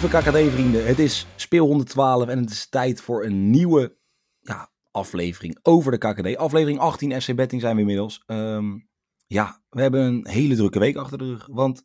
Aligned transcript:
Lieve 0.00 0.18
KKD-vrienden, 0.18 0.86
het 0.86 0.98
is 0.98 1.26
speel 1.36 1.66
112 1.66 2.28
en 2.28 2.38
het 2.38 2.50
is 2.50 2.68
tijd 2.68 3.00
voor 3.00 3.24
een 3.24 3.50
nieuwe 3.50 3.96
ja, 4.40 4.70
aflevering 4.90 5.58
over 5.62 5.90
de 5.90 5.98
KKD. 5.98 6.36
Aflevering 6.36 6.78
18 6.78 7.20
FC 7.22 7.34
Betting 7.34 7.60
zijn 7.60 7.74
we 7.74 7.80
inmiddels. 7.80 8.22
Ehm, 8.26 8.78
ja, 9.26 9.62
we 9.70 9.80
hebben 9.80 10.00
een 10.00 10.26
hele 10.28 10.54
drukke 10.56 10.78
week 10.78 10.96
achter 10.96 11.18
de 11.18 11.24
rug, 11.24 11.46
want 11.50 11.82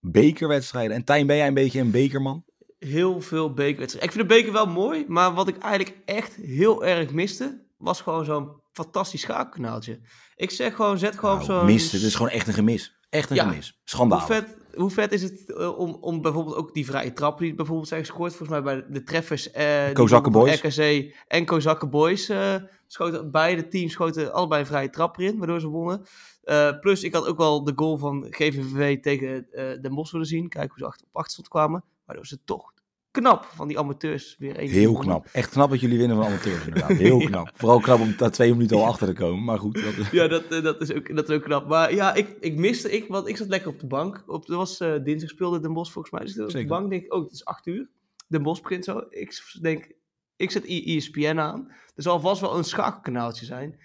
bekerwedstrijden. 0.00 0.96
En 0.96 1.04
Tijn, 1.04 1.26
ben 1.26 1.36
jij 1.36 1.46
een 1.46 1.54
beetje 1.54 1.80
een 1.80 1.90
bekerman? 1.90 2.44
Heel 2.78 3.20
veel 3.20 3.52
bekerwedstrijden. 3.54 4.10
Ik 4.10 4.16
vind 4.16 4.28
de 4.28 4.34
beker 4.34 4.52
wel 4.52 4.66
mooi, 4.66 5.04
maar 5.08 5.34
wat 5.34 5.48
ik 5.48 5.58
eigenlijk 5.58 5.96
echt 6.04 6.34
heel 6.34 6.84
erg 6.84 7.12
miste, 7.12 7.66
was 7.78 8.00
gewoon 8.00 8.24
zo'n 8.24 8.50
fantastisch 8.72 9.20
schaakkanaaltje. 9.20 10.00
Ik 10.36 10.50
zeg 10.50 10.74
gewoon, 10.74 10.98
zet 10.98 11.18
gewoon 11.18 11.34
Nou, 11.34 11.46
zo'n... 11.46 11.64
mist, 11.64 11.92
het 11.92 12.02
is 12.02 12.14
gewoon 12.14 12.32
echt 12.32 12.46
een 12.48 12.54
gemis. 12.54 12.98
Echt 13.08 13.30
een 13.30 13.36
Ja. 13.36 13.48
gemis. 13.48 13.80
Hoe 13.96 14.20
vet, 14.20 14.56
hoe 14.74 14.90
vet 14.90 15.12
is 15.12 15.22
het 15.22 15.52
eh, 15.52 15.78
om, 15.78 15.96
om 16.00 16.22
bijvoorbeeld 16.22 16.56
ook 16.56 16.74
die 16.74 16.86
vrije 16.86 17.12
trappen 17.12 17.44
die 17.44 17.54
bijvoorbeeld 17.54 17.88
zijn 17.88 18.00
gescoord, 18.00 18.34
volgens 18.34 18.60
mij 18.60 18.62
bij 18.62 18.86
de 18.88 19.02
treffers 19.02 19.50
eh 19.50 19.92
Kozakken 19.92 20.32
van 20.32 20.48
RKC 20.48 21.14
en 21.28 21.44
Kozakken 21.44 21.90
Boys 21.90 22.28
eh, 22.28 22.54
schoten, 22.86 23.30
beide 23.30 23.68
teams 23.68 23.92
schoten 23.92 24.32
allebei 24.32 24.60
een 24.60 24.66
vrije 24.66 24.90
trap 24.90 25.18
erin, 25.18 25.38
waardoor 25.38 25.60
ze 25.60 25.68
wonnen. 25.68 26.02
Eh, 26.42 26.78
plus, 26.80 27.02
ik 27.02 27.14
had 27.14 27.26
ook 27.26 27.36
wel 27.36 27.64
de 27.64 27.72
goal 27.76 27.98
van 27.98 28.26
GVV 28.30 29.00
tegen 29.00 29.46
eh 29.50 29.80
Den 29.80 29.94
Bosch 29.94 30.12
willen 30.12 30.26
zien. 30.26 30.48
Kijken 30.48 30.70
hoe 30.70 30.78
ze 30.78 30.86
achter, 30.86 31.06
op 31.06 31.16
achterstand 31.16 31.48
kwamen. 31.48 31.84
Waardoor 32.04 32.26
ze 32.26 32.38
toch 32.44 32.72
knap 33.10 33.44
van 33.44 33.68
die 33.68 33.78
amateurs 33.78 34.36
weer 34.38 34.56
één 34.56 34.68
Heel 34.70 34.94
knap. 34.94 35.26
Echt 35.32 35.50
knap 35.50 35.70
dat 35.70 35.80
jullie 35.80 35.98
winnen 35.98 36.16
van 36.16 36.26
amateurs 36.26 36.66
inderdaad. 36.66 36.96
Heel 37.06 37.20
Ja. 37.20 37.26
knap. 37.26 37.50
Vooral 37.54 37.80
knap 37.80 38.00
om 38.00 38.14
daar 38.16 38.30
twee 38.30 38.52
minuten 38.52 38.76
al 38.76 38.86
achter 38.86 39.06
te 39.06 39.12
komen. 39.12 39.44
Maar 39.44 39.58
goed, 39.58 39.74
dat 39.84 39.96
is... 39.96 40.10
Ja, 40.10 40.28
dat, 40.28 40.44
eh, 40.44 40.62
dat, 40.62 40.80
is 40.80 40.92
ook, 40.92 41.16
dat 41.16 41.28
is 41.28 41.34
ook 41.34 41.42
knap. 41.42 41.68
Maar 41.68 41.94
ja, 41.94 42.14
ik, 42.14 42.36
ik 42.40 42.56
miste, 42.56 42.90
ik, 42.90 43.08
want 43.08 43.28
ik 43.28 43.36
zat 43.36 43.48
lekker 43.48 43.70
op 43.70 43.80
de 43.80 43.86
bank. 43.86 44.22
Op, 44.26 44.46
dat 44.46 44.56
was 44.56 44.80
eh, 44.80 44.94
dinsdag 45.04 45.30
speelde 45.30 45.60
Den 45.60 45.72
Bosch 45.72 45.92
volgens 45.92 46.14
mij. 46.14 46.24
Dus 46.24 46.36
ik 46.36 46.42
op 46.42 46.50
de 46.50 46.66
bank 46.66 46.90
denk 46.90 47.04
ik, 47.04 47.14
oh, 47.14 47.22
het 47.22 47.32
is 47.32 47.44
acht 47.44 47.66
uur. 47.66 47.88
Den 48.28 48.42
Bosch 48.42 48.62
begint 48.62 48.84
zo. 48.84 49.02
Ik 49.10 49.42
denk, 49.60 49.92
ik 50.36 50.50
zet 50.50 50.64
ESPN 50.66 51.38
aan. 51.38 51.68
Er 51.94 52.02
zal 52.02 52.20
vast 52.20 52.40
wel 52.40 52.56
een 52.56 52.64
schakelkanaaltje 52.64 53.44
zijn. 53.44 53.78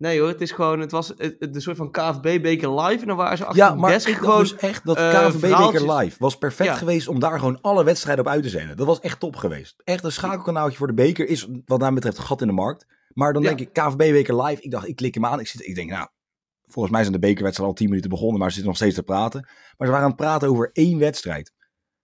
Nee 0.00 0.20
hoor, 0.20 0.28
het 0.28 0.40
is 0.40 0.50
gewoon, 0.50 0.80
het 0.80 0.90
was 0.90 1.06
de 1.38 1.48
soort 1.60 1.76
van 1.76 1.90
KFB-beker 1.90 2.80
live. 2.80 3.00
En 3.00 3.06
dan 3.06 3.16
waren 3.16 3.36
ze 3.36 3.44
achter 3.44 3.62
Ja, 3.62 3.74
maar 3.74 3.90
desk 3.90 4.08
ik 4.08 4.16
gewoon... 4.16 4.38
dus 4.38 4.56
echt 4.56 4.84
dat 4.86 4.96
eh, 4.96 5.10
KVB 5.10 5.32
Beker 5.32 5.48
verhaaltjes. 5.48 5.82
live 5.82 6.16
was 6.18 6.38
perfect 6.38 6.68
Ja. 6.70 6.74
geweest 6.76 7.08
om 7.08 7.18
daar 7.20 7.38
gewoon 7.38 7.58
alle 7.60 7.84
wedstrijden 7.84 8.24
op 8.24 8.30
uit 8.30 8.42
te 8.42 8.48
zenden. 8.48 8.76
Dat 8.76 8.86
was 8.86 9.00
echt 9.00 9.20
top 9.20 9.36
geweest. 9.36 9.80
Echt 9.84 10.04
een 10.04 10.12
schakelkanaaltje 10.12 10.76
voor 10.78 10.86
de 10.86 10.94
beker 10.94 11.28
is 11.28 11.48
wat 11.64 11.80
mij 11.80 11.92
betreft 11.92 12.18
een 12.18 12.24
gat 12.24 12.40
in 12.40 12.46
de 12.46 12.52
markt. 12.52 12.86
Maar 13.12 13.32
dan 13.32 13.42
Ja. 13.42 13.48
denk 13.48 13.60
ik 13.60 13.72
KVB 13.72 13.96
Beker 13.96 14.42
live. 14.42 14.62
Ik 14.62 14.70
dacht, 14.70 14.88
ik 14.88 14.96
klik 14.96 15.14
hem 15.14 15.26
aan. 15.26 15.40
Ik, 15.40 15.46
zit, 15.48 15.66
ik 15.66 15.74
denk, 15.74 15.90
nou, 15.90 16.08
volgens 16.66 16.92
mij 16.94 17.02
zijn 17.02 17.12
de 17.14 17.20
bekerwedstrijden 17.26 17.74
al 17.74 17.80
10 17.80 17.88
minuten 17.88 18.10
begonnen, 18.10 18.38
maar 18.38 18.48
ze 18.48 18.54
zitten 18.54 18.72
nog 18.72 18.80
steeds 18.80 18.94
te 18.96 19.02
praten. 19.02 19.40
Maar 19.76 19.86
ze 19.86 19.92
waren 19.92 20.02
aan 20.02 20.12
het 20.12 20.20
praten 20.20 20.48
over 20.48 20.70
één 20.72 20.98
wedstrijd. 20.98 21.52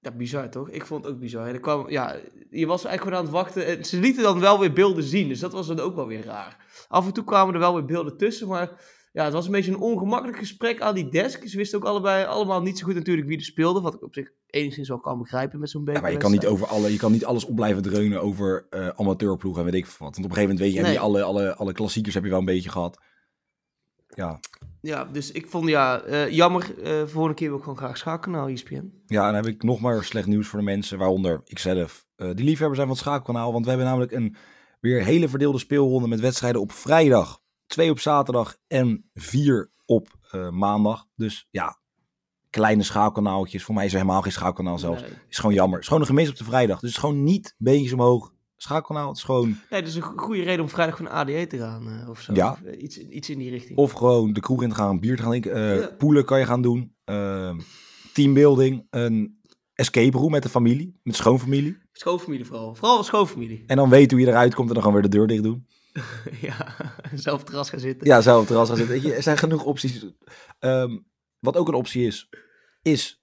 Ja, 0.06 0.12
bizar 0.12 0.50
toch? 0.50 0.68
Ik 0.70 0.86
vond 0.86 1.04
het 1.04 1.12
ook 1.12 1.20
bizar. 1.20 1.46
Er 1.46 1.60
kwam, 1.60 1.90
ja, 1.90 2.16
je 2.50 2.66
was 2.66 2.84
eigenlijk 2.84 3.02
gewoon 3.02 3.18
aan 3.18 3.24
het 3.24 3.32
wachten. 3.32 3.66
En 3.66 3.84
ze 3.84 4.00
lieten 4.00 4.22
dan 4.22 4.40
wel 4.40 4.60
weer 4.60 4.72
beelden 4.72 5.04
zien, 5.04 5.28
dus 5.28 5.40
dat 5.40 5.52
was 5.52 5.66
dan 5.66 5.80
ook 5.80 5.94
wel 5.94 6.06
weer 6.06 6.24
raar. 6.24 6.56
Af 6.88 7.06
en 7.06 7.12
toe 7.12 7.24
kwamen 7.24 7.54
er 7.54 7.60
wel 7.60 7.74
weer 7.74 7.84
beelden 7.84 8.16
tussen, 8.16 8.48
maar 8.48 8.70
ja, 9.12 9.24
het 9.24 9.32
was 9.32 9.46
een 9.46 9.52
beetje 9.52 9.70
een 9.70 9.78
ongemakkelijk 9.78 10.38
gesprek 10.38 10.80
aan 10.80 10.94
die 10.94 11.08
desk. 11.08 11.48
Ze 11.48 11.56
wisten 11.56 11.78
ook 11.78 11.84
allebei 11.84 12.24
allemaal 12.26 12.62
niet 12.62 12.78
zo 12.78 12.84
goed 12.84 12.94
natuurlijk 12.94 13.26
wie 13.28 13.36
er 13.38 13.44
speelde, 13.44 13.80
wat 13.80 13.94
ik 13.94 14.02
op 14.02 14.14
zich 14.14 14.30
enigszins 14.46 14.88
wel 14.88 15.00
kan 15.00 15.18
begrijpen 15.18 15.60
met 15.60 15.70
zo'n 15.70 15.80
Ja, 15.80 15.86
beker. 15.86 16.02
maar 16.02 16.12
je 16.12 16.16
kan 16.18 16.30
niet 16.30 16.46
over 16.46 16.66
alle, 16.66 16.92
je 16.92 16.98
kan 16.98 17.12
niet 17.12 17.24
alles 17.24 17.44
op 17.44 17.54
blijven 17.56 17.82
dreunen 17.82 18.22
over 18.22 18.66
eh 18.70 18.88
amateurploegen 18.88 19.64
en 19.64 19.70
weet 19.70 19.80
ik 19.82 19.86
wat. 19.86 19.98
Want 19.98 20.16
op 20.16 20.24
een 20.24 20.30
gegeven 20.32 20.48
moment 20.54 20.60
weet 20.66 20.74
je, 20.74 20.80
Nee. 20.90 21.00
alle, 21.00 21.22
alle, 21.22 21.54
alle 21.56 21.72
klassiekers 21.72 22.14
heb 22.14 22.24
je 22.24 22.30
wel 22.30 22.38
een 22.38 22.44
beetje 22.44 22.70
gehad. 22.70 22.98
Ja, 24.16 24.40
Ja, 24.80 25.04
dus 25.04 25.32
ik 25.32 25.46
vond 25.46 25.68
ja, 25.68 26.00
eh, 26.00 26.30
jammer. 26.30 26.82
eh 26.82 27.06
volgende 27.06 27.34
keer 27.36 27.48
wil 27.48 27.56
ik 27.56 27.62
gewoon 27.62 27.78
graag 27.78 27.96
schakelkanaal 27.96 28.48
ESPN. 28.48 28.92
Ja, 29.06 29.26
en 29.26 29.32
dan 29.32 29.34
heb 29.34 29.46
ik 29.46 29.62
nog 29.62 29.80
maar 29.80 30.04
slecht 30.04 30.26
nieuws 30.26 30.48
voor 30.48 30.58
de 30.58 30.64
mensen, 30.64 30.98
waaronder 30.98 31.40
ikzelf, 31.44 32.06
eh 32.16 32.30
die 32.34 32.44
liefhebber 32.44 32.76
zijn 32.76 32.88
van 32.88 32.96
het 32.96 33.04
schakelkanaal. 33.06 33.52
Want 33.52 33.64
we 33.64 33.70
hebben 33.70 33.88
namelijk 33.88 34.12
een 34.12 34.36
weer 34.80 35.04
hele 35.04 35.28
verdeelde 35.28 35.58
speelronde 35.58 36.08
met 36.08 36.20
wedstrijden 36.20 36.60
op 36.60 36.72
vrijdag, 36.72 37.40
twee 37.66 37.90
op 37.90 37.98
zaterdag 38.00 38.56
en 38.66 39.10
vier 39.14 39.70
op 39.84 40.08
maandag. 40.50 41.06
Dus 41.14 41.46
ja, 41.50 41.78
kleine 42.50 42.82
schakelkanaaltjes. 42.82 43.64
Voor 43.64 43.74
mij 43.74 43.84
is 43.84 43.92
er 43.92 43.98
helemaal 43.98 44.22
geen 44.22 44.32
schakelkanaal 44.32 44.78
zelfs. 44.78 45.00
Nee. 45.00 45.10
Is 45.28 45.38
gewoon 45.38 45.54
jammer. 45.54 45.78
Is 45.78 45.86
gewoon 45.86 46.00
een 46.00 46.08
gemis 46.08 46.28
op 46.28 46.36
de 46.36 46.44
vrijdag. 46.44 46.80
Dus 46.80 46.88
het 46.88 46.98
is 46.98 47.04
gewoon 47.04 47.24
niet 47.24 47.54
beentjes 47.58 47.92
omhoog. 47.92 48.32
Schakelkanaal, 48.56 49.08
het 49.08 49.16
is 49.16 49.22
gewoon... 49.22 49.48
nee, 49.70 49.80
dat 49.80 49.88
is 49.90 49.94
een 49.96 50.02
go- 50.02 50.16
goede 50.16 50.42
reden 50.42 50.60
om 50.60 50.68
vrijdag 50.68 50.96
van 50.96 51.08
ADE 51.10 51.46
te 51.46 51.58
gaan 51.58 51.88
eh, 51.88 52.08
of 52.08 52.20
zo. 52.20 52.34
Ja. 52.34 52.50
Of, 52.50 52.62
eh, 52.62 52.82
iets, 52.82 52.98
iets 52.98 53.30
in 53.30 53.38
die 53.38 53.50
richting. 53.50 53.78
Of 53.78 53.92
gewoon 53.92 54.32
de 54.32 54.40
kroeg 54.40 54.62
in 54.62 54.68
te 54.68 54.74
gaan, 54.74 55.00
bier 55.00 55.16
te 55.16 55.22
gaan 55.22 55.30
drinken. 55.30 55.54
eh, 55.54 55.80
Ja. 55.80 55.86
Poelen 55.98 56.24
kan 56.24 56.38
je 56.38 56.44
gaan 56.46 56.62
doen. 56.62 56.94
teambuilding. 58.12 58.86
Een 58.90 59.40
escape 59.74 60.18
room 60.18 60.30
met 60.30 60.42
de 60.42 60.48
familie. 60.48 61.00
Met 61.02 61.16
schoonfamilie. 61.16 61.76
Schoonfamilie 61.92 62.44
vooral. 62.46 62.74
Vooral 62.74 63.02
schoonfamilie. 63.04 63.64
En 63.66 63.76
dan 63.76 63.88
weten 63.90 64.16
hoe 64.16 64.26
je 64.26 64.32
eruit 64.32 64.54
komt 64.54 64.68
en 64.68 64.74
dan 64.74 64.82
gewoon 64.82 65.00
weer 65.00 65.10
de 65.10 65.16
deur 65.16 65.26
dicht 65.26 65.42
doen. 65.42 65.66
ja, 66.40 66.74
zelf 67.14 67.32
op 67.34 67.40
het 67.40 67.46
terras 67.46 67.70
gaan 67.70 67.80
zitten. 67.80 68.06
Ja, 68.06 68.20
zelf 68.20 68.34
op 68.34 68.40
het 68.40 68.48
terras 68.48 68.68
gaan 68.68 68.76
zitten. 68.88 69.14
Er 69.16 69.22
zijn 69.22 69.38
genoeg 69.38 69.64
opties. 69.64 70.06
Ehm, 70.58 70.98
wat 71.38 71.56
ook 71.56 71.68
een 71.68 71.74
optie 71.74 72.06
is, 72.06 72.28
is 72.82 73.20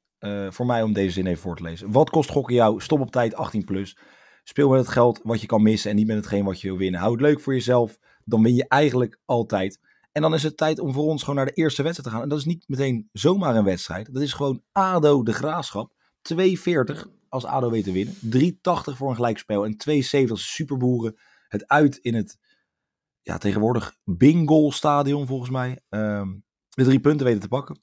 voor 0.50 0.66
mij 0.66 0.84
om 0.84 0.94
deze 0.94 1.12
zin 1.14 1.26
even 1.28 1.42
voor 1.42 1.56
te 1.56 1.64
lezen. 1.64 1.92
Wat 1.92 2.10
kost 2.10 2.30
gokken 2.30 2.56
jou? 2.56 2.82
Stop 2.82 3.00
op 3.00 3.12
tijd 3.12 3.36
18 3.36 3.64
plus. 3.66 3.98
Speel 4.44 4.70
met 4.70 4.80
het 4.80 4.90
geld 4.90 5.20
wat 5.24 5.42
je 5.42 5.48
kan 5.48 5.62
missen 5.62 5.90
en 5.90 5.96
niet 5.96 6.08
met 6.08 6.16
hetgeen 6.16 6.46
wat 6.46 6.62
je 6.62 6.68
wil 6.68 6.78
winnen. 6.78 7.00
Hou 7.00 7.12
het 7.12 7.22
leuk 7.22 7.40
voor 7.40 7.54
jezelf, 7.54 7.98
dan 8.26 8.44
win 8.44 8.56
je 8.56 8.68
eigenlijk 8.68 9.20
altijd. 9.26 9.80
En 10.12 10.22
dan 10.22 10.34
is 10.34 10.44
het 10.44 10.58
tijd 10.58 10.80
om 10.80 10.94
voor 10.94 11.04
ons 11.04 11.22
gewoon 11.22 11.36
naar 11.36 11.46
de 11.46 11.52
eerste 11.52 11.84
wedstrijd 11.84 12.09
te 12.09 12.16
gaan. 12.16 12.24
En 12.24 12.30
dat 12.30 12.40
is 12.40 12.46
niet 12.46 12.64
meteen 12.68 13.09
zomaar 13.12 13.56
een 13.56 13.64
wedstrijd. 13.64 14.14
Dat 14.14 14.24
is 14.24 14.34
gewoon 14.34 14.62
ADO 14.72 15.24
de 15.24 15.34
Graafschap. 15.34 15.94
2,40 16.34 17.08
als 17.30 17.46
ADO 17.46 17.70
weet 17.70 17.84
te 17.84 17.92
winnen. 17.92 18.16
3,80 18.16 18.98
voor 18.98 19.09
een 19.09 19.16
gelijkspel. 19.16 19.66
En 19.66 19.78
2,70 20.26 20.30
als 20.30 20.53
superboeren. 20.53 21.18
Het 21.48 21.68
uit 21.68 21.98
in 21.98 22.14
het 22.16 22.38
ja, 23.22 23.38
tegenwoordig 23.38 23.96
Bingo 24.03 24.70
stadion 24.70 25.28
volgens 25.28 25.50
mij. 25.50 25.80
Ehm, 25.90 26.32
de 26.70 26.84
drie 26.84 27.00
punten 27.00 27.26
weten 27.26 27.42
te 27.42 27.48
pakken. 27.48 27.80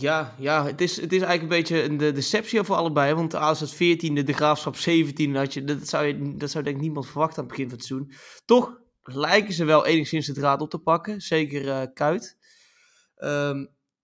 Ja, 0.00 0.34
ja 0.38 0.64
het, 0.64 0.80
is, 0.80 1.00
het 1.00 1.12
is 1.12 1.20
eigenlijk 1.22 1.42
een 1.42 1.58
beetje 1.58 1.82
een 1.82 1.96
de 1.96 2.12
deceptie 2.12 2.62
voor 2.62 2.76
allebei. 2.76 3.14
Want 3.14 3.34
als 3.34 3.60
het 3.60 3.74
14e, 3.74 4.24
de 4.24 4.32
graafschap 4.32 4.76
17 4.76 5.36
had 5.36 5.54
je, 5.54 5.64
dat 5.64 5.88
zou, 5.88 6.06
je, 6.06 6.36
dat 6.36 6.50
zou 6.50 6.64
denk 6.64 6.76
ik 6.76 6.82
niemand 6.82 7.06
verwachten 7.06 7.38
aan 7.38 7.44
het 7.44 7.52
begin 7.52 7.68
van 7.68 7.78
het 7.78 7.86
seizoen. 7.86 8.12
Toch 8.44 8.80
lijken 9.02 9.54
ze 9.54 9.64
wel 9.64 9.86
enigszins 9.86 10.26
de 10.26 10.32
draad 10.32 10.60
op 10.60 10.70
te 10.70 10.78
pakken. 10.78 11.20
Zeker 11.20 11.68
eh 11.68 11.82
Kuit. 11.94 12.36
Ehm, 13.16 13.58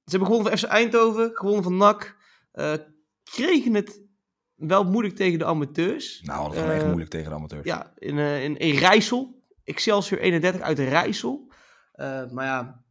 ze 0.05 0.11
hebben 0.17 0.29
gewonnen 0.29 0.59
van 0.59 0.59
FC 0.59 0.75
Eindhoven, 0.75 1.31
gewonnen 1.35 1.63
van 1.63 1.77
NAC. 1.77 2.17
eh, 2.53 2.75
kregen 3.25 3.75
het 3.75 4.01
wel 4.55 4.85
moeilijk 4.85 5.17
tegen 5.17 5.39
de 5.39 5.45
amateurs. 5.45 6.21
Nou, 6.23 6.43
dat 6.43 6.53
is 6.53 6.59
gewoon 6.59 6.73
echt 6.73 6.83
Eh, 6.83 6.89
moeilijk 6.89 7.11
tegen 7.11 7.31
de 7.31 7.37
amateurs. 7.37 7.65
Ja, 7.65 7.93
in, 7.99 8.19
in, 8.19 8.57
in 8.57 8.77
Rijssel. 8.77 9.43
Excelsior 9.65 10.21
31 10.21 10.61
uit 10.61 10.79
Rijssel. 10.79 11.53
Maar 12.31 12.45
ja, 12.45 12.85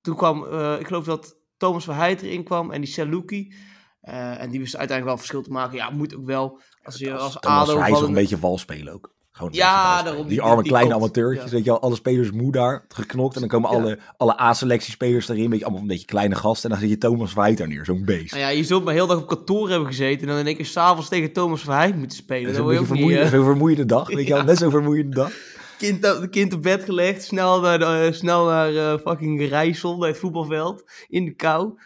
toen 0.00 0.16
kwam, 0.16 0.44
ik 0.78 0.86
geloof 0.86 1.04
dat 1.04 1.38
Thomas 1.58 1.84
Verheid 1.84 2.22
erin 2.22 2.44
kwam 2.44 2.70
en 2.70 2.80
die 2.80 2.90
Saluki. 2.90 3.52
Eh, 4.00 4.40
en 4.40 4.50
die 4.50 4.60
wist 4.60 4.76
uiteindelijk 4.76 5.06
wel 5.06 5.16
verschil 5.16 5.42
te 5.42 5.50
maken. 5.50 5.76
Ja, 5.76 5.90
moet 5.90 6.16
ook 6.16 6.26
wel. 6.26 6.60
Als 6.82 6.98
je 6.98 7.14
als 7.14 7.36
Thomas 7.40 7.68
ADO... 7.68 8.06
een 8.06 8.12
beetje 8.12 8.38
vals 8.38 8.60
spelen 8.60 8.92
ook. 8.92 9.16
Gewoon 9.32 9.52
Ja, 9.52 9.92
beetje 9.96 10.04
daarom, 10.10 10.28
Die 10.28 10.42
arme 10.42 10.62
die 10.62 10.70
kleine 10.70 10.90
komt, 10.90 11.02
amateurtjes, 11.02 11.44
ja. 11.44 11.50
weet 11.50 11.64
je 11.64 11.70
wel. 11.70 11.80
Alle 11.80 11.94
spelers 11.94 12.30
moe 12.30 12.52
daar, 12.52 12.84
geknokt. 12.88 13.34
En 13.34 13.40
dan 13.40 13.48
komen 13.48 13.70
Ja. 13.70 13.76
alle, 13.76 13.98
alle 14.16 14.40
A-selectiespelers 14.40 15.28
erin. 15.28 15.50
Weet 15.50 15.58
je, 15.58 15.64
allemaal 15.64 15.82
een 15.82 15.88
beetje 15.88 16.06
kleine 16.06 16.34
gasten. 16.34 16.70
En 16.70 16.76
dan 16.78 16.88
zit 16.88 16.90
je 16.90 16.98
Thomas 17.08 17.32
Verheid 17.32 17.58
daar 17.58 17.68
neer, 17.68 17.84
zo'n 17.84 18.04
beest. 18.04 18.30
Nou 18.30 18.42
ja, 18.42 18.48
je 18.48 18.64
zult 18.64 18.84
maar 18.84 18.94
heel 18.94 19.06
dag 19.06 19.16
op 19.18 19.28
kantoor 19.28 19.68
hebben 19.68 19.88
gezeten. 19.88 20.20
En 20.20 20.26
dan 20.26 20.38
in 20.38 20.46
één 20.46 20.56
keer 20.56 20.66
s'avonds 20.66 21.08
tegen 21.08 21.32
Thomas 21.32 21.60
Verheid 21.62 21.96
moeten 21.96 22.16
spelen. 22.16 22.42
Dat 22.42 22.52
is 22.52 22.58
een 22.58 22.64
beetje 22.64 22.78
niet... 22.80 22.88
vermoeiende, 22.88 23.36
eh, 23.36 23.44
vermoeiende 23.44 23.84
dag. 23.84 24.08
Weet 24.08 24.26
je 24.26 24.34
wel, 24.34 24.44
net 24.52 24.58
zo'n 24.58 24.70
vermoeiende 24.70 25.14
dag. 25.16 25.32
Kind, 25.78 26.02
de 26.02 26.28
kind 26.30 26.52
op 26.52 26.62
bed 26.62 26.84
gelegd, 26.84 27.22
snel 27.22 27.60
naar, 27.60 27.80
eh, 27.80 28.12
snel 28.12 28.46
naar 28.46 28.74
eh, 28.76 28.98
fucking 28.98 29.48
Rijssel, 29.48 29.96
naar 29.98 30.08
het 30.08 30.18
voetbalveld, 30.18 30.84
in 31.08 31.24
de 31.24 31.34
kou. 31.34 31.78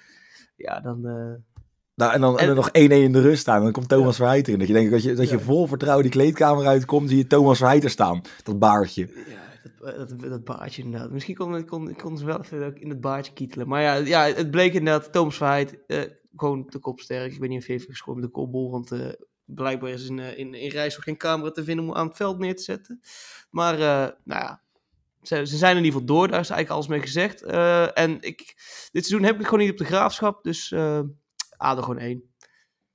Ja, 0.57 0.81
dan... 0.81 1.07
eh, 1.07 1.33
Nou, 1.95 2.13
en 2.13 2.21
dan, 2.21 2.33
en 2.35 2.39
En- 2.41 2.47
dan 2.47 2.57
nog 2.57 2.69
1-1 2.69 3.03
in 3.03 3.13
de 3.13 3.21
rust 3.21 3.41
staan. 3.41 3.63
Dan 3.63 3.73
komt 3.73 3.89
Thomas 3.89 4.17
Verheid 4.17 4.47
erin. 4.47 4.59
Dat 4.59 4.69
je 4.69 4.75
denkt 4.75 4.91
dat 4.91 5.03
je, 5.03 5.15
dat 5.15 5.29
je 5.29 5.37
Ja. 5.37 5.43
vol 5.43 5.67
vertrouwen 5.67 6.03
die 6.03 6.13
kleedkamer 6.13 6.67
uitkomt. 6.67 7.09
Zie 7.09 7.19
je 7.19 7.27
Thomas 7.27 7.59
Verheid 7.59 7.85
er 7.85 7.91
staan. 7.91 8.21
Dat 8.43 8.59
baardje. 8.59 9.09
Ja, 9.29 9.93
dat, 9.93 10.09
dat, 10.09 10.21
dat 10.21 10.45
baardje 10.45 10.83
inderdaad. 10.83 11.11
Misschien 11.11 11.35
kon, 11.35 11.65
kon, 11.67 11.97
kon 11.97 12.19
ze 12.19 12.25
wel 12.25 12.41
even 12.41 12.67
ook 12.67 12.79
in 12.79 12.89
het 12.89 13.01
baardje 13.01 13.33
kietelen. 13.33 13.69
Maar 13.69 13.83
ja, 13.83 13.95
ja 13.95 14.25
het 14.35 14.51
bleek 14.51 14.75
inderdaad, 14.75 15.13
Thomas 15.13 15.37
Verheid, 15.37 15.79
eh, 15.87 15.99
gewoon 16.37 16.67
de 16.69 16.79
kop 16.79 17.01
sterk. 17.01 17.33
Ik 17.33 17.41
weet 17.41 17.49
niet 17.51 17.67
hij 17.67 17.75
heeft 17.75 17.89
gescoord 17.89 18.17
met 18.17 18.27
de 18.27 18.31
kopbol, 18.33 18.71
want 18.71 18.93
eh, 18.93 18.99
blijkbaar 19.45 19.91
is 19.91 20.09
in, 20.09 20.19
eh, 20.19 20.39
in, 20.39 20.55
in 20.55 20.71
Rijssel 20.71 21.03
geen 21.03 21.17
camera 21.17 21.51
te 21.51 21.65
vinden 21.65 21.85
om 21.85 21.95
aan 21.95 22.07
het 22.07 22.17
veld 22.17 22.39
neer 22.39 22.57
te 22.57 22.63
zetten. 22.63 23.01
Maar, 23.51 23.75
eh, 23.75 24.09
nou 24.25 24.41
ja, 24.41 24.63
ze, 25.23 25.47
ze 25.47 25.57
zijn 25.57 25.77
in 25.77 25.85
ieder 25.85 26.01
geval 26.01 26.17
door, 26.17 26.29
daar 26.29 26.41
is 26.41 26.51
eigenlijk 26.51 26.71
alles 26.71 26.87
mee 26.87 27.01
gezegd. 27.01 27.43
Eh, 27.43 27.99
en 27.99 28.17
ik, 28.21 28.39
dit 28.93 29.07
seizoen 29.07 29.23
heb 29.23 29.41
ik 29.41 29.45
gewoon 29.45 29.61
niet 29.61 29.71
op 29.71 29.79
de 29.79 29.85
graafschap, 29.85 30.45
dus 30.45 30.73
eh 30.73 31.01
ADO 31.57 31.83
gewoon 31.83 31.99
één. 31.99 32.23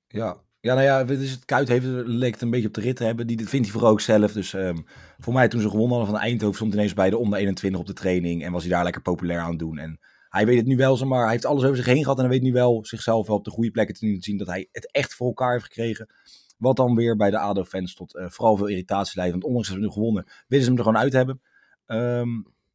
Ja. 0.07 0.45
Ja, 0.59 0.73
nou 0.73 0.85
ja, 0.85 1.05
het 1.05 1.45
Kuit 1.45 1.67
heeft, 1.67 1.85
leek 2.05 2.33
het 2.33 2.41
een 2.41 2.49
beetje 2.49 2.67
op 2.67 2.73
de 2.73 2.81
rit 2.81 2.95
te 2.95 3.03
hebben. 3.03 3.27
Die, 3.27 3.37
vindt 3.37 3.65
hij 3.65 3.75
vooral 3.75 3.91
ook 3.91 4.01
zelf. 4.01 4.31
Dus 4.31 4.53
ehm, 4.53 4.77
voor 5.17 5.33
mij 5.33 5.47
toen 5.47 5.61
ze 5.61 5.69
gewonnen 5.69 5.97
hadden 5.97 6.15
van 6.15 6.23
Eindhoven 6.23 6.55
stond 6.55 6.73
ineens 6.73 6.93
bij 6.93 7.09
de 7.09 7.17
onder 7.17 7.39
21 7.39 7.79
op 7.79 7.87
de 7.87 7.93
training. 7.93 8.43
En 8.43 8.51
was 8.51 8.63
hij 8.63 8.71
daar 8.71 8.83
lekker 8.83 9.01
populair 9.01 9.39
aan 9.39 9.49
het 9.49 9.59
doen. 9.59 9.77
En 9.77 9.99
hij 10.29 10.45
weet 10.45 10.57
het 10.57 10.65
nu 10.65 10.75
wel, 10.75 10.97
zeg 10.97 11.07
maar, 11.07 11.21
hij 11.23 11.31
heeft 11.31 11.45
alles 11.45 11.63
over 11.63 11.75
zich 11.75 11.85
heen 11.85 12.01
gehad 12.03 12.17
en 12.17 12.23
hij 12.23 12.33
weet 12.33 12.41
nu 12.41 12.51
wel 12.51 12.85
zichzelf 12.85 13.27
wel 13.27 13.35
op 13.35 13.43
de 13.43 13.51
goede 13.51 13.71
plekken 13.71 13.95
te 13.95 14.17
zien 14.19 14.37
dat 14.37 14.47
hij 14.47 14.67
het 14.71 14.91
echt 14.91 15.13
voor 15.13 15.27
elkaar 15.27 15.51
heeft 15.51 15.63
gekregen. 15.63 16.09
Wat 16.57 16.75
dan 16.75 16.95
weer 16.95 17.15
bij 17.15 17.29
de 17.29 17.39
ADO-fans 17.39 17.93
tot 17.93 18.15
eh, 18.15 18.29
vooral 18.29 18.57
veel 18.57 18.67
irritatie 18.67 19.15
leidt. 19.17 19.31
Want 19.31 19.43
ondanks 19.43 19.67
dat 19.67 19.77
ze 19.77 19.83
nu 19.83 19.89
gewonnen, 19.91 20.25
willen 20.47 20.65
ze 20.65 20.69
hem 20.71 20.79
er 20.79 20.85
gewoon 20.85 21.01
uit 21.01 21.13
hebben. 21.13 21.41
Ehm, 21.85 22.29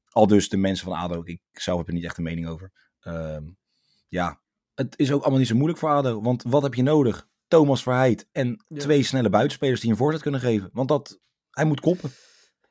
al 0.08 0.26
dus 0.26 0.48
de 0.48 0.56
mensen 0.56 0.86
van 0.86 0.96
ADO, 0.96 1.22
ik 1.24 1.40
zelf 1.52 1.78
heb 1.78 1.86
er 1.88 1.94
niet 1.94 2.04
echt 2.04 2.16
een 2.16 2.24
mening 2.24 2.48
over. 2.48 2.72
Ehm, 3.00 3.44
ja, 4.08 4.40
het 4.74 4.98
is 4.98 5.12
ook 5.12 5.20
allemaal 5.20 5.38
niet 5.38 5.48
zo 5.48 5.54
moeilijk 5.54 5.78
voor 5.78 5.88
ADO. 5.90 6.22
Want 6.22 6.42
wat 6.46 6.62
heb 6.62 6.74
je 6.74 6.82
nodig? 6.82 7.28
Thomas 7.48 7.82
Verheid 7.82 8.28
en 8.32 8.64
Ja. 8.68 8.78
twee 8.78 9.02
snelle 9.02 9.30
buitenspelers 9.30 9.80
die 9.80 9.90
een 9.90 9.96
voorzet 9.96 10.22
kunnen 10.22 10.40
geven. 10.40 10.70
Want 10.72 10.88
dat, 10.88 11.20
hij 11.50 11.64
moet 11.64 11.80
koppen. 11.80 12.10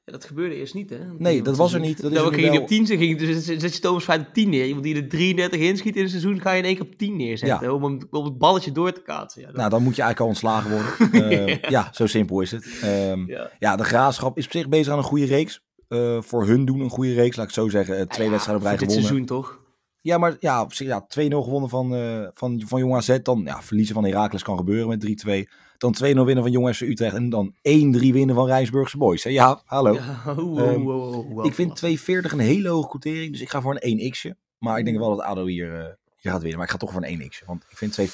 Ja, 0.05 0.11
dat 0.11 0.25
gebeurde 0.25 0.55
eerst 0.55 0.73
niet, 0.73 0.89
hè? 0.89 0.97
Nee, 1.17 1.41
dat 1.41 1.57
was 1.57 1.73
er 1.73 1.79
niet. 1.79 2.01
Dat 2.01 2.11
is 2.11 2.17
Dan 2.17 2.25
er 2.25 2.31
nu 2.31 2.37
ging 2.37 2.47
je 2.47 2.53
wel. 2.53 2.61
op 2.61 2.67
10 2.67 2.85
zetten, 2.85 3.05
ging, 3.07 3.19
dus 3.19 3.45
zet 3.45 3.75
je 3.75 3.81
Thomas 3.81 4.03
Feit 4.03 4.21
op 4.27 4.33
10 4.33 4.49
neer. 4.49 4.65
Iemand 4.65 4.83
die 4.83 4.95
er 4.95 5.07
33 5.09 5.59
inschiet 5.59 5.95
in 5.95 6.03
een 6.03 6.09
seizoen, 6.09 6.41
ga 6.41 6.51
je 6.51 6.57
in 6.57 6.65
één 6.65 6.75
keer 6.75 6.85
op 6.85 6.95
10 6.95 7.15
neerzetten. 7.15 7.73
Om, 7.73 7.83
hem, 7.83 7.99
om 8.11 8.25
het 8.25 8.37
balletje 8.37 8.71
door 8.71 8.91
te 8.91 9.01
kaatsen. 9.01 9.41
Ja, 9.41 9.47
dat- 9.47 9.55
Nou, 9.55 9.69
dan 9.69 9.83
moet 9.83 9.95
je 9.95 10.01
eigenlijk 10.01 10.19
al 10.19 10.27
ontslagen 10.27 10.71
worden. 10.71 11.21
Ehm, 11.31 11.71
ja, 11.71 11.89
zo 11.91 12.05
simpel 12.05 12.41
is 12.41 12.51
het. 12.51 12.65
Ehm, 12.81 13.25
ja. 13.59 13.75
de 13.75 13.83
Graafschap 13.83 14.37
is 14.37 14.45
op 14.45 14.51
zich 14.51 14.69
bezig 14.69 14.91
aan 14.91 14.97
een 14.97 15.03
goede 15.03 15.25
reeks. 15.25 15.61
Eh, 15.87 16.21
voor 16.21 16.45
hun 16.47 16.65
doen 16.65 16.79
een 16.79 16.89
goede 16.89 17.13
reeks, 17.13 17.35
laat 17.35 17.49
ik 17.49 17.55
het 17.55 17.63
zo 17.63 17.69
zeggen. 17.69 17.97
Eh, 17.97 18.05
twee 18.05 18.29
wedstrijden 18.29 18.63
op 18.65 18.69
rij 18.69 18.77
voor 18.77 18.87
dit 18.87 18.95
gewonnen. 18.97 19.25
seizoen 19.27 19.43
toch? 19.43 19.60
Ja, 20.01 20.17
maar 20.17 20.35
ja, 20.39 20.61
op 20.61 20.73
zich, 20.73 20.87
ja 20.87 21.05
2-0 21.19 21.43
gewonnen 21.43 21.69
van, 21.69 21.95
eh 21.95 22.27
van, 22.33 22.61
van 22.65 22.79
Jong 22.79 22.95
AZ. 22.95 23.17
Dan 23.21 23.41
ja, 23.45 23.61
verliezen 23.61 23.95
van 23.95 24.05
Heracles 24.05 24.43
kan 24.43 24.57
gebeuren 24.57 24.87
met 24.87 25.25
3-2. 25.27 25.51
Dan 25.77 25.95
2-0 25.95 26.01
winnen 26.01 26.43
van 26.43 26.51
Jong 26.51 26.75
FC 26.75 26.81
Utrecht. 26.81 27.15
En 27.15 27.29
dan 27.29 27.53
1-3 27.55 27.59
winnen 27.61 28.35
van 28.35 28.45
Rijnsburgse 28.45 28.97
Boys. 28.97 29.23
Hè? 29.23 29.29
Ja, 29.29 29.61
hallo. 29.65 29.93
Ja, 29.93 30.23
Ehm, 30.25 31.45
ik 31.45 31.53
vind 31.53 31.83
oh. 31.83 31.89
2,40 31.89 32.31
een 32.31 32.39
hele 32.39 32.69
hoge 32.69 32.87
quotering. 32.87 33.31
Dus 33.31 33.41
ik 33.41 33.49
ga 33.49 33.61
voor 33.61 33.77
een 33.79 34.13
1x'je. 34.13 34.31
Maar 34.57 34.79
ik 34.79 34.85
denk 34.85 34.97
wel 34.97 35.15
dat 35.15 35.25
ADO 35.25 35.45
hier, 35.45 35.97
hier 36.17 36.31
gaat 36.31 36.41
winnen. 36.41 36.57
Maar 36.57 36.65
ik 36.65 36.71
ga 36.71 36.77
toch 36.77 36.91
voor 36.91 37.03
een 37.03 37.21
1x'je. 37.21 37.45
Want 37.45 37.65
ik 37.69 37.77
vind 37.77 37.99
2,40 37.99 38.05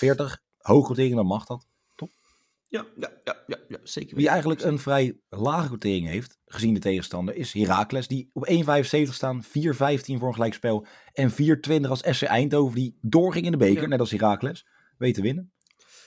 hoge 0.58 0.86
quotering, 0.86 1.16
dan 1.16 1.26
mag 1.26 1.46
dat. 1.46 1.68
Ja, 2.70 2.86
ja, 3.00 3.10
ja, 3.24 3.36
ja, 3.48 3.58
ja 3.68 3.78
zeker 3.84 4.08
Wie 4.08 4.16
weten. 4.16 4.32
eigenlijk 4.32 4.62
een 4.62 4.80
vrij 4.80 5.20
lage 5.30 5.68
quotering 5.68 6.08
heeft, 6.08 6.38
gezien 6.46 6.74
de 6.74 6.80
tegenstander, 6.80 7.36
is 7.36 7.54
Heracles. 7.54 8.08
Die 8.08 8.30
op 8.34 8.48
1,75 8.50 9.14
staan, 9.14 9.44
4,15 9.44 9.50
voor 10.18 10.28
een 10.28 10.34
gelijkspel. 10.34 10.86
En 11.14 11.32
4,20 11.32 11.90
als 11.90 12.04
SC 12.10 12.22
Eindhoven, 12.24 12.76
die 12.76 12.98
doorging 13.02 13.46
in 13.46 13.52
de 13.52 13.58
beker, 13.58 13.82
Ja. 13.82 13.88
net 13.88 14.00
als 14.00 14.12
Heracles. 14.12 14.66
Weet 14.98 15.14
te 15.14 15.22
winnen. 15.22 15.52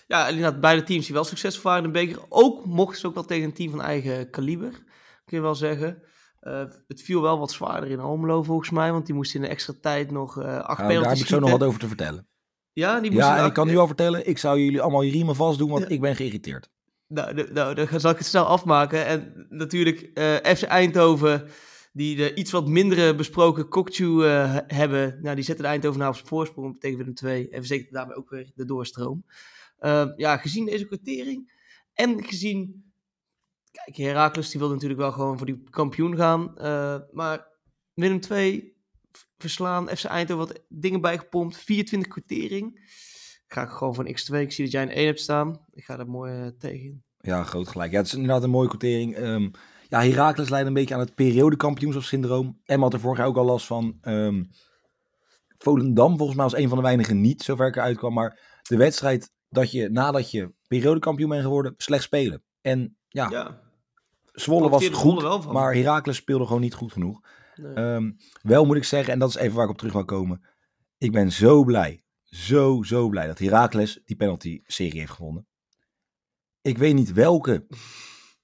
Ja, 0.06 0.28
inderdaad, 0.28 0.60
beide 0.60 0.82
teams 0.82 1.04
die 1.04 1.14
wel 1.14 1.24
succesvol 1.24 1.70
waren 1.70 1.84
in 1.84 1.92
de 1.92 1.98
beker. 1.98 2.22
Ook 2.28 2.64
mochten 2.64 3.00
ze 3.00 3.06
ook 3.06 3.14
wel 3.14 3.24
tegen 3.24 3.44
een 3.44 3.52
team 3.52 3.70
van 3.70 3.82
eigen 3.82 4.30
kaliber, 4.30 4.70
kun 5.24 5.36
je 5.36 5.40
wel 5.40 5.54
zeggen. 5.54 6.02
Eh, 6.40 6.64
het 6.86 7.02
viel 7.02 7.22
wel 7.22 7.38
wat 7.38 7.52
zwaarder 7.52 7.90
in 7.90 8.00
Almelo 8.00 8.42
volgens 8.42 8.70
mij, 8.70 8.92
want 8.92 9.06
die 9.06 9.14
moest 9.14 9.34
in 9.34 9.40
de 9.40 9.48
extra 9.48 9.74
tijd 9.80 10.10
nog 10.10 10.38
eh 10.42 10.58
acht 10.58 10.78
Nou, 10.78 10.88
penalties 10.88 11.02
daar 11.02 11.08
heb 11.10 11.18
ik 11.18 11.26
zo 11.26 11.38
nog 11.38 11.50
wat 11.50 11.62
over 11.62 11.80
te 11.80 11.86
vertellen. 11.88 12.28
Ja, 12.72 13.00
die 13.00 13.12
Ja, 13.12 13.38
en 13.38 13.46
ik 13.46 13.52
kan 13.52 13.66
nu 13.66 13.76
al 13.76 13.86
vertellen, 13.86 14.28
ik 14.28 14.38
zou 14.38 14.60
jullie 14.60 14.80
allemaal 14.80 15.02
je 15.02 15.10
riemen 15.10 15.34
vast 15.36 15.58
doen, 15.58 15.70
want 15.70 15.82
Ja. 15.82 15.88
ik 15.88 16.00
ben 16.00 16.16
geïrriteerd. 16.16 16.70
Nou, 17.06 17.52
nou, 17.52 17.74
dan 17.74 18.00
zal 18.00 18.10
ik 18.10 18.18
het 18.18 18.26
snel 18.26 18.44
afmaken. 18.44 19.06
En 19.06 19.46
natuurlijk 19.48 20.00
eh, 20.00 20.34
FC 20.34 20.62
Eindhoven, 20.62 21.48
die 21.92 22.16
de 22.16 22.34
iets 22.34 22.50
wat 22.50 22.68
mindere 22.68 23.14
besproken 23.14 23.68
Kokchu 23.68 24.24
eh, 24.24 24.56
hebben. 24.66 25.18
Nou, 25.22 25.34
die 25.34 25.44
zetten 25.44 25.64
de 25.64 25.70
Eindhoven 25.70 26.06
op 26.06 26.14
zijn 26.14 26.26
voorsprong 26.26 26.80
tegen 26.80 26.98
Willem 26.98 27.14
2. 27.14 27.48
En 27.48 27.58
verzekeren 27.58 27.92
daarmee 27.92 28.16
ook 28.16 28.30
weer 28.30 28.50
de 28.54 28.64
doorstroom. 28.64 29.24
Ehm, 29.78 30.12
ja, 30.16 30.36
gezien 30.36 30.64
deze 30.64 30.86
kwartering 30.86 31.52
en 31.94 32.24
gezien... 32.24 32.84
Kijk, 33.70 33.96
Heracles 33.96 34.50
die 34.50 34.60
wil 34.60 34.70
natuurlijk 34.70 35.00
wel 35.00 35.12
gewoon 35.12 35.36
voor 35.36 35.46
die 35.46 35.62
kampioen 35.70 36.16
gaan. 36.16 36.58
eh, 36.58 36.96
maar 37.12 37.46
Willem 37.94 38.20
2 38.20 38.76
verslaan, 39.38 39.88
FC 39.88 40.04
Eindhoven 40.04 40.46
wat 40.46 40.60
dingen 40.68 41.00
bijgepompt. 41.00 41.56
24 41.56 42.12
kwartering. 42.12 42.80
Ga 43.46 43.62
ik 43.62 43.68
gewoon 43.68 43.94
van 43.94 44.06
x2. 44.06 44.34
Ik 44.34 44.52
zie 44.52 44.64
dat 44.64 44.72
jij 44.72 44.82
een 44.82 44.90
1 44.90 45.06
hebt 45.06 45.20
staan. 45.20 45.64
Ik 45.72 45.84
ga 45.84 45.96
daar 45.96 46.08
mooi 46.08 46.32
eh, 46.42 46.46
tegen. 46.58 47.04
Ja, 47.20 47.44
groot 47.44 47.68
gelijk. 47.68 47.90
Ja, 47.92 47.98
het 47.98 48.06
is 48.06 48.14
inderdaad 48.14 48.42
een 48.42 48.50
mooie 48.50 48.68
quotering. 48.68 49.14
Ehm 49.16 49.48
ja, 49.88 50.02
Heracles 50.02 50.48
leidt 50.48 50.66
een 50.66 50.74
beetje 50.74 50.94
aan 50.94 51.00
het 51.00 51.14
periodekampioenschapssyndroom. 51.14 52.60
Emma 52.64 52.84
had 52.84 52.92
er 52.92 53.00
vorig 53.00 53.18
jaar 53.18 53.26
ook 53.26 53.36
al 53.36 53.44
last 53.44 53.66
van. 53.66 53.98
Ehm 54.00 54.42
Volendam 55.58 56.16
volgens 56.16 56.36
mij 56.36 56.44
als 56.44 56.56
een 56.56 56.68
van 56.68 56.76
de 56.78 56.84
weinigen 56.84 57.20
niet, 57.20 57.42
zover 57.42 57.66
ik 57.66 57.76
eruit 57.76 57.96
kwam. 57.96 58.12
Maar 58.12 58.60
de 58.62 58.76
wedstrijd 58.76 59.32
dat 59.48 59.70
je 59.70 59.88
nadat 59.88 60.30
je 60.30 60.52
periodekampioen 60.66 61.28
bent 61.28 61.42
geworden, 61.42 61.74
slecht 61.76 62.02
spelen. 62.02 62.42
En 62.60 62.96
ja, 63.08 63.28
Ja, 63.30 63.60
Zwolle 64.32 64.68
was 64.68 64.86
goed, 64.86 64.96
Zwolle 64.96 65.22
wel 65.22 65.42
van. 65.42 65.52
maar 65.52 65.74
Heracles 65.74 66.16
speelde 66.16 66.46
gewoon 66.46 66.60
niet 66.60 66.74
goed 66.74 66.92
genoeg. 66.92 67.20
Nee. 67.60 67.74
Ehm, 67.74 68.10
wel 68.42 68.64
moet 68.66 68.76
ik 68.76 68.84
zeggen, 68.84 69.12
en 69.12 69.18
dat 69.18 69.28
is 69.28 69.36
even 69.36 69.54
waar 69.56 69.64
ik 69.64 69.70
op 69.70 69.78
terug 69.78 69.92
wil 69.92 70.04
komen. 70.04 70.40
Ik 70.98 71.12
ben 71.12 71.32
zo 71.32 71.64
blij, 71.64 72.04
zo, 72.24 72.82
zo 72.82 73.08
blij 73.08 73.26
dat 73.26 73.38
Heracles 73.38 74.00
die 74.04 74.16
penalty-serie 74.16 74.98
heeft 75.00 75.12
gewonnen. 75.12 75.46
Ik 76.62 76.78
weet 76.78 76.94
niet 76.94 77.12
welke 77.12 77.66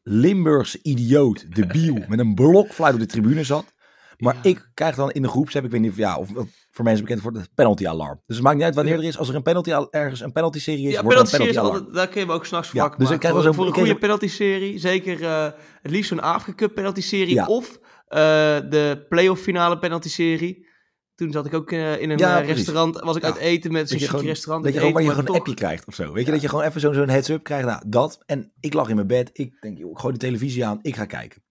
Limburgse 0.02 0.78
idioot, 0.82 1.54
debiel, 1.54 2.04
met 2.08 2.18
een 2.18 2.34
blokfluit 2.34 2.94
op 2.94 3.00
de 3.00 3.06
tribune 3.06 3.44
zat. 3.44 3.74
Maar 4.16 4.34
Ja. 4.34 4.42
ik 4.42 4.70
krijg 4.74 4.94
dan 4.96 5.10
in 5.10 5.22
de 5.22 5.28
groepsapp, 5.28 5.64
ik 5.64 5.70
weet 5.70 5.80
niet 5.80 5.90
of, 5.90 5.96
ja, 5.96 6.16
of 6.18 6.28
voor 6.70 6.84
mensen 6.84 7.04
bekend 7.04 7.22
wordt, 7.22 7.38
het 7.38 7.54
penalty-alarm. 7.54 8.22
Dus 8.26 8.36
het 8.36 8.44
maakt 8.44 8.56
niet 8.56 8.64
uit 8.64 8.74
wanneer 8.74 8.94
er 8.98 9.04
is. 9.04 9.18
Als 9.18 9.28
er 9.28 9.34
een 9.34 9.42
penalty, 9.42 9.70
ergens 9.90 10.20
een 10.20 10.32
penalty-serie 10.32 10.86
is, 10.86 10.92
ja, 10.92 11.02
wordt 11.02 11.18
een 11.18 11.24
penalty 11.24 11.30
serie 11.36 11.48
is 11.48 11.54
penalty-alarm. 11.54 11.86
altijd, 11.86 11.94
daar 11.94 12.08
kun 12.24 12.26
je 12.26 12.38
ook 12.38 12.46
s'nachts 12.46 12.72
Ja, 12.72 12.80
wakker 12.80 12.98
dus 13.00 13.10
ik 13.10 13.18
krijg 13.18 13.34
voor, 13.34 13.42
wel 13.44 13.52
zo'n- 13.52 13.62
voor 13.64 13.72
een 13.72 13.78
goede 13.80 13.98
penalty 13.98 14.28
serie, 14.28 14.78
zeker 14.78 15.22
eh, 15.22 15.44
het 15.82 15.90
liefst 15.90 16.08
zo'n 16.08 16.20
Afrika 16.20 16.56
Cup 16.56 16.74
penalty 16.74 17.00
serie 17.00 17.34
Ja. 17.34 17.46
of 17.46 17.78
de 18.08 19.04
playoff 19.08 19.42
finale 19.42 19.78
penalty 19.78 20.08
serie. 20.08 20.66
Toen 21.14 21.32
zat 21.32 21.46
ik 21.46 21.54
ook 21.54 21.72
eh, 21.72 22.00
in 22.00 22.10
een 22.10 22.18
Ja, 22.18 22.40
eh, 22.40 22.46
restaurant, 22.48 23.00
was 23.00 23.16
ik 23.16 23.22
Ja. 23.22 23.28
uit 23.28 23.36
eten 23.36 23.72
met 23.72 23.88
zo'n 23.88 24.00
gewoon, 24.00 24.24
restaurant. 24.24 24.64
dat 24.64 24.72
je 24.72 24.78
gewoon, 24.78 24.94
waar 24.94 25.02
je 25.02 25.10
gewoon 25.10 25.28
een 25.28 25.34
appje 25.34 25.54
krijgt 25.54 25.86
of 25.86 25.94
zo. 25.94 26.12
Weet 26.12 26.26
je, 26.26 26.32
dat 26.32 26.40
je 26.40 26.48
gewoon 26.48 26.64
even 26.64 26.80
zo'n 26.80 26.94
zo'n 26.94 27.08
heads-up 27.08 27.42
krijgt. 27.44 27.66
Nou, 27.66 27.82
dat. 27.86 28.22
En 28.26 28.52
ik 28.60 28.72
lag 28.74 28.88
in 28.88 28.94
mijn 28.94 29.06
bed. 29.06 29.30
Ik 29.32 29.60
denk, 29.60 29.78
joh, 29.78 29.90
ik 29.90 29.98
gooi 29.98 30.12
de 30.12 30.18
televisie 30.18 30.66
aan. 30.66 30.78
Ik 30.82 30.96
ga 30.96 31.04
kijken. 31.04 31.42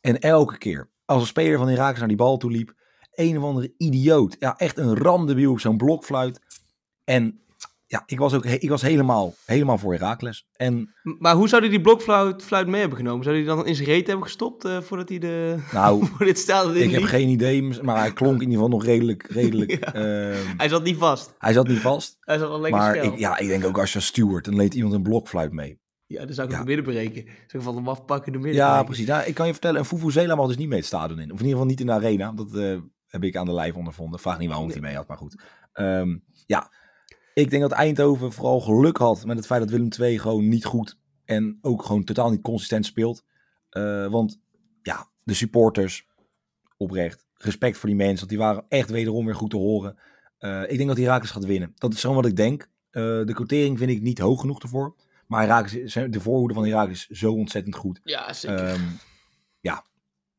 En 0.00 0.18
elke 0.20 0.58
keer, 0.58 0.90
als 1.04 1.20
een 1.20 1.26
speler 1.26 1.58
van 1.58 1.68
Irak 1.68 1.98
naar 1.98 2.08
die 2.08 2.16
bal 2.16 2.36
toe 2.36 2.50
liep, 2.50 2.74
een 3.14 3.38
of 3.38 3.44
andere 3.44 3.74
idioot. 3.76 4.36
Ja, 4.38 4.56
echt 4.58 4.78
een 4.78 4.96
randebiel 4.96 5.50
op 5.50 5.60
zo'n 5.60 5.76
blokfluit. 5.76 6.40
En 7.04 7.40
ja, 7.92 8.02
ik 8.06 8.18
was 8.18 8.34
ook 8.34 8.44
ik 8.44 8.68
was 8.68 8.82
helemaal, 8.82 9.34
helemaal 9.44 9.78
voor 9.78 9.92
Herakles. 9.92 10.46
En 10.52 10.94
Maar 11.18 11.34
hoe 11.34 11.48
zou 11.48 11.62
hij 11.62 11.70
die 11.70 11.80
blokfluit 11.80 12.42
fluit 12.42 12.66
mee 12.66 12.80
hebben 12.80 12.98
genomen? 12.98 13.24
Zou 13.24 13.36
hij 13.36 13.44
die 13.44 13.54
dan 13.54 13.66
in 13.66 13.74
zijn 13.74 13.88
reet 13.88 14.06
hebben 14.06 14.24
gestopt 14.24 14.64
eh, 14.64 14.80
voordat 14.80 15.08
hij 15.08 15.18
de... 15.18 15.56
nou, 15.72 16.04
voor 16.16 16.26
dit 16.26 16.38
stadion 16.38 16.76
ik 16.76 16.90
heb 16.90 17.02
geen 17.02 17.28
idee, 17.28 17.82
maar 17.82 17.98
hij 17.98 18.12
klonk 18.12 18.34
in 18.34 18.50
ieder 18.50 18.54
geval 18.54 18.68
nog 18.68 18.84
redelijk. 18.84 19.26
redelijk 19.30 19.70
Ja. 19.80 19.94
ehm, 19.94 20.56
Hij 20.56 20.68
zat 20.68 20.82
niet 20.82 20.96
vast. 20.96 21.34
hij 21.38 21.52
zat 21.52 21.68
niet 21.68 21.78
vast. 21.78 22.16
Hij 22.20 22.38
zat 22.38 22.48
al 22.50 22.60
lekker 22.60 22.80
Maar 22.80 22.96
ik, 22.96 23.18
ja, 23.18 23.38
ik 23.38 23.48
denk 23.48 23.64
ook 23.64 23.78
als 23.78 23.92
je 23.92 24.00
steward, 24.00 24.44
dan 24.44 24.56
leed 24.56 24.74
iemand 24.74 24.94
een 24.94 25.02
blokfluit 25.02 25.52
mee. 25.52 25.80
Ja, 26.06 26.24
dan 26.24 26.34
zou 26.34 26.46
ik 26.46 26.52
Ja. 26.52 26.58
hem 26.58 26.66
midden 26.66 26.84
breken. 26.84 27.24
Zou 27.24 27.34
ik 27.52 27.62
van 27.62 27.74
hem 27.76 27.88
afpakken 27.88 28.32
de 28.32 28.38
midden 28.38 28.56
Ja, 28.56 28.68
breken. 28.68 28.86
precies. 28.86 29.06
Nou, 29.06 29.24
ik 29.26 29.34
kan 29.34 29.46
je 29.46 29.52
vertellen, 29.52 29.78
een 29.78 29.84
Fufuzela 29.86 30.34
mag 30.34 30.46
dus 30.46 30.56
niet 30.56 30.68
mee 30.68 30.78
het 30.78 30.86
stadion 30.86 31.18
in. 31.18 31.32
Of 31.32 31.38
in 31.40 31.46
ieder 31.46 31.50
geval 31.50 31.66
niet 31.66 31.80
in 31.80 31.86
de 31.86 31.92
arena. 31.92 32.32
Dat 32.32 32.54
eh, 32.54 32.76
heb 33.06 33.24
ik 33.24 33.36
aan 33.36 33.46
de 33.46 33.52
lijf 33.52 33.74
ondervonden. 33.74 34.20
Vraag 34.20 34.38
niet 34.38 34.48
waarom 34.48 34.70
hij 34.70 34.80
mee 34.80 34.94
had, 34.96 35.08
maar 35.08 35.16
goed. 35.16 35.42
Ehm, 35.72 36.16
ja, 36.46 36.70
ik 37.34 37.50
denk 37.50 37.62
dat 37.62 37.72
Eindhoven 37.72 38.32
vooral 38.32 38.60
geluk 38.60 38.96
had 38.96 39.24
met 39.24 39.36
het 39.36 39.46
feit 39.46 39.60
dat 39.60 39.70
Willem 39.70 39.88
II 40.00 40.18
gewoon 40.18 40.48
niet 40.48 40.64
goed 40.64 40.98
en 41.24 41.58
ook 41.60 41.84
gewoon 41.84 42.04
totaal 42.04 42.30
niet 42.30 42.42
consistent 42.42 42.86
speelt. 42.86 43.24
Eh, 43.68 44.06
want 44.06 44.40
ja, 44.82 45.10
de 45.24 45.34
supporters, 45.34 46.06
oprecht, 46.76 47.26
respect 47.34 47.76
voor 47.78 47.88
die 47.88 47.98
mensen, 47.98 48.16
want 48.16 48.28
die 48.28 48.38
waren 48.38 48.64
echt 48.68 48.90
wederom 48.90 49.24
weer 49.24 49.34
goed 49.34 49.50
te 49.50 49.56
horen. 49.56 49.98
Eh, 50.38 50.62
ik 50.62 50.76
denk 50.76 50.88
dat 50.88 50.98
Herakles 50.98 51.30
gaat 51.30 51.44
winnen. 51.44 51.72
Dat 51.74 51.92
is 51.92 52.00
gewoon 52.00 52.16
wat 52.16 52.26
ik 52.26 52.36
denk. 52.36 52.70
Eh, 52.90 53.02
de 53.02 53.32
quotering 53.34 53.78
vind 53.78 53.90
ik 53.90 54.02
niet 54.02 54.18
hoog 54.18 54.40
genoeg 54.40 54.62
ervoor. 54.62 54.96
Maar 55.26 55.40
Heracles, 55.40 55.92
de 55.92 56.20
voorhoede 56.20 56.54
van 56.54 56.66
Herakles 56.66 57.06
is 57.08 57.18
zo 57.18 57.32
ontzettend 57.32 57.76
goed. 57.76 58.00
Ja, 58.04 58.32
zeker. 58.32 58.58
Ehm, 58.58 58.80
ja, 59.60 59.84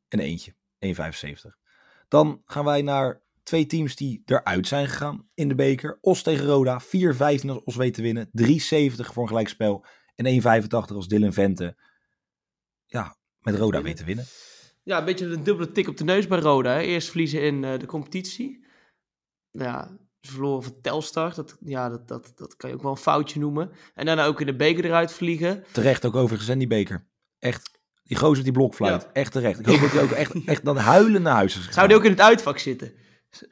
een 0.09 0.19
eentje. 0.19 0.53
1,75. 0.79 1.57
Dan 2.07 2.41
gaan 2.45 2.65
wij 2.65 2.81
naar 2.81 3.21
twee 3.43 3.65
teams 3.65 3.95
die 3.95 4.21
eruit 4.25 4.67
zijn 4.67 4.87
gegaan 4.87 5.27
in 5.33 5.47
de 5.47 5.55
beker. 5.55 5.97
Os 6.01 6.21
tegen 6.23 6.45
Roda. 6.45 6.81
4,15 6.81 6.87
als 7.17 7.63
Os 7.63 7.75
weet 7.75 7.93
te 7.93 8.01
winnen. 8.01 8.29
3,70 8.41 8.51
voor 8.95 9.21
een 9.21 9.27
gelijkspel. 9.27 9.85
En 10.15 10.41
1,85 10.41 10.69
als 10.69 11.07
Dylan 11.07 11.33
Vente. 11.33 11.75
Ja, 12.85 13.17
met 13.39 13.55
Roda 13.55 13.81
weet 13.81 13.97
te 13.97 14.03
winnen. 14.03 14.25
Ja, 14.83 14.97
een 14.97 15.05
beetje 15.05 15.25
een 15.25 15.43
dubbele 15.43 15.71
tik 15.71 15.87
op 15.87 15.97
de 15.97 16.03
neus 16.03 16.27
bij 16.27 16.39
Roda. 16.39 16.73
Hè. 16.73 16.79
Eerst 16.79 17.09
verliezen 17.09 17.41
in 17.41 17.63
eh, 17.63 17.79
de 17.79 17.85
competitie. 17.85 18.65
Ja, 19.51 19.97
ze 20.21 20.31
verloren 20.31 20.63
van 20.63 20.81
Telstar. 20.81 21.35
Dat, 21.35 21.57
ja, 21.59 21.89
dat, 21.89 22.07
dat, 22.07 22.31
dat 22.35 22.55
kan 22.55 22.69
je 22.69 22.75
ook 22.75 22.81
wel 22.81 22.91
een 22.91 22.97
foutje 22.97 23.39
noemen. 23.39 23.71
En 23.93 24.05
daarna 24.05 24.25
ook 24.25 24.39
in 24.39 24.45
de 24.45 24.55
beker 24.55 24.85
eruit 24.85 25.11
vliegen. 25.11 25.63
Terecht 25.71 26.05
ook 26.05 26.15
overigens, 26.15 26.49
en 26.49 26.57
die 26.57 26.67
beker. 26.67 27.07
Echt, 27.39 27.79
die 28.03 28.17
gozer 28.17 28.43
die 28.43 28.53
blokfluit. 28.53 29.01
Ja. 29.01 29.13
Echt 29.13 29.31
terecht. 29.31 29.59
Ik 29.59 29.65
hoop 29.65 29.79
dat 29.79 29.91
hij 29.91 30.03
ook 30.03 30.11
echt, 30.11 30.45
echt 30.45 30.65
dan 30.65 30.77
huilen 30.77 31.21
naar 31.21 31.35
huis 31.35 31.51
is 31.51 31.57
gegaan. 31.57 31.73
Zou 31.73 31.87
die 31.87 31.97
ook 31.97 32.03
in 32.03 32.11
het 32.11 32.21
uitvak 32.21 32.57
zitten? 32.57 32.93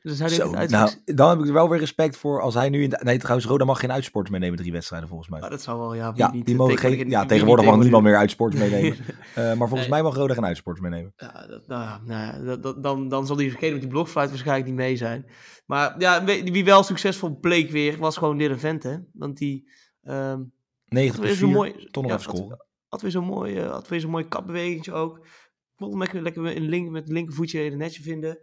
Zou 0.01 0.29
Zo, 0.29 0.51
nou, 0.51 0.89
dan 1.05 1.29
heb 1.29 1.39
ik 1.39 1.47
er 1.47 1.53
wel 1.53 1.69
weer 1.69 1.79
respect 1.79 2.17
voor 2.17 2.41
als 2.41 2.53
hij 2.53 2.69
nu 2.69 2.83
in 2.83 2.89
de... 2.89 3.00
Nee, 3.03 3.17
trouwens, 3.17 3.47
Roda 3.47 3.65
mag 3.65 3.79
geen 3.79 3.91
uitsporters 3.91 4.31
meenemen 4.31 4.57
drie 4.59 4.71
wedstrijden 4.71 5.07
volgens 5.09 5.29
mij. 5.29 5.41
Ah, 5.41 5.50
dat 5.50 5.61
zou 5.61 5.79
wel, 5.79 5.93
ja, 5.93 6.11
Ja, 6.15 6.31
niet, 6.31 6.45
die 6.45 6.53
eh, 6.53 6.59
mogen 6.59 6.75
tegenwoordig- 6.75 7.01
geen, 7.07 7.09
ja 7.09 7.25
tegenwoordig 7.25 7.65
niet 7.65 7.73
mag 7.73 7.83
niemand 7.83 8.03
meer 8.03 8.15
uitsporters 8.17 8.61
meenemen. 8.61 8.97
Eh, 9.35 9.43
maar 9.43 9.55
volgens 9.57 9.79
Nee. 9.79 9.89
mij 9.89 10.01
mag 10.01 10.15
Roda 10.15 10.33
geen 10.33 10.45
uitsporters 10.45 10.88
meenemen. 10.89 11.13
Ja, 11.15 11.47
dat, 11.47 11.67
nou, 11.67 11.81
ja, 11.83 12.01
nou 12.05 12.21
ja, 12.25 12.43
dat, 12.45 12.63
dat- 12.63 12.83
dan, 12.83 13.09
dan 13.09 13.25
zal 13.25 13.35
diegene 13.35 13.71
met 13.71 13.81
die 13.81 13.89
blokfluit 13.89 14.29
waarschijnlijk 14.29 14.67
niet 14.67 14.75
mee 14.77 14.95
zijn. 14.95 15.25
Maar 15.65 15.95
ja, 16.00 16.23
wie 16.23 16.65
wel 16.65 16.83
succesvol 16.83 17.39
bleek 17.39 17.69
weer, 17.71 17.97
was 17.97 18.17
gewoon 18.17 18.38
Dylan 18.38 18.59
Vente. 18.59 19.05
Want 19.13 19.38
die 19.38 19.69
ehm 20.03 20.41
90 20.88 21.15
had 21.15 21.25
weer 21.25 21.38
plus 21.38 21.38
zo'n 21.38 21.47
4, 21.47 21.57
mooi, 21.57 21.69
nog 21.71 22.05
ja, 22.05 22.17
even 22.17 22.57
had- 22.88 23.01
weer 23.01 23.11
zo'n 23.11 23.25
mooi, 23.25 23.57
eh, 23.57 23.71
had 23.71 23.88
weer 23.88 24.00
zo'n 24.00 24.11
mooi 24.11 24.27
kapbeweging 24.27 24.89
ook. 24.89 25.17
Ik 25.17 25.88
vond 25.88 25.91
hem 25.91 26.00
lekker, 26.01 26.21
lekker 26.21 26.55
in 26.55 26.61
link, 26.69 26.89
met 26.89 27.03
het 27.03 27.11
linkervoetje 27.11 27.63
in 27.63 27.69
het 27.69 27.79
netje 27.79 28.01
vinden. 28.03 28.38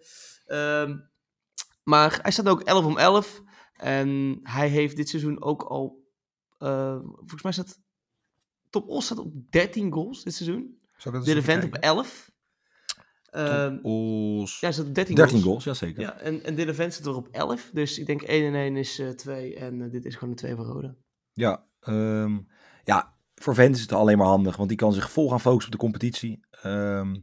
Ehm, 0.47 0.97
maar 1.89 2.19
hij 2.23 2.31
staat 2.31 2.49
ook 2.49 2.61
11 2.61 2.85
om 2.85 2.99
11. 2.99 3.43
En 3.73 4.41
hij 4.43 4.69
heeft 4.69 4.97
dit 4.97 5.09
seizoen 5.09 5.43
ook 5.43 5.63
al, 5.63 6.05
eh, 6.59 6.99
volgens 7.03 7.43
mij 7.43 7.53
staat 7.53 7.81
Top 8.71 8.89
Os 8.89 9.05
staat 9.05 9.19
op 9.19 9.33
13 9.51 9.93
goals 9.93 10.23
dit 10.23 10.35
seizoen. 10.35 10.79
Even 10.99 11.43
Vente 11.43 11.67
op 11.67 11.73
kijken? 11.73 11.81
11. 11.81 12.31
Ehm, 13.31 13.79
Os. 13.83 14.53
ja, 14.53 14.67
hij 14.67 14.73
staat 14.73 14.87
op 14.87 14.95
13, 14.95 15.15
13 15.15 15.43
goals, 15.43 15.65
ja 15.65 15.75
zeker. 15.75 16.01
Ja, 16.01 16.19
en, 16.19 16.45
en 16.45 16.55
Dylan 16.55 16.75
Vente 16.75 16.95
staat 16.95 17.07
er 17.07 17.17
op 17.17 17.29
11. 17.31 17.71
Dus 17.73 17.99
ik 17.99 18.07
denk 18.07 18.23
1 18.23 18.45
en 18.45 18.55
1 18.55 18.77
is 18.77 19.03
2. 19.17 19.55
en 19.55 19.83
eh, 19.83 19.91
dit 19.91 20.05
is 20.05 20.15
gewoon 20.15 20.31
een 20.31 20.37
2 20.37 20.55
voor 20.55 20.65
Rode. 20.65 20.97
Ja, 21.33 21.67
ehm, 21.81 22.39
ja, 22.85 23.15
voor 23.35 23.55
Vent 23.55 23.77
is 23.77 23.83
het 23.83 23.93
alleen 23.93 24.19
maar 24.19 24.27
handig, 24.27 24.57
want 24.57 24.69
die 24.69 24.79
kan 24.79 24.93
zich 24.93 25.11
vol 25.11 25.29
gaan 25.31 25.41
focussen 25.41 25.73
op 25.73 25.79
de 25.79 25.85
competitie. 25.85 26.41
Ehm, 26.51 27.17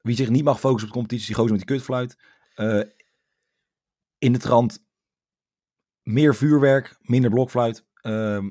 wie 0.00 0.16
zich 0.16 0.28
niet 0.28 0.44
mag 0.44 0.60
focussen 0.60 0.88
op 0.88 0.94
de 0.94 0.98
competitie, 0.98 1.26
die 1.26 1.36
gozer 1.36 1.56
met 1.56 1.66
die 1.66 1.76
kutfluit. 1.76 2.16
Eh, 2.54 2.80
in 4.22 4.32
de 4.32 4.38
trant 4.38 4.84
meer 6.02 6.34
vuurwerk, 6.34 6.96
minder 7.00 7.30
blokfluit. 7.30 7.86
Ehm, 8.00 8.50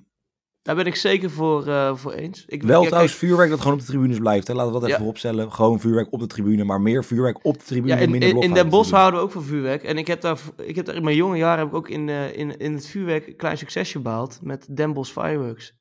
Daar 0.62 0.76
ben 0.76 0.86
ik 0.86 0.96
zeker 0.96 1.30
voor, 1.30 1.68
eh, 1.68 1.96
voor 1.96 2.12
eens. 2.12 2.46
Ik, 2.46 2.64
wel 2.64 2.82
ja, 2.82 2.88
trouwens 2.88 3.14
kijk, 3.14 3.24
vuurwerk 3.26 3.50
dat 3.50 3.60
gewoon 3.60 3.74
op 3.74 3.80
de 3.80 3.86
tribunes 3.86 4.18
blijft. 4.18 4.48
Hè. 4.48 4.54
Laten 4.54 4.68
we 4.68 4.74
dat 4.74 4.82
even 4.82 4.94
Ja. 4.94 5.00
vooropstellen. 5.00 5.52
Gewoon 5.52 5.80
vuurwerk 5.80 6.12
op 6.14 6.20
de 6.20 6.28
tribune, 6.28 6.64
maar 6.64 6.82
meer 6.82 7.04
vuurwerk 7.04 7.46
op 7.46 7.58
de 7.60 7.64
tribune, 7.66 7.94
Ja, 7.94 8.00
in, 8.00 8.10
minder 8.10 8.30
in, 8.30 8.36
in 8.36 8.40
blokfluit 8.42 8.64
Den 8.64 8.80
Bosch 8.80 8.92
houden 8.92 9.20
we 9.20 9.26
ook 9.26 9.32
van 9.32 9.44
vuurwerk. 9.44 9.84
En 9.84 9.98
ik 9.98 10.08
heb 10.08 10.22
daar, 10.22 10.40
ik 10.58 10.76
heb 10.76 10.86
daar 10.86 10.96
in 10.96 11.04
mijn 11.04 11.16
jonge 11.16 11.38
jaren 11.38 11.60
heb 11.60 11.68
ik 11.68 11.74
ook 11.74 11.90
in, 11.90 12.10
eh, 12.10 12.38
in, 12.38 12.58
in 12.58 12.74
het 12.74 12.88
vuurwerk 12.88 13.28
een 13.28 13.36
klein 13.36 13.58
succesje 13.58 14.00
behaald 14.00 14.40
met 14.42 14.76
Den 14.76 14.94
Bosch 14.94 15.12
Fireworks. 15.12 15.74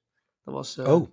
Dat 0.45 0.55
was... 0.55 0.79
Oh, 0.79 1.07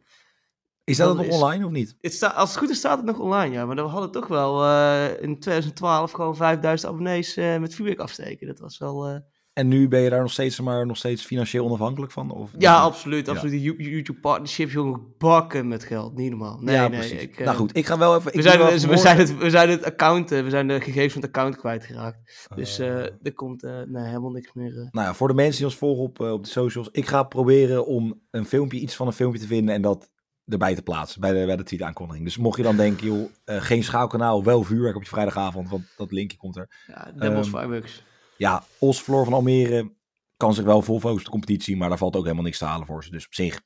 is 0.88 0.98
dat, 0.98 1.08
dat 1.08 1.17
nog 1.17 1.25
is- 1.25 1.34
online 1.41 1.65
of 1.65 1.72
niet? 1.72 1.96
Het 2.01 2.13
sta, 2.13 2.27
als 2.27 2.50
het 2.50 2.58
goed 2.60 2.70
is 2.70 2.77
staat 2.77 2.98
het 2.98 3.06
nog 3.06 3.20
online, 3.20 3.53
ja. 3.53 3.65
Maar 3.65 3.75
we 3.75 3.82
hadden 3.82 4.12
toch 4.12 4.27
wel 4.27 4.63
eh, 4.63 5.06
in 5.22 5.39
2012 5.39 6.12
gewoon 6.12 6.36
5000 6.36 6.91
abonnees 6.91 7.38
eh, 7.38 7.58
met 7.58 7.75
vuurwerk 7.75 8.00
afsteken. 8.00 8.48
Dat 8.48 8.60
was 8.60 8.77
wel... 8.77 9.08
eh, 9.08 9.15
En 9.53 9.67
nu 9.67 9.88
ben 9.88 10.00
je 10.01 10.10
daar 10.10 10.22
nog 10.22 10.32
steeds, 10.32 10.60
maar 10.60 10.86
nog 10.86 10.98
steeds 10.98 11.25
financieel 11.25 11.65
onafhankelijk 11.65 12.12
van? 12.12 12.32
Of 12.32 12.51
ja, 12.58 12.79
absoluut. 12.82 13.25
Ja. 13.25 13.32
absoluut. 13.32 13.53
Die 13.53 13.62
You- 13.62 13.89
YouTube 13.91 14.20
partnerships, 14.20 14.72
jongen, 14.74 15.01
bakken 15.17 15.67
met 15.67 15.84
geld. 15.84 16.15
Niet 16.15 16.29
normaal. 16.29 16.58
Nee, 16.62 16.75
ja, 16.75 16.88
nee. 16.88 17.00
precies. 17.00 17.22
Ik, 17.22 17.39
nou 17.39 17.58
goed, 17.58 17.75
ik 17.77 17.86
ga 17.86 17.98
wel 17.98 18.15
even... 18.15 18.29
ik 18.32 18.36
we, 18.36 18.41
zijn, 18.41 18.58
wel 18.58 18.67
we, 18.67 18.74
even 18.74 18.89
we, 18.89 18.96
morgen- 18.96 19.15
zijn 19.15 19.27
het, 19.27 19.38
we 19.44 19.50
zijn 19.50 19.70
het 19.70 19.84
account, 19.84 20.29
we 20.29 20.50
zijn 20.50 20.67
de 20.67 20.82
gegevens 20.82 21.13
van 21.13 21.22
het 21.22 21.32
account 21.32 21.58
kwijtgeraakt. 21.58 22.48
Dus 22.56 22.79
eh 22.79 22.96
er 23.24 23.34
komt 23.34 23.62
nee, 23.62 24.06
helemaal 24.06 24.32
niks 24.32 24.53
meer. 24.53 24.74
Nou 24.91 25.08
ja, 25.08 25.13
voor 25.13 25.27
de 25.27 25.34
mensen 25.34 25.56
die 25.58 25.65
ons 25.65 25.75
volgen 25.75 26.03
op, 26.03 26.20
op 26.20 26.44
de 26.44 26.50
socials. 26.50 26.89
Ik 26.91 27.06
ga 27.08 27.24
proberen 27.24 27.86
om 27.86 28.22
een 28.32 28.46
filmpje, 28.46 28.79
iets 28.79 28.96
van 28.96 29.08
een 29.08 29.13
filmpje 29.13 29.39
te 29.41 29.48
vinden 29.48 29.75
en 29.75 29.82
dat 29.82 30.10
erbij 30.48 30.75
te 30.75 30.82
plaatsen 30.82 31.22
bij 31.22 31.32
de, 31.32 31.46
bij 31.46 31.56
de 31.77 31.86
aankondiging. 31.86 32.25
Dus 32.25 32.38
mocht 32.38 32.58
je 32.58 32.63
dan 32.63 32.75
denken, 32.75 33.08
joh, 33.08 33.30
eh, 33.46 33.62
geen 33.62 33.84
schaalkanaal, 33.84 34.44
wel 34.44 34.63
vuurwerk 34.63 34.96
op 34.96 35.04
je 35.04 35.10
vrijdagavond, 35.10 35.70
want 35.70 35.84
dat 35.98 36.12
linkje 36.12 36.38
komt 36.38 36.58
er. 36.58 36.70
Ja, 36.88 37.12
Bosch 37.13 37.51
Ehm, 37.54 37.60
Fireworks. 37.60 38.04
Ja, 38.38 38.63
Os, 38.80 39.00
Floor 39.00 39.24
van 39.24 39.34
Almere 39.34 39.92
kan 40.38 40.54
zich 40.54 40.63
wel 40.63 40.82
vol 40.82 41.00
focussen 41.00 41.18
op 41.18 41.24
de 41.25 41.30
competitie, 41.30 41.77
maar 41.77 41.89
daar 41.89 41.98
valt 41.98 42.16
ook 42.16 42.24
helemaal 42.24 42.44
niks 42.44 42.58
te 42.58 42.66
halen 42.66 42.88
voor 42.88 43.04
ze. 43.04 43.12
Dus 43.12 43.25
op 43.25 43.34
zich, 43.34 43.62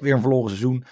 weer 0.00 0.14
een 0.14 0.20
verloren 0.20 0.48
seizoen. 0.48 0.84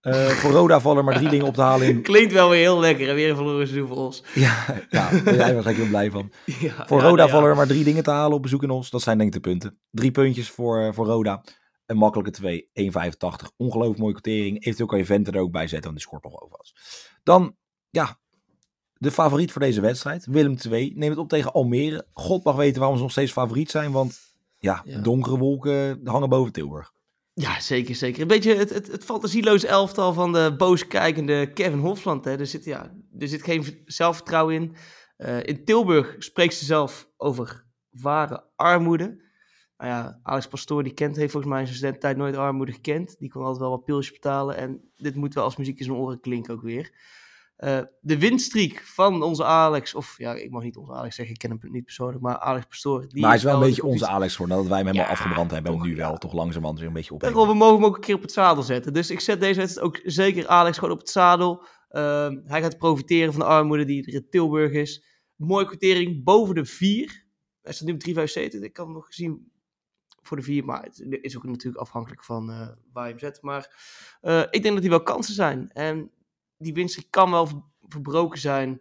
Eh, 0.00 0.26
voor 0.26 0.50
Roda 0.50 0.80
vallen 0.80 0.98
er 0.98 1.04
maar 1.04 1.14
drie 1.14 1.28
dingen 1.28 1.46
op 1.46 1.54
te 1.54 1.60
halen 1.60 1.86
in. 1.86 2.02
Klinkt 2.10 2.32
wel 2.32 2.48
weer 2.50 2.58
heel 2.60 2.80
lekker. 2.80 3.08
En 3.08 3.14
weer 3.14 3.30
een 3.30 3.36
verloren 3.36 3.66
seizoen 3.66 3.88
voor 3.88 3.96
ons. 3.96 4.22
Ja, 4.34 4.64
ja 4.90 5.10
daar 5.10 5.22
jij 5.24 5.54
waarschijnlijk 5.54 5.76
heel 5.76 5.88
blij 5.88 6.10
van. 6.10 6.32
Ja, 6.60 6.86
Voor 6.86 6.98
ja, 6.98 7.04
Roda 7.04 7.16
nou 7.16 7.30
vallen 7.30 7.48
er 7.48 7.56
maar 7.56 7.66
drie 7.66 7.84
dingen 7.84 8.02
te 8.02 8.10
halen 8.10 8.36
op 8.36 8.42
bezoek 8.42 8.62
in 8.62 8.70
ons. 8.70 8.90
Dat 8.90 9.02
zijn 9.02 9.18
denk 9.18 9.34
ik 9.34 9.42
de 9.42 9.48
punten. 9.48 9.78
Drie 9.90 10.10
puntjes 10.10 10.50
voor, 10.50 10.80
eh, 10.80 10.92
voor 10.92 11.06
Roda. 11.06 11.42
Een 11.90 11.96
makkelijke 11.96 12.30
2, 12.32 12.68
1,85. 12.72 13.56
Ongelooflijk 13.56 13.98
mooie 13.98 14.12
quotering. 14.12 14.56
Eventueel 14.60 14.86
kan 14.88 14.98
je 14.98 15.04
Vente 15.04 15.30
er 15.30 15.40
ook 15.40 15.52
bij 15.52 15.66
zetten, 15.66 15.90
want 15.90 15.94
die 15.96 16.06
scoort 16.06 16.24
nog 16.24 16.42
over 16.42 16.56
was. 16.58 16.74
Dan, 17.22 17.56
ja, 17.90 18.18
de 18.92 19.10
favoriet 19.10 19.52
voor 19.52 19.60
deze 19.60 19.80
wedstrijd. 19.80 20.26
Willem 20.26 20.56
2. 20.56 20.92
Neem 20.96 21.10
het 21.10 21.18
op 21.18 21.28
tegen 21.28 21.52
Almere. 21.52 22.06
God 22.12 22.44
mag 22.44 22.56
weten 22.56 22.78
waarom 22.78 22.96
ze 22.96 23.02
nog 23.02 23.12
steeds 23.12 23.32
favoriet 23.32 23.70
zijn, 23.70 23.92
want 23.92 24.20
ja, 24.58 24.82
Ja. 24.84 25.00
donkere 25.00 25.38
wolken 25.38 26.00
hangen 26.04 26.28
boven 26.28 26.52
Tilburg. 26.52 26.92
Ja, 27.32 27.60
zeker, 27.60 27.94
zeker. 27.94 28.20
Een 28.22 28.26
beetje 28.28 28.54
het, 28.54 28.70
het, 28.70 28.86
het 28.92 29.04
fantasieloze 29.04 29.66
elftal 29.68 30.12
van 30.12 30.32
de 30.32 30.54
boos 30.56 30.86
kijkende 30.86 31.52
Kevin 31.52 31.78
Hofland. 31.78 32.24
Hè. 32.24 32.38
Er, 32.38 32.46
zit, 32.46 32.64
ja, 32.64 32.92
er 33.18 33.28
zit 33.28 33.42
geen 33.42 33.82
zelfvertrouwen 33.84 34.54
in. 34.54 34.76
Eh, 35.16 35.42
in 35.42 35.64
Tilburg 35.64 36.14
spreekt 36.18 36.54
ze 36.54 36.64
zelf 36.64 37.08
over 37.16 37.64
ware 37.90 38.44
armoede. 38.56 39.28
Nou 39.80 39.92
ja, 39.92 40.18
Alex 40.22 40.46
Pastoor 40.46 40.82
die 40.82 40.92
kent, 40.92 41.16
heeft 41.16 41.32
volgens 41.32 41.52
mij 41.52 41.60
in 41.60 41.66
zijn 41.66 41.78
studententijd 41.78 42.16
nooit 42.16 42.36
armoede 42.36 42.72
gekend. 42.72 43.18
Die 43.18 43.30
kon 43.30 43.42
altijd 43.42 43.60
wel 43.60 43.70
wat 43.70 43.84
pilsjes 43.84 44.12
betalen. 44.12 44.56
En 44.56 44.80
dit 44.96 45.14
moet 45.14 45.34
wel 45.34 45.44
als 45.44 45.56
muziek 45.56 45.78
in 45.78 45.84
zijn 45.84 45.96
oren 45.96 46.20
klinken 46.20 46.54
ook 46.54 46.62
weer. 46.62 46.92
Eh, 47.56 47.80
de 48.00 48.18
winstreak 48.18 48.80
van 48.84 49.22
onze 49.22 49.44
Alex, 49.44 49.94
of 49.94 50.14
ja, 50.18 50.34
ik 50.34 50.50
mag 50.50 50.62
niet 50.62 50.76
onze 50.76 50.92
Alex 50.92 51.14
zeggen, 51.14 51.34
ik 51.34 51.40
ken 51.40 51.50
hem 51.50 51.72
niet 51.72 51.84
persoonlijk, 51.84 52.20
maar 52.20 52.38
Alex 52.38 52.66
Pastoor. 52.66 53.08
Die 53.08 53.20
maar 53.20 53.28
hij 53.28 53.38
is 53.38 53.44
wel 53.44 53.54
een 53.54 53.68
beetje 53.68 53.84
onze 53.84 54.06
Alex 54.06 54.32
geworden. 54.32 54.56
Nadat 54.56 54.70
wij 54.70 54.78
hem 54.78 54.86
helemaal 54.86 55.12
Ja, 55.12 55.18
afgebrand 55.18 55.50
hebben. 55.50 55.72
En 55.72 55.78
toch, 55.78 55.86
nu 55.86 55.96
wel 55.96 56.18
toch 56.18 56.32
langzamerhand 56.32 56.78
weer 56.78 56.88
een 56.88 56.94
beetje 56.94 57.14
op. 57.14 57.22
We 57.22 57.30
mogen 57.54 57.74
hem 57.74 57.84
ook 57.84 57.94
een 57.94 58.00
keer 58.00 58.14
op 58.14 58.22
het 58.22 58.32
zadel 58.32 58.62
zetten. 58.62 58.92
Dus 58.92 59.10
ik 59.10 59.20
zet 59.20 59.40
deze 59.40 59.60
wedstrijd 59.60 59.86
ook 59.86 60.00
zeker 60.04 60.46
Alex 60.46 60.78
gewoon 60.78 60.94
op 60.94 61.00
het 61.00 61.10
zadel. 61.10 61.64
Ehm, 61.88 62.38
hij 62.44 62.62
gaat 62.62 62.78
profiteren 62.78 63.32
van 63.32 63.40
de 63.40 63.46
armoede 63.46 63.84
die 63.84 64.06
er 64.06 64.14
in 64.14 64.26
Tilburg 64.30 64.72
is. 64.72 65.04
Mooie 65.36 65.66
quotering 65.66 66.24
boven 66.24 66.54
de 66.54 66.64
4. 66.64 67.26
Hij 67.62 67.72
staat 67.72 67.88
nu 67.88 67.94
op 67.94 68.00
3,75. 68.00 68.62
Ik 68.62 68.72
kan 68.72 68.84
hem 68.84 68.94
nog 68.94 69.14
zien 69.14 69.50
voor 70.22 70.36
de 70.36 70.42
4. 70.42 70.64
Maar 70.64 70.82
het 70.82 71.04
is 71.22 71.36
ook 71.36 71.44
natuurlijk 71.44 71.82
afhankelijk 71.82 72.24
van 72.24 72.50
eh, 72.50 72.68
waar 72.92 73.04
je 73.04 73.10
hem 73.10 73.18
zet. 73.18 73.42
Maar 73.42 73.70
eh, 74.20 74.40
ik 74.50 74.62
denk 74.62 74.74
dat 74.74 74.80
hij 74.82 74.88
wel 74.90 75.02
kansen 75.02 75.34
zijn. 75.34 75.70
En 75.72 76.10
die 76.58 76.72
winst 76.72 77.10
kan 77.10 77.30
wel 77.30 77.46
ver- 77.46 77.62
verbroken 77.88 78.38
zijn 78.38 78.80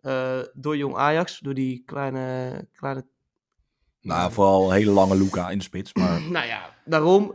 eh, 0.00 0.40
door 0.54 0.76
jong 0.76 0.96
Ajax. 0.96 1.38
Door 1.38 1.54
die 1.54 1.82
kleine, 1.86 2.68
kleine 2.72 3.06
Nou, 4.00 4.32
vooral 4.32 4.70
hele 4.70 4.90
lange 4.90 5.16
Luca 5.16 5.50
in 5.50 5.58
de 5.58 5.64
spits. 5.64 5.94
Maar 5.94 6.20
nou 6.30 6.46
ja, 6.46 6.74
daarom. 6.84 7.30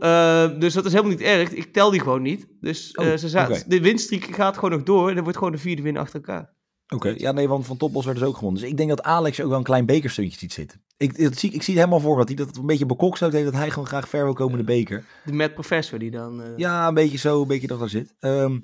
dus 0.60 0.74
dat 0.74 0.84
is 0.84 0.92
helemaal 0.92 1.12
niet 1.12 1.26
erg. 1.26 1.50
Ik 1.50 1.72
tel 1.72 1.90
die 1.90 2.00
gewoon 2.00 2.22
niet. 2.22 2.46
Dus 2.60 2.96
Oh, 2.96 3.14
ze 3.14 3.64
de 3.66 3.80
winststreek 3.80 4.24
gaat 4.24 4.54
gewoon 4.54 4.70
nog 4.70 4.82
door. 4.82 5.10
En 5.10 5.16
er 5.16 5.22
wordt 5.22 5.38
gewoon 5.38 5.52
de 5.52 5.58
vierde 5.58 5.82
win 5.82 5.96
achter 5.96 6.14
elkaar. 6.20 6.53
Oké, 6.88 7.14
ja 7.16 7.32
nee, 7.32 7.48
want 7.48 7.66
van 7.66 7.76
Topos 7.76 8.04
werd 8.04 8.18
dus 8.18 8.26
ook 8.28 8.36
gewonnen. 8.36 8.60
Dus 8.60 8.70
ik 8.70 8.76
denk 8.76 8.88
dat 8.88 9.02
Alex 9.02 9.40
ook 9.40 9.48
wel 9.48 9.58
een 9.58 9.64
klein 9.64 9.86
bekerstuntje 9.86 10.38
ziet 10.38 10.52
zitten. 10.52 10.82
Ik, 10.96 11.22
dat 11.22 11.36
zie, 11.38 11.50
ik 11.50 11.62
zie 11.62 11.74
het 11.74 11.84
helemaal 11.84 12.00
voor 12.08 12.16
dat 12.16 12.28
hij 12.28 12.36
dat 12.36 12.56
een 12.56 12.66
beetje 12.66 12.86
bekokstoot 12.86 13.32
heeft, 13.32 13.44
dat 13.44 13.54
hij 13.54 13.70
gewoon 13.70 13.86
graag 13.86 14.08
ver 14.08 14.24
wil 14.24 14.32
komen 14.32 14.58
in 14.58 14.66
de 14.66 14.72
beker. 14.72 15.04
De 15.24 15.32
Mad 15.32 15.54
Professor 15.54 15.98
die 15.98 16.10
dan 16.10 16.42
eh 16.42 16.48
Ja, 16.56 16.88
een 16.88 16.94
beetje 16.94 17.18
zo, 17.18 17.42
een 17.42 17.48
beetje 17.48 17.66
dat 17.66 17.78
daar 17.78 17.88
zit. 17.88 18.14
Ehm, 18.18 18.60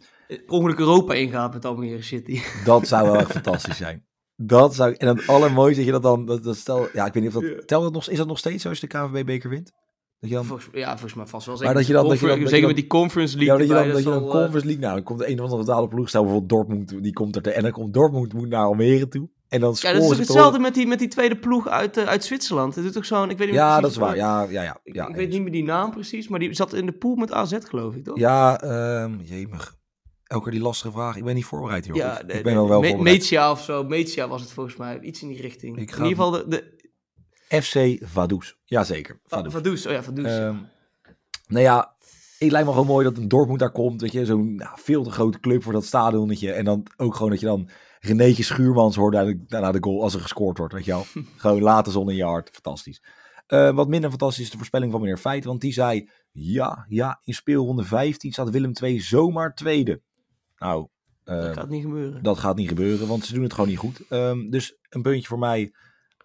ongeluk 0.46 0.78
Europa 0.78 1.14
ingaat 1.14 1.52
met 1.52 1.64
Almere 1.64 2.02
City. 2.02 2.40
dat 2.64 2.88
zou 2.88 3.06
wel 3.10 3.16
echt 3.20 3.30
fantastisch 3.32 3.76
zijn. 3.76 4.04
Dat 4.36 4.74
zou, 4.74 4.94
en 4.94 5.08
het 5.08 5.26
allermooiste 5.26 5.76
dat 5.76 5.86
je 5.86 5.92
dat 5.92 6.02
dan, 6.02 6.26
dat, 6.26 6.42
dat 6.42 6.56
stel, 6.56 6.88
ja, 6.92 7.06
ik 7.06 7.12
weet 7.12 7.22
niet 7.22 7.36
of 7.36 7.42
dat, 7.42 7.52
Ja. 7.52 7.62
tel 7.66 7.82
dat 7.82 7.92
nog, 7.92 8.08
is 8.08 8.16
dat 8.16 8.26
nog 8.26 8.38
steeds 8.38 8.62
zo 8.62 8.68
als 8.68 8.80
je 8.80 8.86
de 8.88 8.98
KVB-beker 8.98 9.50
wint? 9.50 9.72
Dat 10.20 10.30
je 10.30 10.36
dan, 10.36 10.44
Volgens, 10.44 10.68
ja, 10.72 10.90
volgens 10.90 11.14
mij 11.14 11.26
vast 11.26 11.46
wel. 11.46 11.56
Maar 11.62 11.74
dat 11.74 11.86
je 11.86 11.92
dan- 11.92 12.08
dat 12.08 12.20
je 12.20 12.26
dan- 12.26 12.34
dat 12.38 12.44
je 12.44 12.48
zeker 12.48 12.66
met 12.66 12.76
die 12.76 12.86
Conference 12.86 13.38
ja, 13.38 13.44
League 13.44 13.58
dat 13.58 13.68
je 13.68 13.74
dan, 13.84 13.92
dat 13.92 14.02
je 14.02 14.10
dan 14.10 14.12
zal, 14.20 14.22
eh, 14.26 14.30
Conference 14.30 14.66
League, 14.66 14.82
nou, 14.82 14.94
dan 14.94 15.02
komt 15.04 15.20
een 15.24 15.34
of 15.38 15.40
andere 15.40 15.58
betaalde 15.60 15.88
ploeg, 15.88 16.08
stel 16.08 16.22
bijvoorbeeld 16.22 16.50
Dortmund, 16.68 17.02
die 17.02 17.12
komt 17.12 17.36
er, 17.36 17.42
te, 17.42 17.50
en 17.52 17.62
dan 17.62 17.70
komt 17.70 17.94
Dortmund 17.94 18.32
moet 18.32 18.48
naar 18.48 18.64
Almere 18.64 19.08
toe. 19.08 19.28
En 19.48 19.60
dan 19.60 19.76
Ja, 19.80 19.92
dat 19.92 20.02
is 20.02 20.08
toch 20.08 20.18
hetzelfde 20.18 20.58
met 20.58 20.74
die, 20.74 20.86
met 20.86 20.98
die 20.98 21.08
tweede 21.08 21.36
ploeg 21.38 21.68
uit, 21.68 21.96
eh, 21.96 22.04
uit 22.04 22.24
Zwitserland. 22.24 22.74
Dat 22.74 22.84
is 22.84 22.92
toch 22.92 23.04
zo'n, 23.04 23.22
ik 23.30 23.38
weet 23.38 23.38
niet 23.38 23.48
meer 23.48 23.54
Ja, 23.56 23.78
precies 23.78 23.82
dat 23.82 23.90
is 23.90 23.96
waar. 24.08 24.16
Ja, 24.16 24.42
ja, 24.50 24.62
ja. 24.62 24.80
Ik, 24.82 24.94
ja 24.94 25.08
ik 25.08 25.14
weet 25.14 25.30
niet 25.30 25.42
meer 25.42 25.52
die 25.52 25.64
naam 25.64 25.90
precies, 25.90 26.28
maar 26.28 26.38
die 26.38 26.54
zat 26.54 26.72
in 26.74 26.86
de 26.86 26.92
pool 26.92 27.14
met 27.14 27.32
AZ 27.32 27.56
geloof 27.60 27.94
ik, 27.94 28.04
toch? 28.04 28.18
Ja, 28.18 28.60
ehm 28.60 29.12
jemig. 29.24 29.78
Elke 30.24 30.42
keer 30.44 30.52
die 30.52 30.62
lastige 30.62 30.92
vraag. 30.92 31.16
Ik 31.16 31.24
ben 31.24 31.34
niet 31.34 31.44
voorbereid, 31.44 31.86
joh. 31.86 31.96
Ja, 31.96 32.20
ik, 32.20 32.28
de- 32.28 32.32
ik 32.34 32.42
ben 32.42 32.52
de- 32.52 32.58
wel 32.58 32.68
wel 32.68 32.80
Me- 32.80 32.88
voorbereid. 32.88 33.18
Metia 33.18 33.50
of 33.50 33.62
zo. 33.62 33.84
Metia 33.84 34.28
was 34.28 34.40
het 34.40 34.52
volgens 34.52 34.76
mij. 34.76 35.00
Iets 35.00 35.22
in 35.22 35.28
die 35.28 35.40
richting. 35.40 35.78
Ik 35.78 35.90
ga- 35.90 35.96
In 36.04 36.08
ieder 36.08 36.24
geval 36.24 36.30
de... 36.30 36.44
de 36.48 36.78
FC 37.50 37.98
Vaduz. 38.00 38.52
Jazeker. 38.64 39.20
Va- 39.24 39.36
Vaduz. 39.36 39.52
Vaduz. 39.52 39.86
Oh 39.86 39.92
ja, 39.92 40.02
Vaduz. 40.02 40.24
Ehm, 40.24 40.56
nou 41.46 41.64
ja, 41.64 41.96
het 42.38 42.50
lijkt 42.50 42.66
me 42.66 42.72
gewoon 42.72 42.86
mooi 42.86 43.04
dat 43.04 43.16
een 43.16 43.28
Dortmund 43.28 43.58
daar 43.60 43.72
komt. 43.72 44.00
Weet 44.00 44.12
je, 44.12 44.24
zo'n 44.24 44.54
nou, 44.54 44.78
veel 44.80 45.02
te 45.02 45.10
grote 45.10 45.40
club 45.40 45.62
voor 45.62 45.72
dat 45.72 45.84
stadionnetje. 45.84 46.52
En 46.52 46.64
dan 46.64 46.86
ook 46.96 47.14
gewoon 47.14 47.30
dat 47.30 47.40
je 47.40 47.46
dan 47.46 47.68
Renéetje 48.00 48.42
Schuurmans 48.42 48.96
hoort 48.96 49.14
na 49.48 49.72
de, 49.72 49.78
goal 49.80 50.02
als 50.02 50.14
er 50.14 50.20
gescoord 50.20 50.58
wordt. 50.58 50.72
Weet 50.72 50.84
je 50.84 50.90
wel. 50.90 51.04
gewoon 51.36 51.62
late 51.62 51.90
zon 51.90 52.10
in 52.10 52.16
je 52.16 52.24
hart. 52.24 52.50
Fantastisch. 52.52 53.02
Eh, 53.46 53.70
wat 53.70 53.88
minder 53.88 54.10
fantastisch 54.10 54.44
is 54.44 54.50
de 54.50 54.56
voorspelling 54.56 54.92
van 54.92 55.00
meneer 55.00 55.16
Feit. 55.18 55.44
Want 55.44 55.60
die 55.60 55.72
zei, 55.72 56.10
ja, 56.30 56.84
ja, 56.88 57.20
in 57.24 57.34
speelronde 57.34 57.84
15 57.84 58.32
staat 58.32 58.50
Willem 58.50 58.72
II 58.82 59.00
zomaar 59.00 59.54
tweede. 59.54 60.00
Nou, 60.58 60.88
dat 61.24 61.44
eh, 61.44 61.52
gaat 61.52 61.68
niet 61.68 61.82
gebeuren. 61.82 62.22
Dat 62.22 62.38
gaat 62.38 62.56
niet 62.56 62.68
gebeuren, 62.68 63.08
want 63.08 63.24
ze 63.24 63.34
doen 63.34 63.42
het 63.42 63.52
gewoon 63.52 63.68
niet 63.68 63.78
goed. 63.78 64.00
Ehm, 64.08 64.50
dus 64.50 64.76
een 64.88 65.02
puntje 65.02 65.28
voor 65.28 65.38
mij 65.38 65.72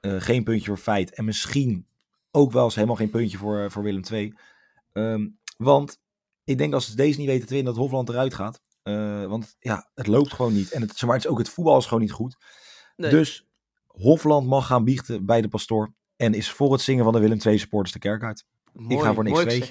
Eh, 0.06 0.22
geen 0.22 0.44
puntje 0.44 0.66
voor 0.68 0.78
Feit. 0.78 1.14
En 1.14 1.26
misschien 1.26 1.86
ook 2.32 2.52
wel 2.52 2.64
eens 2.64 2.76
helemaal 2.76 2.96
geen 2.96 3.10
puntje 3.10 3.38
voor, 3.38 3.60
eh, 3.60 3.70
voor 3.70 3.84
Willem 3.84 4.04
II. 4.12 4.34
Ehm, 4.94 5.28
want 5.58 6.00
ik 6.44 6.58
denk 6.58 6.74
als 6.74 6.86
ze 6.90 6.96
deze 6.96 7.20
niet 7.20 7.28
weten 7.28 7.48
te 7.48 7.54
winnen, 7.54 7.74
dat 7.74 7.82
Hofland 7.82 8.10
eruit 8.10 8.34
gaat. 8.34 8.62
Eh, 8.84 9.26
want 9.26 9.56
ja, 9.60 9.90
het 9.96 10.08
loopt 10.08 10.34
gewoon 10.34 10.54
niet. 10.54 10.72
En 10.72 10.82
het, 10.82 11.02
maar, 11.02 11.16
het 11.16 11.24
is 11.26 11.30
ook 11.32 11.38
het 11.38 11.50
voetbal 11.50 11.78
is 11.78 11.86
gewoon 11.86 12.02
niet 12.04 12.12
goed. 12.12 12.38
Nee. 12.96 13.10
Dus 13.10 13.48
Hofland 13.88 14.48
mag 14.48 14.66
gaan 14.68 14.84
biechten 14.84 15.26
bij 15.26 15.42
de 15.42 15.48
pastoor. 15.48 15.94
En 16.16 16.34
is 16.34 16.52
voor 16.52 16.72
het 16.72 16.82
zingen 16.82 17.04
van 17.04 17.14
de 17.14 17.20
Willem 17.20 17.38
II 17.46 17.58
supporters 17.58 17.92
de 17.94 18.00
kerk 18.00 18.24
uit. 18.24 18.46
Mooi, 18.74 19.04
ga 19.06 19.14
voor 19.14 19.24
niks. 19.24 19.44
Mooi 19.44 19.70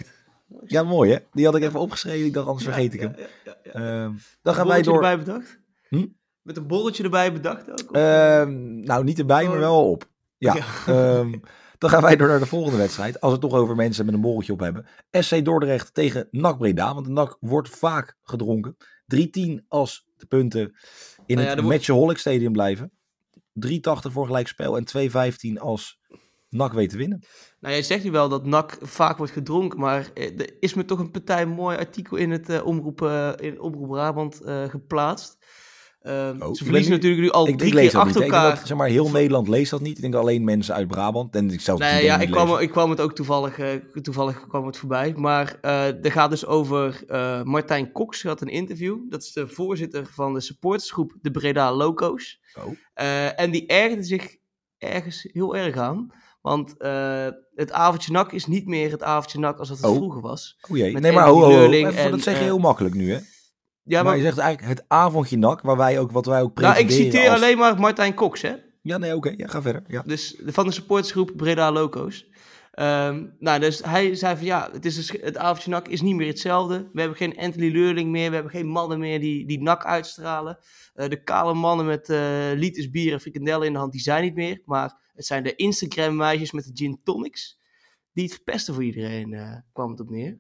Ja, 0.67 0.83
mooi 0.83 1.11
hè? 1.13 1.19
Die 1.33 1.45
had 1.45 1.57
ik 1.57 1.63
even 1.63 1.81
opgeschreven. 1.81 2.27
Ik 2.27 2.33
dacht, 2.33 2.47
anders 2.47 2.65
vergeet 2.65 2.95
ik 2.95 3.01
hem. 3.01 3.15
Ja, 3.17 3.57
ja. 3.65 3.73
Ehm, 3.73 4.13
dan 4.43 4.55
gaan 4.55 4.67
wij 4.67 4.83
door. 4.83 4.95
erbij 4.95 5.19
bedacht? 5.19 5.59
Hm? 5.89 6.07
Met 6.43 6.57
een 6.57 6.67
borreltje 6.67 7.03
erbij 7.03 7.33
bedacht 7.33 7.71
ook? 7.71 7.91
of- 7.91 7.97
Ehm, 7.97 8.81
nou, 8.81 9.05
niet 9.05 9.19
erbij, 9.19 9.45
maar 9.45 9.55
Oh. 9.55 9.59
wel 9.61 9.91
op. 9.91 10.13
Ja. 10.45 10.55
Ja. 10.55 10.65
ehm, 10.87 11.33
dan 11.79 11.91
gaan 11.91 12.03
wij 12.03 12.17
door 12.17 12.29
naar 12.29 12.39
de 12.39 12.47
volgende 12.47 12.79
wedstrijd. 12.79 13.21
Als 13.21 13.33
we 13.33 13.39
het 13.39 13.51
toch 13.51 13.61
over 13.61 13.77
mensen 13.77 14.05
met 14.05 14.15
een 14.15 14.21
borreltje 14.21 14.53
op 14.53 14.61
hebben. 14.61 14.87
SC 15.11 15.45
Dordrecht 15.45 15.95
tegen 15.95 16.29
NAC 16.31 16.59
Breda. 16.59 16.95
Want 16.95 17.07
de 17.07 17.13
NAC 17.13 17.37
wordt 17.41 17.69
vaak 17.69 18.17
gedronken. 18.23 18.77
3-10 19.07 19.67
als 19.69 20.07
de 20.17 20.27
punten 20.27 20.75
in 21.27 21.37
Nou 21.37 21.49
ja, 21.49 21.55
het 21.55 21.65
Matchaholic 21.65 22.19
Stadium 22.19 22.53
blijven. 22.53 22.93
3-80 23.67 23.77
voor 24.13 24.27
gelijkspel 24.27 24.77
en 24.77 24.87
2-15 25.57 25.61
als 25.61 26.01
NAC 26.49 26.73
weet 26.73 26.91
te 26.91 26.97
winnen. 26.97 27.25
Nou, 27.61 27.75
jij 27.75 27.83
zegt 27.83 28.05
nu 28.05 28.11
wel 28.11 28.29
dat 28.29 28.47
NAC 28.47 28.79
vaak 28.81 29.17
wordt 29.17 29.33
gedronken, 29.33 29.81
maar 29.81 30.11
eh, 30.15 30.41
er 30.41 30.57
is 30.61 30.75
me 30.75 30.85
toch 30.85 30.99
een 30.99 31.11
partij 31.11 31.47
mooi 31.47 31.77
artikel 31.77 32.17
in 32.17 32.31
het 32.31 32.49
eh, 32.49 32.67
omroep, 32.67 33.03
eh, 33.03 33.33
in 33.37 33.61
omroep 33.61 33.89
Brabant 33.89 34.41
geplaatst. 34.69 35.39
Ehm, 36.05 36.43
Oh, 36.43 36.55
ze 36.55 36.65
verliezen 36.65 36.91
nu- 36.91 36.97
natuurlijk 36.97 37.23
nu 37.23 37.31
al 37.31 37.49
Ik, 37.49 37.57
drie 37.59 37.69
ik 37.69 37.75
lees 37.75 37.83
keer 37.91 37.93
dat 37.93 38.05
niet. 38.05 38.15
achter 38.15 38.25
Ik 38.25 38.31
denk 38.31 38.43
elkaar. 38.43 38.59
dat, 38.59 38.69
zeg 38.69 38.77
maar, 38.77 38.89
heel 38.89 39.11
Nederland 39.11 39.49
leest 39.49 39.71
dat 39.71 39.81
niet. 39.81 39.97
Ik 39.97 40.03
denk 40.03 40.15
alleen 40.15 40.45
mensen 40.45 40.75
uit 40.75 40.87
Brabant. 40.89 41.35
En 41.37 41.51
ik 41.51 41.61
zelf 41.61 41.79
Nee, 41.79 42.05
ja, 42.05 42.17
niet 42.17 42.27
ik 42.27 42.33
kwam, 42.33 42.59
ik 42.59 42.71
kwam 42.71 42.91
het 42.91 43.01
ook 43.01 43.15
toevallig, 43.15 43.59
eh, 43.59 43.69
toevallig 44.03 44.47
kwam 44.49 44.67
het 44.67 44.77
voorbij. 44.77 45.13
Maar 45.17 45.59
eh 45.61 46.05
er 46.05 46.13
gaat 46.13 46.31
dus 46.31 46.47
over 46.47 47.03
eh, 47.07 47.43
Martijn 47.43 47.93
Cox, 47.93 48.21
die 48.21 48.31
had 48.31 48.41
een 48.41 48.49
interview. 48.49 48.97
Dat 49.11 49.23
is 49.23 49.33
de 49.33 49.49
voorzitter 49.49 50.07
van 50.13 50.35
de 50.35 50.41
supportersgroep 50.41 51.13
de 51.23 51.31
Breda 51.31 51.73
Loco's. 51.75 52.41
Oh. 52.59 52.73
Eh, 52.95 53.41
en 53.41 53.51
die 53.51 53.67
ergerde 53.67 54.03
zich 54.03 54.37
ergens 54.79 55.29
heel 55.33 55.57
erg 55.57 55.77
aan. 55.77 56.13
Want 56.43 56.77
eh, 56.79 57.27
het 57.55 57.73
avondje 57.73 58.13
nak 58.13 58.33
is 58.33 58.47
niet 58.47 58.67
meer 58.67 58.91
het 58.91 59.03
avondje 59.03 59.39
nak 59.39 59.59
als 59.59 59.69
dat 59.69 59.77
het 59.77 59.87
Oh. 59.87 59.97
vroeger 59.97 60.21
was. 60.21 60.57
O 60.71 60.77
jee. 60.77 60.93
met 60.93 61.03
Nee, 61.03 61.13
maar 61.13 61.27
ho, 61.27 61.35
ho, 61.35 61.41
ho. 61.43 61.49
Leurling 61.49 61.89
Even, 61.89 62.01
en, 62.01 62.11
dat 62.11 62.21
zeg 62.21 62.39
je 62.39 62.45
heel 62.45 62.59
makkelijk 62.59 62.95
nu, 62.95 63.13
hè? 63.13 63.19
Ja, 63.85 63.97
maar, 63.97 64.05
maar, 64.05 64.17
je 64.17 64.23
zegt 64.23 64.39
eigenlijk 64.39 64.79
het 64.79 64.85
avondje 64.89 65.37
nak, 65.39 65.61
waar 65.61 65.77
wij 65.77 65.99
ook, 65.99 66.11
wat 66.11 66.27
wij 66.27 66.43
ook 66.43 66.61
nou, 66.61 66.79
ik 66.79 66.87
presenteren 66.87 67.13
citeer 67.13 67.31
als- 67.31 67.41
alleen 67.41 67.59
maar 67.59 67.81
Martijn 67.81 68.15
Cox, 68.15 68.43
hè. 68.43 68.55
Ja, 68.83 68.99
nee, 68.99 69.17
oké. 69.17 69.35
Ja, 69.37 69.47
ga 69.47 69.63
verder. 69.63 69.83
Ja. 69.87 70.03
Dus 70.07 70.41
van 70.45 70.67
de 70.67 70.73
supportersgroep 70.73 71.33
Breda 71.37 71.73
Loco's. 71.73 72.27
Ehm, 72.71 73.27
nou, 73.39 73.61
dus 73.61 73.83
hij 73.85 74.15
zei 74.15 74.37
van 74.37 74.47
ja, 74.47 74.69
het, 74.73 74.85
is 74.85 75.13
het 75.21 75.37
avondje 75.37 75.71
NAC 75.71 75.89
is 75.89 76.01
niet 76.01 76.15
meer 76.15 76.27
hetzelfde. 76.27 76.89
We 76.93 77.01
hebben 77.01 77.19
geen 77.19 77.37
Anthony 77.39 77.71
Leurling 77.73 78.11
meer. 78.11 78.29
We 78.29 78.35
hebben 78.35 78.53
geen 78.53 78.67
mannen 78.67 78.99
meer 78.99 79.21
die, 79.21 79.47
die 79.47 79.63
NAC 79.63 79.85
uitstralen. 79.85 80.59
Eh, 80.95 81.09
de 81.09 81.23
kale 81.23 81.55
mannen 81.55 81.87
met 81.87 82.09
eh 82.09 82.51
liters 82.55 82.91
bier 82.91 83.13
en 83.13 83.21
frikandellen 83.21 83.67
in 83.67 83.73
de 83.73 83.79
hand, 83.79 83.93
die 83.93 84.01
zijn 84.01 84.23
niet 84.23 84.35
meer. 84.35 84.63
Maar 84.65 85.11
het 85.15 85.27
zijn 85.27 85.43
de 85.43 85.55
Instagram 85.55 86.17
meisjes 86.17 86.53
met 86.53 86.65
de 86.65 86.71
gin 86.75 87.01
tonics. 87.05 87.61
Die 88.13 88.25
het 88.25 88.33
verpesten 88.35 88.75
voor 88.75 88.85
iedereen, 88.85 89.33
eh, 89.33 89.57
kwam 89.73 89.91
het 89.91 90.01
op 90.01 90.11
neer. 90.11 90.39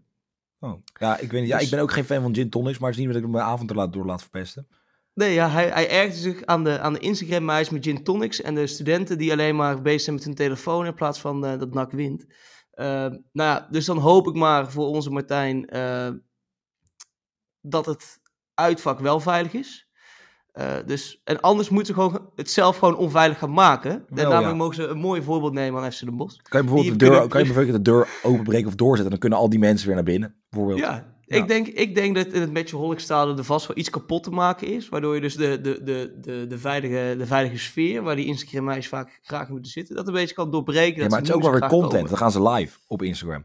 Oh. 0.64 0.82
Ja, 0.98 1.18
ik, 1.18 1.30
weet 1.30 1.40
niet, 1.40 1.50
ja, 1.50 1.56
Dus- 1.56 1.64
ik 1.64 1.70
ben 1.70 1.80
ook 1.80 1.92
geen 1.92 2.04
fan 2.04 2.22
van 2.22 2.34
gin 2.34 2.50
tonics, 2.50 2.78
maar 2.78 2.90
het 2.90 2.98
is 2.98 3.04
niet 3.04 3.14
dat 3.14 3.22
ik 3.22 3.28
mijn 3.28 3.44
avond 3.44 3.70
er 3.70 3.76
laat, 3.76 3.92
door 3.92 4.06
laat 4.06 4.20
verpesten. 4.20 4.68
Nee, 5.14 5.32
ja, 5.32 5.48
hij, 5.48 5.68
hij 5.68 5.90
ergerde 5.90 6.16
zich 6.16 6.44
aan 6.44 6.64
de, 6.64 6.80
aan 6.80 6.92
de 6.92 6.98
Instagram 6.98 7.44
meisjes 7.44 7.70
met 7.70 7.84
gin 7.84 8.04
tonics 8.04 8.40
en 8.40 8.54
de 8.54 8.66
studenten 8.66 9.18
die 9.18 9.32
alleen 9.32 9.56
maar 9.56 9.82
bezig 9.82 10.00
zijn 10.00 10.14
met 10.16 10.24
hun 10.24 10.34
telefoon 10.34 10.86
in 10.86 10.94
plaats 10.94 11.20
van 11.20 11.46
eh, 11.46 11.58
dat 11.58 11.74
NAC 11.74 11.92
wint. 11.92 12.26
Eh, 12.70 12.86
nou 13.10 13.20
ja, 13.32 13.68
dus 13.70 13.84
dan 13.84 13.98
hoop 13.98 14.26
ik 14.26 14.34
maar 14.34 14.70
voor 14.70 14.86
onze 14.86 15.10
Martijn 15.10 15.66
eh, 15.66 16.10
dat 17.60 17.86
het 17.86 18.20
uitvak 18.54 19.00
wel 19.00 19.20
veilig 19.20 19.52
is. 19.52 19.88
Eh, 20.54 20.72
dus, 20.86 21.20
en 21.24 21.40
anders 21.40 21.68
moeten 21.68 21.94
ze 21.94 22.00
gewoon 22.00 22.28
het 22.36 22.50
zelf 22.50 22.76
gewoon 22.76 22.96
onveilig 22.96 23.38
gaan 23.38 23.52
maken. 23.52 23.90
En 23.90 24.04
Wel, 24.14 24.30
ja. 24.40 24.54
mogen 24.54 24.74
ze 24.74 24.86
een 24.86 24.98
mooi 24.98 25.22
voorbeeld 25.22 25.52
nemen 25.52 25.82
aan 25.82 25.92
FC 25.92 26.00
Den 26.04 26.16
Bosch. 26.16 26.36
Kan 26.42 26.60
je 26.60 26.66
bijvoorbeeld, 26.66 26.98
de 26.98 27.04
deur, 27.04 27.08
kunnen- 27.10 27.28
kan 27.28 27.40
je 27.40 27.46
bijvoorbeeld 27.46 27.84
de 27.84 27.90
deur 27.90 28.08
openbreken 28.22 28.66
of 28.68 28.74
doorzetten? 28.74 29.10
Dan 29.10 29.18
kunnen 29.18 29.38
al 29.38 29.48
die 29.48 29.58
mensen 29.58 29.86
weer 29.86 29.94
naar 29.96 30.04
binnen, 30.04 30.34
bijvoorbeeld. 30.50 30.80
Ja, 30.80 31.12
Ja. 31.26 31.36
Ik, 31.36 31.48
denk, 31.48 31.66
ik 31.66 31.94
denk 31.94 32.14
dat 32.16 32.26
in 32.26 32.40
het 32.40 32.52
Matchaholic 32.52 32.98
stadion 32.98 33.38
er 33.38 33.44
vast 33.44 33.66
wel 33.66 33.76
iets 33.76 33.90
kapot 33.90 34.22
te 34.22 34.30
maken 34.30 34.66
is. 34.66 34.88
Waardoor 34.88 35.14
je 35.14 35.20
dus 35.20 35.36
de, 35.36 35.60
de, 35.60 35.82
de, 35.82 36.18
de, 36.20 36.46
de, 36.48 36.58
veilige, 36.58 37.14
de 37.18 37.26
veilige 37.26 37.58
sfeer, 37.58 38.02
waar 38.02 38.16
die 38.16 38.26
Instagram 38.26 38.64
meisjes 38.64 38.88
vaak 38.88 39.18
graag 39.22 39.48
moeten 39.48 39.70
zitten, 39.70 39.96
dat 39.96 40.06
een 40.06 40.12
beetje 40.12 40.34
kan 40.34 40.50
doorbreken. 40.50 40.94
Ja, 40.96 41.00
dat 41.00 41.10
maar 41.10 41.18
het 41.18 41.28
is 41.28 41.34
ook 41.34 41.42
wel 41.42 41.50
weer 41.50 41.68
content. 41.68 42.08
Dan 42.08 42.18
gaan 42.18 42.30
ze 42.30 42.48
live 42.48 42.78
op 42.86 43.02
Instagram. 43.02 43.44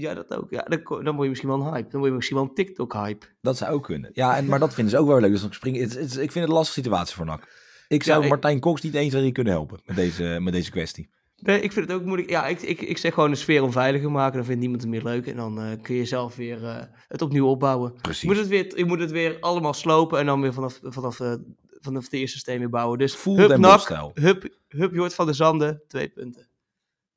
Ja, 0.00 0.14
dat 0.14 0.34
ook. 0.36 0.50
Ja, 0.50 0.62
dan, 0.68 0.80
dan 1.04 1.12
word 1.12 1.22
je 1.22 1.28
misschien 1.28 1.48
wel 1.48 1.60
een 1.60 1.72
hype. 1.72 1.88
Dan 1.90 1.98
word 2.00 2.10
je 2.10 2.16
misschien 2.16 2.36
wel 2.36 2.46
een 2.46 2.54
TikTok-hype. 2.54 3.26
Dat 3.40 3.56
zou 3.56 3.72
ook 3.72 3.84
kunnen. 3.84 4.10
Ja, 4.12 4.36
en, 4.36 4.46
maar 4.46 4.58
dat 4.58 4.74
vinden 4.74 4.92
ze 4.92 4.98
ook 4.98 5.06
wel 5.06 5.20
leuk. 5.20 5.30
Dus 5.30 5.40
dan 5.40 5.52
springen. 5.52 5.80
Het, 5.80 5.94
ik 6.00 6.08
vind 6.08 6.34
het 6.34 6.44
een 6.44 6.48
lastige 6.52 6.80
situatie 6.80 7.16
voor 7.16 7.24
NAC. 7.26 7.48
Ik 7.88 8.02
zou 8.02 8.18
Ja, 8.18 8.24
ik- 8.24 8.30
Martijn 8.30 8.60
Cox 8.60 8.80
niet 8.82 8.94
eens 8.94 9.14
erin 9.14 9.32
kunnen 9.32 9.52
helpen 9.52 9.80
met 9.86 9.96
deze, 9.96 10.38
met 10.40 10.52
deze 10.52 10.70
kwestie. 10.70 11.10
Nee, 11.36 11.60
ik 11.60 11.72
vind 11.72 11.88
het 11.88 11.98
ook 11.98 12.04
moeilijk. 12.04 12.30
Ja, 12.30 12.46
ik, 12.46 12.62
ik, 12.62 12.80
ik 12.80 12.98
zeg 12.98 13.14
gewoon 13.14 13.30
de 13.30 13.36
sfeer 13.36 13.62
onveiliger 13.62 14.10
maken. 14.10 14.36
Dan 14.36 14.44
vindt 14.44 14.60
niemand 14.60 14.80
het 14.82 14.90
meer 14.90 15.02
leuk. 15.02 15.26
En 15.26 15.36
dan 15.36 15.60
eh, 15.60 15.82
kun 15.82 15.94
je 15.94 16.04
zelf 16.04 16.36
weer 16.36 16.64
eh, 16.64 16.82
het 17.08 17.22
opnieuw 17.22 17.46
opbouwen. 17.46 17.92
Je 17.94 18.00
Precies. 18.00 18.22
moet, 18.24 18.36
het 18.36 18.48
weer, 18.48 18.78
je 18.78 18.84
moet 18.84 19.00
het 19.00 19.10
weer 19.10 19.36
allemaal 19.40 19.74
slopen 19.74 20.18
en 20.18 20.26
dan 20.26 20.40
weer 20.40 20.52
vanaf, 20.52 20.78
vanaf, 20.82 21.20
eh, 21.20 21.34
vanaf 21.80 22.04
het 22.04 22.12
eerste 22.12 22.36
systeem 22.36 22.58
weer 22.58 22.68
bouwen. 22.70 22.98
Dus 22.98 23.14
Full 23.14 23.36
hup, 23.36 23.48
nak, 23.56 23.60
Bosch-stijl. 23.72 24.10
hup, 24.14 24.48
hup 24.68 24.94
Jort 24.94 25.14
van 25.14 25.26
de 25.26 25.32
Zanden, 25.32 25.82
twee 25.88 26.08
punten. 26.08 26.47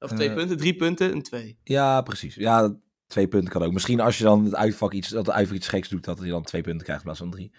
Of 0.02 0.12
twee 0.12 0.30
Eh, 0.30 0.36
punten, 0.36 0.58
drie 0.58 0.76
punten 0.76 1.12
en 1.12 1.22
twee. 1.22 1.58
Ja, 1.64 2.02
precies. 2.02 2.36
Ja, 2.36 2.76
twee 3.08 3.28
punten 3.28 3.52
kan 3.52 3.64
ook. 3.64 3.74
Misschien 3.74 4.00
als 4.00 4.18
je 4.18 4.24
dan 4.24 4.44
het 4.46 4.56
uitvak 4.56 4.94
iets, 4.94 5.10
dat 5.10 5.26
de 5.26 5.32
uitvak 5.32 5.56
iets 5.56 5.68
geks 5.68 5.90
doet, 5.90 6.04
dat 6.04 6.20
je 6.20 6.30
dan 6.30 6.44
twee 6.44 6.62
punten 6.62 6.84
krijgt 6.84 7.02
in 7.02 7.08
plaats 7.08 7.20
van 7.22 7.32
drie. 7.32 7.52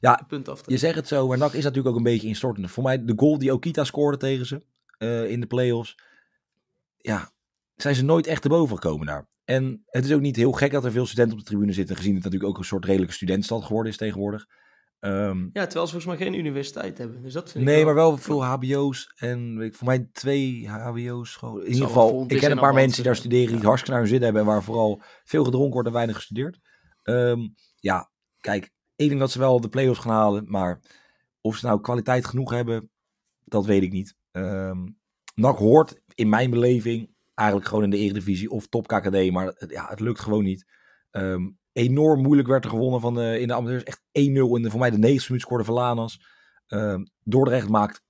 Ja, 0.00 0.24
Punt 0.28 0.48
af. 0.48 0.62
je 0.66 0.76
zegt 0.78 0.94
het 0.94 1.08
zo, 1.08 1.26
maar 1.26 1.38
NAC 1.38 1.52
is 1.52 1.62
natuurlijk 1.64 1.88
ook 1.88 1.96
een 1.96 2.02
beetje 2.12 2.26
instortend. 2.28 2.70
Voor 2.70 2.82
mij 2.82 3.04
de 3.04 3.12
goal 3.16 3.38
die 3.38 3.52
Okita 3.52 3.84
scoorde 3.84 4.16
tegen 4.16 4.46
ze 4.46 4.62
eh, 4.98 5.30
in 5.30 5.40
de 5.40 5.46
play-offs. 5.46 5.98
Ja, 6.96 7.30
zijn 7.76 7.94
ze 7.94 8.04
nooit 8.04 8.26
echt 8.26 8.42
te 8.42 8.48
boven 8.48 8.76
gekomen 8.76 9.06
daar. 9.06 9.28
En 9.44 9.82
het 9.86 10.04
is 10.04 10.12
ook 10.12 10.20
niet 10.20 10.36
heel 10.36 10.52
gek 10.52 10.72
dat 10.72 10.84
er 10.84 10.92
veel 10.92 11.06
studenten 11.06 11.32
op 11.32 11.38
de 11.38 11.48
tribune 11.48 11.72
zitten, 11.72 11.96
gezien 11.96 12.14
het 12.14 12.24
natuurlijk 12.24 12.50
ook 12.50 12.58
een 12.58 12.64
soort 12.64 12.84
redelijke 12.84 13.14
studentstad 13.14 13.64
geworden 13.64 13.92
is 13.92 13.98
tegenwoordig. 13.98 14.46
Ehm, 15.00 15.38
Ja, 15.52 15.66
terwijl 15.66 15.86
ze 15.86 15.92
volgens 15.92 16.04
mij 16.04 16.16
geen 16.16 16.34
universiteit 16.38 16.98
hebben. 16.98 17.22
Dus 17.22 17.32
dat 17.32 17.50
vind 17.50 17.64
nee, 17.64 17.78
ik 17.78 17.84
maar 17.84 17.94
wel 17.94 18.16
veel 18.16 18.44
HBO's 18.44 19.12
en 19.16 19.58
weet 19.58 19.68
ik, 19.68 19.74
voor 19.74 19.86
mij 19.86 20.08
twee 20.12 20.68
HBO's. 20.68 21.36
Gewoon. 21.36 21.64
In 21.64 21.72
ieder 21.72 21.86
geval, 21.86 22.22
ik 22.22 22.28
ken 22.28 22.40
en 22.42 22.50
een 22.50 22.62
paar 22.62 22.74
mensen 22.74 22.94
die 22.94 23.04
daar 23.04 23.16
studeren, 23.16 23.48
die 23.48 23.56
ja. 23.60 23.64
hartstikke 23.64 23.90
naar 23.90 24.00
hun 24.00 24.10
zin 24.10 24.22
hebben 24.22 24.40
en 24.42 24.46
waar 24.48 24.62
vooral 24.62 25.02
veel 25.24 25.44
gedronken 25.44 25.72
wordt 25.72 25.88
en 25.88 25.94
weinig 25.94 26.16
gestudeerd. 26.16 26.58
Ehm, 27.02 27.48
ja, 27.76 28.10
kijk, 28.40 28.70
ik 28.96 29.08
denk 29.08 29.20
dat 29.20 29.30
ze 29.30 29.38
wel 29.38 29.60
de 29.60 29.68
play-offs 29.68 30.00
gaan 30.00 30.12
halen, 30.12 30.44
maar 30.48 30.80
of 31.40 31.56
ze 31.56 31.66
nou 31.66 31.80
kwaliteit 31.80 32.26
genoeg 32.26 32.50
hebben, 32.50 32.90
dat 33.44 33.64
weet 33.66 33.82
ik 33.82 33.92
niet. 33.92 34.14
Ehm 34.32 34.86
NAC 35.34 35.56
hoort 35.58 36.00
in 36.14 36.28
mijn 36.28 36.50
beleving 36.50 37.14
eigenlijk 37.34 37.68
gewoon 37.68 37.84
in 37.84 37.90
de 37.90 37.96
Eredivisie 37.96 38.50
of 38.50 38.66
top 38.66 38.86
KKD, 38.86 39.30
maar 39.30 39.46
het- 39.46 39.70
ja, 39.70 39.86
het 39.88 40.00
lukt 40.00 40.20
gewoon 40.20 40.44
niet. 40.44 40.64
Enorm 41.80 42.22
moeilijk 42.22 42.48
werd 42.48 42.64
er 42.64 42.70
gewonnen 42.70 43.00
van 43.00 43.14
de, 43.14 43.40
in 43.40 43.48
de 43.48 43.54
amateurs. 43.54 43.82
Echt 43.82 44.00
1-0 44.00 44.02
in 44.12 44.32
de, 44.62 44.70
voor 44.70 44.80
mij 44.80 44.90
de 44.90 44.98
9 44.98 45.24
minuut 45.28 45.42
scoorde 45.42 45.64
Valanas. 45.64 46.20
Ehm 46.66 47.04
Dordrecht 47.24 47.68
maakt, 47.68 48.02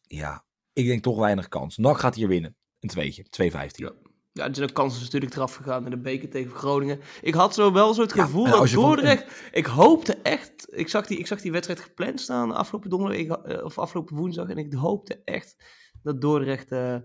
ja, 0.00 0.44
ik 0.72 0.86
denk 0.86 1.02
toch 1.02 1.18
weinig 1.18 1.48
kans. 1.48 1.76
NAC 1.76 1.98
gaat 1.98 2.14
hier 2.14 2.28
winnen. 2.28 2.56
Een 2.80 2.88
tweetje, 2.88 3.24
2-15. 3.24 3.26
Ja. 3.70 3.92
Ja, 4.32 4.46
er 4.48 4.54
zijn 4.54 4.68
ook 4.68 4.74
kansen 4.74 5.02
natuurlijk 5.02 5.34
eraf 5.34 5.54
gegaan 5.54 5.84
in 5.84 5.90
de 5.90 6.00
beker 6.00 6.30
tegen 6.30 6.50
Groningen. 6.50 7.00
Ik 7.22 7.34
had 7.34 7.54
zo 7.54 7.72
wel 7.72 7.94
zo 7.94 8.00
het 8.02 8.12
gevoel 8.12 8.44
dat 8.44 8.70
van- 8.70 8.82
Dordrecht... 8.82 9.48
Ik 9.52 9.66
hoopte 9.66 10.14
echt... 10.22 10.66
Ik 10.70 10.88
zag, 10.88 11.06
die, 11.06 11.18
ik 11.18 11.26
zag 11.26 11.40
die 11.40 11.52
wedstrijd 11.52 11.80
gepland 11.80 12.20
staan 12.20 12.52
afgelopen 12.52 12.90
donderdag 12.90 13.18
ik, 13.18 13.30
eh, 13.30 13.64
of 13.64 13.78
afgelopen 13.78 14.16
woensdag. 14.16 14.48
En 14.48 14.56
ik 14.56 14.72
hoopte 14.72 15.22
echt 15.24 15.56
dat 16.02 16.20
Dordrecht 16.20 16.72
eh, 16.72 16.96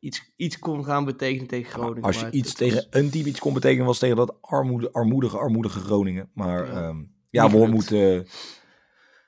iets, 0.00 0.32
iets 0.36 0.58
kon 0.58 0.84
gaan 0.84 1.04
betekenen 1.04 1.46
tegen 1.46 1.72
Groningen. 1.72 2.02
Als 2.02 2.20
je 2.20 2.30
iets 2.30 2.54
tegen 2.54 2.86
een 2.90 3.10
team 3.10 3.26
iets 3.26 3.40
kon 3.40 3.54
betekenen, 3.54 3.86
was 3.86 3.98
tegen 3.98 4.16
dat 4.16 4.36
armoede, 4.40 4.92
armoedige, 4.92 5.38
armoedige 5.38 5.80
Groningen. 5.80 6.30
Maar 6.34 6.66
Ja. 6.66 6.80
ja, 6.80 6.94
ja 7.30 7.50
we 7.50 7.66
moeten 7.66 8.26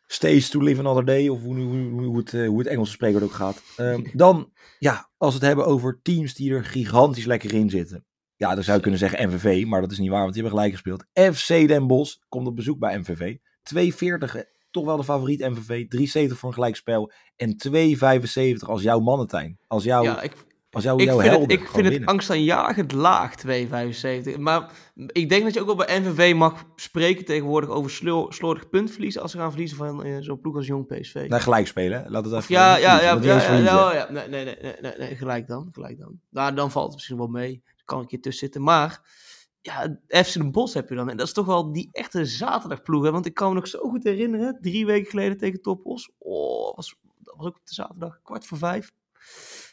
stays 0.06 0.48
to 0.48 0.60
live 0.60 0.80
another 0.80 1.04
day, 1.04 1.28
of 1.28 1.42
hoe, 1.42 1.58
hoe, 1.60 1.88
hoe, 1.88 2.04
hoe 2.04 2.16
het, 2.16 2.34
eh, 2.34 2.46
hoe 2.46 2.58
het 2.58 2.66
Engelse 2.66 2.92
spreekwoord 2.92 3.24
ook 3.24 3.32
gaat. 3.32 3.62
Ehm, 3.76 4.04
dan, 4.22 4.52
ja, 4.78 5.10
als 5.16 5.32
we 5.32 5.38
het 5.38 5.46
hebben 5.46 5.66
over 5.66 6.00
teams 6.02 6.34
die 6.34 6.52
er 6.52 6.64
gigantisch 6.64 7.24
lekker 7.24 7.54
in 7.54 7.70
zitten. 7.70 8.06
Ja, 8.36 8.54
dan 8.54 8.64
zou 8.64 8.76
je 8.76 8.82
kunnen 8.82 9.00
zeggen 9.00 9.28
MVV, 9.28 9.66
maar 9.66 9.80
dat 9.80 9.90
is 9.90 9.98
niet 9.98 10.10
waar, 10.10 10.22
want 10.22 10.32
die 10.32 10.42
hebben 10.42 10.60
gelijk 10.60 10.80
gespeeld. 10.80 11.34
FC 11.34 11.68
Den 11.68 11.86
Bosch 11.86 12.16
komt 12.28 12.46
op 12.46 12.56
bezoek 12.56 12.78
bij 12.78 12.98
MVV. 12.98 13.36
240, 13.62 14.34
eh, 14.34 14.42
toch 14.70 14.84
wel 14.84 14.96
de 14.96 15.04
favoriet 15.04 15.40
MVV. 15.40 15.66
370 15.88 16.38
voor 16.38 16.48
een 16.48 16.54
gelijkspel. 16.54 17.12
En 17.36 17.56
275 17.56 18.68
als 18.68 18.82
jouw 18.82 19.00
mannentijn. 19.00 19.58
Als 19.66 19.84
jouw 19.84 20.02
Ja, 20.02 20.22
ik, 20.22 20.32
Ik 21.00 21.10
vind, 21.20 21.40
het, 21.40 21.52
ik 21.52 21.68
vind 21.68 21.86
het 21.86 22.06
angstaanjagend 22.06 22.92
laag, 22.92 23.34
2,75. 23.46 24.38
Maar 24.38 24.70
ik 25.06 25.28
denk 25.28 25.44
dat 25.44 25.54
je 25.54 25.60
ook 25.60 25.66
wel 25.66 25.76
bij 25.76 26.00
NVV 26.00 26.34
mag 26.34 26.64
spreken 26.76 27.24
tegenwoordig 27.24 27.70
over 27.70 27.90
slo- 27.90 28.30
slordig 28.30 28.68
puntverlies 28.68 29.18
als 29.18 29.30
ze 29.30 29.38
gaan 29.38 29.50
verliezen 29.50 29.76
van 29.76 30.04
eh, 30.04 30.16
zo'n 30.20 30.40
ploeg 30.40 30.56
als 30.56 30.66
Jong 30.66 30.86
PSV. 30.86 31.26
Nee, 31.28 31.40
gelijk 31.40 31.66
spelen. 31.66 32.10
Laat 32.10 32.24
het 32.24 32.34
even 32.34 32.54
ja, 32.54 32.76
ja, 32.76 33.00
ja, 33.00 33.18
ja, 33.22 33.92
ja. 33.94 34.10
Nee, 34.10 34.28
nee, 34.28 34.44
nee, 34.44 34.74
nee, 34.80 34.92
nee, 34.98 35.16
gelijk 35.16 35.46
dan, 35.46 35.68
gelijk 35.72 35.98
dan. 35.98 36.20
Nou, 36.30 36.54
dan 36.54 36.70
valt 36.70 36.86
het 36.86 36.94
misschien 36.94 37.16
wel 37.16 37.26
mee. 37.26 37.62
Er 37.76 37.84
kan 37.84 38.00
een 38.00 38.06
keer 38.06 38.20
tussen 38.20 38.44
zitten. 38.44 38.62
Maar, 38.62 39.00
ja, 39.60 39.98
FC 40.08 40.32
Den 40.32 40.52
Bosch 40.52 40.74
heb 40.74 40.88
je 40.88 40.94
dan. 40.94 41.10
En 41.10 41.16
dat 41.16 41.26
is 41.26 41.32
toch 41.32 41.46
wel 41.46 41.72
die 41.72 41.88
echte 41.92 42.24
zaterdagploeg. 42.24 43.04
Hè? 43.04 43.10
Want 43.10 43.26
ik 43.26 43.34
kan 43.34 43.48
me 43.48 43.54
nog 43.54 43.68
zo 43.68 43.78
goed 43.78 44.04
herinneren, 44.04 44.58
drie 44.60 44.86
weken 44.86 45.10
geleden 45.10 45.36
tegen 45.36 45.62
Topos. 45.62 46.10
Oh, 46.18 46.76
was, 46.76 46.96
dat 47.22 47.34
was 47.36 47.46
ook 47.46 47.56
op 47.56 47.66
de 47.66 47.74
zaterdag, 47.74 48.20
kwart 48.22 48.46
voor 48.46 48.58
vijf. 48.58 48.92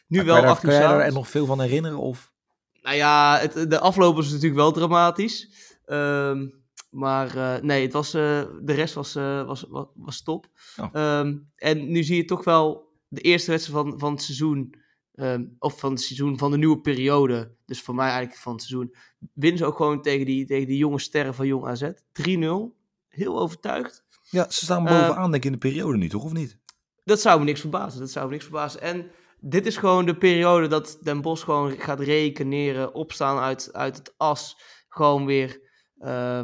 Nu 0.08 0.18
Maar 0.18 0.26
wel 0.26 0.34
kan 0.36 0.36
je 0.36 0.42
daar- 0.48 0.56
acht 0.56 0.64
uur 0.64 0.70
Kan 0.70 0.98
jij 0.98 1.06
er 1.06 1.14
nog 1.14 1.30
veel 1.30 1.46
van 1.46 1.62
herinneren? 1.62 1.98
Of? 1.98 2.34
Nou 2.82 2.96
ja, 2.96 3.38
het, 3.40 3.70
de 3.70 3.80
afloop 3.80 4.16
was 4.16 4.30
natuurlijk 4.30 4.56
wel 4.56 4.72
dramatisch. 4.72 5.50
Ehm, 5.86 6.48
maar 6.90 7.36
eh, 7.38 7.62
nee, 7.62 7.82
het 7.84 7.94
was, 7.94 8.14
eh, 8.14 8.44
de 8.62 8.74
rest 8.74 8.94
was, 8.94 9.16
eh, 9.16 9.46
was, 9.46 9.66
was, 9.70 9.86
was 9.96 10.24
top. 10.24 10.48
Oh. 10.82 10.88
Ehm, 10.92 11.38
en 11.56 11.92
nu 11.92 12.04
zie 12.04 12.16
je 12.16 12.26
toch 12.26 12.44
wel 12.44 12.94
de 13.08 13.22
eerste 13.22 13.52
wedstrijd 13.52 13.80
van, 13.88 14.00
van 14.00 14.12
het 14.12 14.22
seizoen. 14.22 14.84
ehm, 15.16 15.46
of 15.60 15.80
van 15.80 15.92
het 15.92 16.02
seizoen 16.02 16.38
van 16.38 16.52
de 16.52 16.58
nieuwe 16.58 16.82
periode. 16.82 17.56
Dus 17.66 17.82
voor 17.82 17.96
mij 17.96 18.06
eigenlijk 18.10 18.38
van 18.38 18.54
het 18.54 18.62
seizoen. 18.62 18.96
Winnen 19.34 19.58
ze 19.60 19.66
ook 19.66 19.76
gewoon 19.76 20.02
tegen 20.02 20.26
die, 20.26 20.46
tegen 20.46 20.68
die 20.68 20.78
jonge 20.78 21.00
sterren 21.00 21.34
van 21.36 21.48
Jong 21.48 21.66
AZ. 21.66 21.90
3-0. 22.12 22.76
Heel 23.08 23.40
overtuigd. 23.40 24.04
Ja, 24.30 24.50
ze 24.50 24.64
staan 24.66 24.84
bovenaan 24.84 25.32
denk 25.32 25.36
ik 25.36 25.46
in 25.46 25.52
de 25.52 25.58
periode 25.58 25.98
nu, 25.98 26.10
toch? 26.10 26.24
Of 26.24 26.34
niet? 26.34 26.58
Dat 27.04 27.22
zou 27.22 27.40
me 27.40 27.46
niks 27.46 27.60
verbazen. 27.60 28.00
Dat 28.00 28.12
zou 28.12 28.26
me 28.26 28.32
niks 28.32 28.44
verbazen. 28.44 28.82
En 28.82 29.12
dit 29.48 29.66
is 29.66 29.78
gewoon 29.78 30.06
de 30.06 30.18
periode 30.18 30.68
dat 30.68 30.98
Den 31.02 31.22
Bos 31.22 31.44
gewoon 31.44 31.72
gaat 31.72 32.00
rekeneren, 32.00 32.94
opstaan 32.94 33.38
uit, 33.38 33.74
uit 33.74 33.98
het 33.98 34.14
as. 34.18 34.58
Gewoon 34.88 35.26
weer, 35.26 35.62
eh 35.98 36.42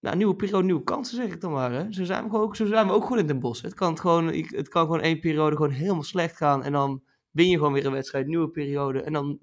nou, 0.00 0.16
nieuwe 0.16 0.36
periode, 0.36 0.64
nieuwe 0.64 0.82
kansen 0.82 1.16
zeg 1.16 1.32
ik 1.32 1.40
dan 1.40 1.52
maar. 1.52 1.72
Hè. 1.72 1.92
Zo, 1.92 2.04
zijn 2.04 2.30
we 2.30 2.38
ook, 2.38 2.56
zo 2.56 2.66
zijn 2.66 2.86
we 2.86 2.92
ook 2.92 3.04
goed 3.04 3.18
in 3.18 3.26
Den 3.26 3.40
Bos. 3.40 3.62
Het 3.62 3.74
kan, 3.74 3.90
het 3.90 4.00
gewoon, 4.00 4.26
het 4.32 4.68
kan 4.68 4.84
gewoon 4.84 5.00
één 5.00 5.20
periode 5.20 5.56
gewoon 5.56 5.70
helemaal 5.70 6.02
slecht 6.02 6.36
gaan. 6.36 6.62
En 6.62 6.72
dan 6.72 7.02
win 7.30 7.48
je 7.48 7.56
gewoon 7.56 7.72
weer 7.72 7.86
een 7.86 7.92
wedstrijd, 7.92 8.26
nieuwe 8.26 8.48
periode. 8.48 9.02
En 9.02 9.12
dan, 9.12 9.38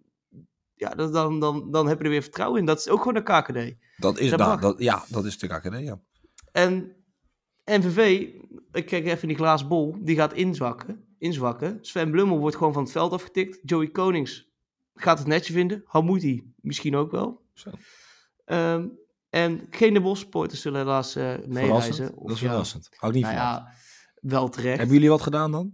ja, 0.74 0.90
dat, 0.90 1.14
dan, 1.14 1.40
dan, 1.40 1.72
dan 1.72 1.88
heb 1.88 1.98
je 1.98 2.04
er 2.04 2.10
weer 2.10 2.22
vertrouwen 2.22 2.60
in. 2.60 2.66
Dat 2.66 2.80
is 2.80 2.90
ook 2.90 3.02
gewoon 3.02 3.14
de 3.14 3.24
KKD. 3.24 3.76
Dat 3.98 4.20
is, 4.20 4.32
dat 4.32 4.76
ja, 4.78 5.04
dat 5.10 5.26
is 5.26 5.38
de 5.38 5.48
KKD, 5.48 5.80
ja. 5.80 6.00
En 6.52 6.96
NVV, 7.66 8.28
ik 8.72 8.86
kijk 8.86 9.06
even 9.06 9.22
in 9.22 9.28
die 9.28 9.38
glazen 9.38 9.68
bol, 9.68 9.96
die 10.00 10.16
gaat 10.16 10.34
inzwakken. 10.34 11.11
Inzwakken. 11.22 11.78
Sven 11.82 12.12
Blummel 12.12 12.40
wordt 12.40 12.56
gewoon 12.56 12.74
van 12.74 12.84
het 12.84 12.92
veld 12.92 13.12
afgetikt. 13.12 13.60
Joey 13.64 13.88
Konings 13.88 14.50
gaat 14.96 15.18
het 15.18 15.28
netje 15.28 15.54
vinden. 15.54 15.82
Hamouti 15.86 16.54
misschien 16.56 16.96
ook 16.96 17.12
wel. 17.12 17.42
Zo. 17.54 17.70
Ehm, 18.46 18.88
en 19.30 19.68
geen 19.70 19.94
de 19.94 20.02
Bos 20.02 20.20
supporters 20.20 20.62
zullen 20.62 20.80
helaas 20.80 21.16
eh 21.16 21.34
meereizen. 21.48 22.12
Dat 22.16 22.32
is 22.32 22.40
ja, 22.40 22.48
verrassend. 22.48 22.90
Hou 22.96 23.12
ik 23.12 23.18
niet 23.18 23.28
Nou 23.28 23.36
van. 23.38 23.46
ja, 23.46 23.72
wel 24.22 24.50
terecht. 24.50 24.78
Hebben 24.78 24.96
jullie 24.96 25.10
wat 25.10 25.22
gedaan 25.22 25.52
dan? 25.52 25.74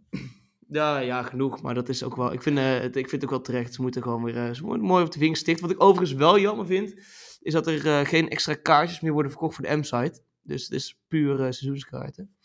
Ja, 0.69 0.97
ja, 0.97 1.23
genoeg. 1.23 1.61
Maar 1.61 1.73
dat 1.73 1.89
is 1.89 2.03
ook 2.03 2.15
wel. 2.15 2.33
Ik 2.33 2.41
vind, 2.41 2.57
eh, 2.57 2.79
het, 2.79 2.95
ik 2.95 3.09
vind 3.09 3.11
het 3.11 3.23
ook 3.23 3.29
wel 3.29 3.41
terecht. 3.41 3.73
Ze 3.73 3.81
moeten 3.81 4.01
gewoon 4.03 4.23
weer. 4.23 4.37
eh, 4.47 4.53
ze 4.53 4.63
worden 4.63 4.85
mooi 4.85 5.03
op 5.03 5.11
de 5.11 5.19
vingers 5.19 5.39
stikt. 5.39 5.59
Wat 5.59 5.71
ik 5.71 5.83
overigens 5.83 6.19
wel 6.19 6.39
jammer 6.39 6.65
vind. 6.65 6.93
Is 7.41 7.53
dat 7.53 7.67
er 7.67 8.05
geen 8.05 8.29
extra 8.29 8.53
kaartjes 8.53 8.99
meer 8.99 9.11
worden 9.11 9.31
verkocht 9.31 9.55
voor 9.55 9.65
de 9.65 9.75
M-site. 9.75 10.21
Dus 10.41 10.63
het 10.63 10.71
is 10.71 10.99
puur 11.07 11.37
seizoenskaarten. 11.37 12.35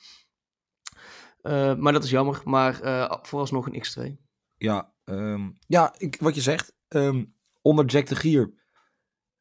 Eh, 1.42 1.74
maar 1.74 1.92
dat 1.92 2.04
is 2.04 2.10
jammer. 2.10 2.40
Maar 2.44 2.80
eh, 2.80 3.12
vooralsnog 3.22 3.66
een 3.66 3.84
X2. 3.86 4.16
Ja, 4.56 4.92
ehm, 5.04 5.50
ja 5.66 5.94
ik, 5.98 6.16
wat 6.20 6.34
je 6.34 6.40
zegt. 6.40 6.72
ehm, 6.88 7.24
onder 7.62 7.84
Jack 7.84 8.06
de 8.06 8.16
Gier 8.16 8.52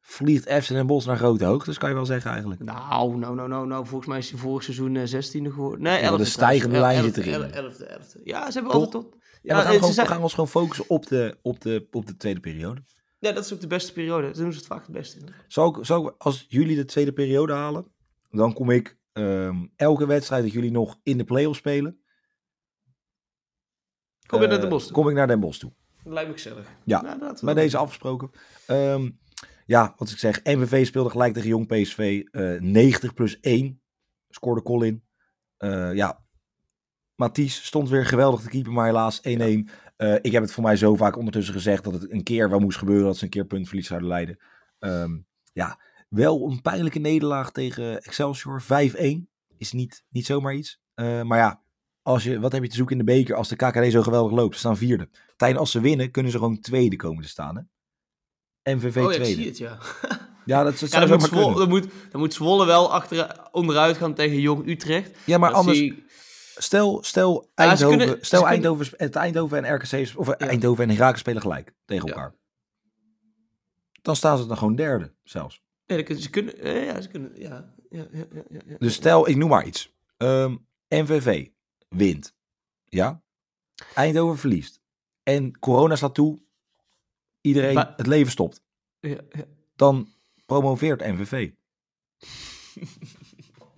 vliegt 0.00 0.50
FC 0.50 0.68
Den 0.68 0.86
Bosch 0.86 1.06
naar 1.06 1.16
grote 1.16 1.44
hoogtes, 1.44 1.78
kan 1.78 1.88
je 1.88 1.94
wel 1.94 2.06
zeggen 2.06 2.30
eigenlijk. 2.30 2.62
Nou, 2.64 3.16
nou, 3.18 3.34
nou, 3.34 3.48
nou, 3.48 3.66
nou. 3.66 3.86
Volgens 3.86 4.08
mij 4.08 4.18
is 4.18 4.30
hij 4.30 4.38
vorig 4.38 4.62
seizoen 4.62 4.96
eh 4.96 5.06
16e 5.06 5.52
geworden. 5.52 5.82
Nee, 5.82 6.00
Ja, 6.02 6.12
11e. 6.12 6.16
de 6.16 6.24
stijgende 6.24 6.78
lijn 6.80 7.02
zit 7.04 7.16
11e, 7.18 7.26
erin. 7.26 7.50
11e, 7.50 7.86
11e. 7.86 8.22
Ja, 8.24 8.46
ze 8.46 8.52
hebben 8.52 8.72
Toch? 8.72 8.84
altijd 8.84 8.90
tot. 8.90 9.12
En 9.12 9.18
Ja, 9.42 9.56
we, 9.56 9.62
gaan 9.62 9.64
eh, 9.64 9.72
gewoon, 9.74 9.88
ze 9.88 9.94
zijn- 9.94 10.06
we 10.06 10.12
gaan 10.12 10.22
ons 10.22 10.32
gewoon 10.34 10.48
focussen 10.48 10.84
op 10.88 11.06
de, 11.06 11.38
op, 11.42 11.60
de, 11.60 11.86
op 11.90 12.06
de 12.06 12.16
tweede 12.16 12.40
periode. 12.40 12.82
ja, 13.18 13.32
dat 13.32 13.44
is 13.44 13.52
ook 13.52 13.60
de 13.60 13.66
beste 13.66 13.92
periode. 13.92 14.22
Daar 14.22 14.34
doen 14.34 14.52
ze 14.52 14.58
het 14.58 14.66
vaak 14.66 14.82
het 14.82 14.92
beste 14.92 15.18
in. 15.18 15.28
Zou 15.48 15.78
ik, 15.78 15.84
zou 15.86 16.06
ik, 16.08 16.14
als 16.18 16.44
jullie 16.48 16.76
de 16.76 16.84
tweede 16.84 17.12
periode 17.12 17.52
halen, 17.52 17.86
dan 18.30 18.52
kom 18.52 18.70
ik 18.70 18.98
ehm, 19.12 19.66
elke 19.76 20.06
wedstrijd 20.06 20.42
dat 20.42 20.52
jullie 20.52 20.70
nog 20.70 21.00
in 21.02 21.18
de 21.18 21.24
play-off 21.24 21.58
spelen. 21.58 22.00
Kom 24.26 24.38
je 24.40 24.44
eh, 24.46 24.52
naar 24.52 24.60
de 24.60 24.68
bos 24.68 24.84
toe? 24.84 24.92
Kom 24.92 25.08
ik 25.08 25.14
naar 25.14 25.26
Den 25.26 25.40
Bosch 25.40 25.58
toe. 25.58 25.72
Dat 26.04 26.12
lijkt 26.12 26.28
me 26.28 26.34
gezellig. 26.34 26.66
Ja, 26.84 27.00
Nou, 27.00 27.36
Bij 27.44 27.54
deze 27.54 27.76
afgesproken. 27.76 28.30
Ehm, 28.66 29.10
ja, 29.66 29.94
wat 29.96 30.10
ik 30.10 30.18
zeg. 30.18 30.44
MVV 30.44 30.86
speelde 30.86 31.10
gelijk 31.10 31.34
tegen 31.34 31.48
Jong 31.48 31.66
PSV. 31.66 32.22
eh 32.30 32.60
90 32.60 33.14
plus 33.14 33.38
1 33.40 33.82
scoorde 34.28 34.62
Colin. 34.62 35.04
Eh, 35.56 35.94
ja, 35.94 36.24
Mathies 37.14 37.64
stond 37.64 37.88
weer 37.88 38.06
geweldig 38.06 38.40
te 38.40 38.48
keeper, 38.48 38.72
maar 38.72 38.86
helaas 38.86 39.20
1-1. 39.22 39.68
Eh, 39.96 40.14
ik 40.14 40.32
heb 40.32 40.42
het 40.42 40.52
voor 40.52 40.62
mij 40.62 40.76
zo 40.76 40.96
vaak 40.96 41.16
ondertussen 41.16 41.54
gezegd 41.54 41.84
dat 41.84 41.92
het 41.92 42.10
een 42.10 42.22
keer 42.22 42.50
wel 42.50 42.58
moest 42.58 42.78
gebeuren 42.78 43.06
dat 43.06 43.16
ze 43.16 43.24
een 43.24 43.30
keer 43.30 43.44
puntverlies 43.44 43.86
zouden 43.86 44.08
leiden. 44.08 44.38
Ehm, 44.78 45.18
ja, 45.52 45.80
wel 46.12 46.50
een 46.50 46.62
pijnlijke 46.62 46.98
nederlaag 46.98 47.52
tegen 47.52 48.02
Excelsior. 48.02 48.62
5-1 48.62 48.66
is 49.56 49.72
niet, 49.72 50.04
niet 50.08 50.26
zomaar 50.26 50.54
iets. 50.54 50.80
Eh, 50.94 51.22
maar 51.22 51.38
ja, 51.38 51.62
als 52.02 52.22
je, 52.24 52.40
wat 52.40 52.52
heb 52.52 52.62
je 52.62 52.68
te 52.68 52.76
zoeken 52.76 52.98
in 52.98 53.04
de 53.06 53.12
beker 53.12 53.34
als 53.36 53.48
de 53.48 53.56
KKD 53.56 53.90
zo 53.92 54.02
geweldig 54.02 54.32
loopt? 54.32 54.54
Ze 54.54 54.60
staan 54.60 54.76
vierde. 54.76 55.08
Tijn, 55.36 55.56
als 55.56 55.70
ze 55.70 55.80
winnen, 55.80 56.10
kunnen 56.10 56.32
ze 56.32 56.38
gewoon 56.38 56.60
tweede 56.60 56.96
komen 56.96 57.22
te 57.22 57.28
staan. 57.28 57.56
Hè? 58.62 58.74
MVV 58.74 58.96
Oh 58.96 59.02
ja, 59.02 59.08
ik 59.08 59.14
tweede. 59.22 59.34
zie 59.40 59.46
het, 59.48 59.58
ja. 59.58 59.78
Ja, 60.44 60.62
dat, 60.62 60.78
dat 60.78 60.80
Ja, 60.80 60.86
zou 60.96 61.08
dan, 61.08 61.18
moet 61.18 61.28
Zwolle, 61.28 61.58
dan, 61.58 61.68
moet, 61.68 61.86
dan 62.10 62.20
moet 62.20 62.34
Zwolle 62.34 62.66
wel 62.66 62.92
achter, 62.92 63.48
onderuit 63.52 63.96
gaan 63.96 64.14
tegen 64.14 64.40
Jong 64.40 64.68
Utrecht. 64.68 65.16
Ja, 65.24 65.38
maar 65.38 65.48
Dat 65.50 65.58
anders, 65.58 65.78
zie 65.78 66.04
stel, 66.56 67.02
stel 67.02 67.50
Ja, 67.54 67.64
Eindhoven, 67.66 67.98
kunnen- 67.98 68.18
stel 68.20 68.46
Eindhoven, 69.16 69.64
en 69.64 69.74
RKC, 69.74 70.18
of 70.18 70.28
eh, 70.28 70.48
Eindhoven 70.48 70.84
en 70.84 70.90
Herakles 70.90 71.20
spelen 71.20 71.42
gelijk 71.42 71.74
tegen 71.84 72.08
elkaar. 72.08 72.34
Dan 74.02 74.16
staan 74.16 74.38
ze 74.38 74.46
dan 74.46 74.56
gewoon 74.58 74.74
derde 74.74 75.12
zelfs. 75.22 75.62
Ja, 75.92 75.96
dan 75.96 76.04
kunnen- 76.04 76.22
ze 76.22 76.30
kunnen... 76.30 76.58
eh, 76.58 76.84
Ja, 76.84 77.00
ze 77.00 77.08
kunnen... 77.08 77.32
Ja, 77.40 77.74
ja, 77.90 78.06
ja, 78.12 78.24
ja. 78.66 78.76
Dus 78.78 78.94
stel, 78.94 79.28
ik 79.28 79.36
noem 79.36 79.48
maar 79.48 79.66
iets. 79.66 79.92
Ehm, 80.16 80.56
MVV 80.88 81.48
wint. 81.88 82.34
Ja? 82.84 83.22
Eindhoven 83.94 84.38
verliest. 84.38 84.80
En 85.22 85.58
corona 85.58 85.96
slaat 85.96 86.14
toe. 86.14 86.40
Iedereen, 87.40 87.74
Maar- 87.74 87.92
het 87.96 88.06
leven 88.06 88.32
stopt. 88.32 88.62
Ja, 89.00 89.08
ja. 89.30 89.44
Dan 89.76 90.08
promoveert 90.46 91.00
MVV. 91.00 91.50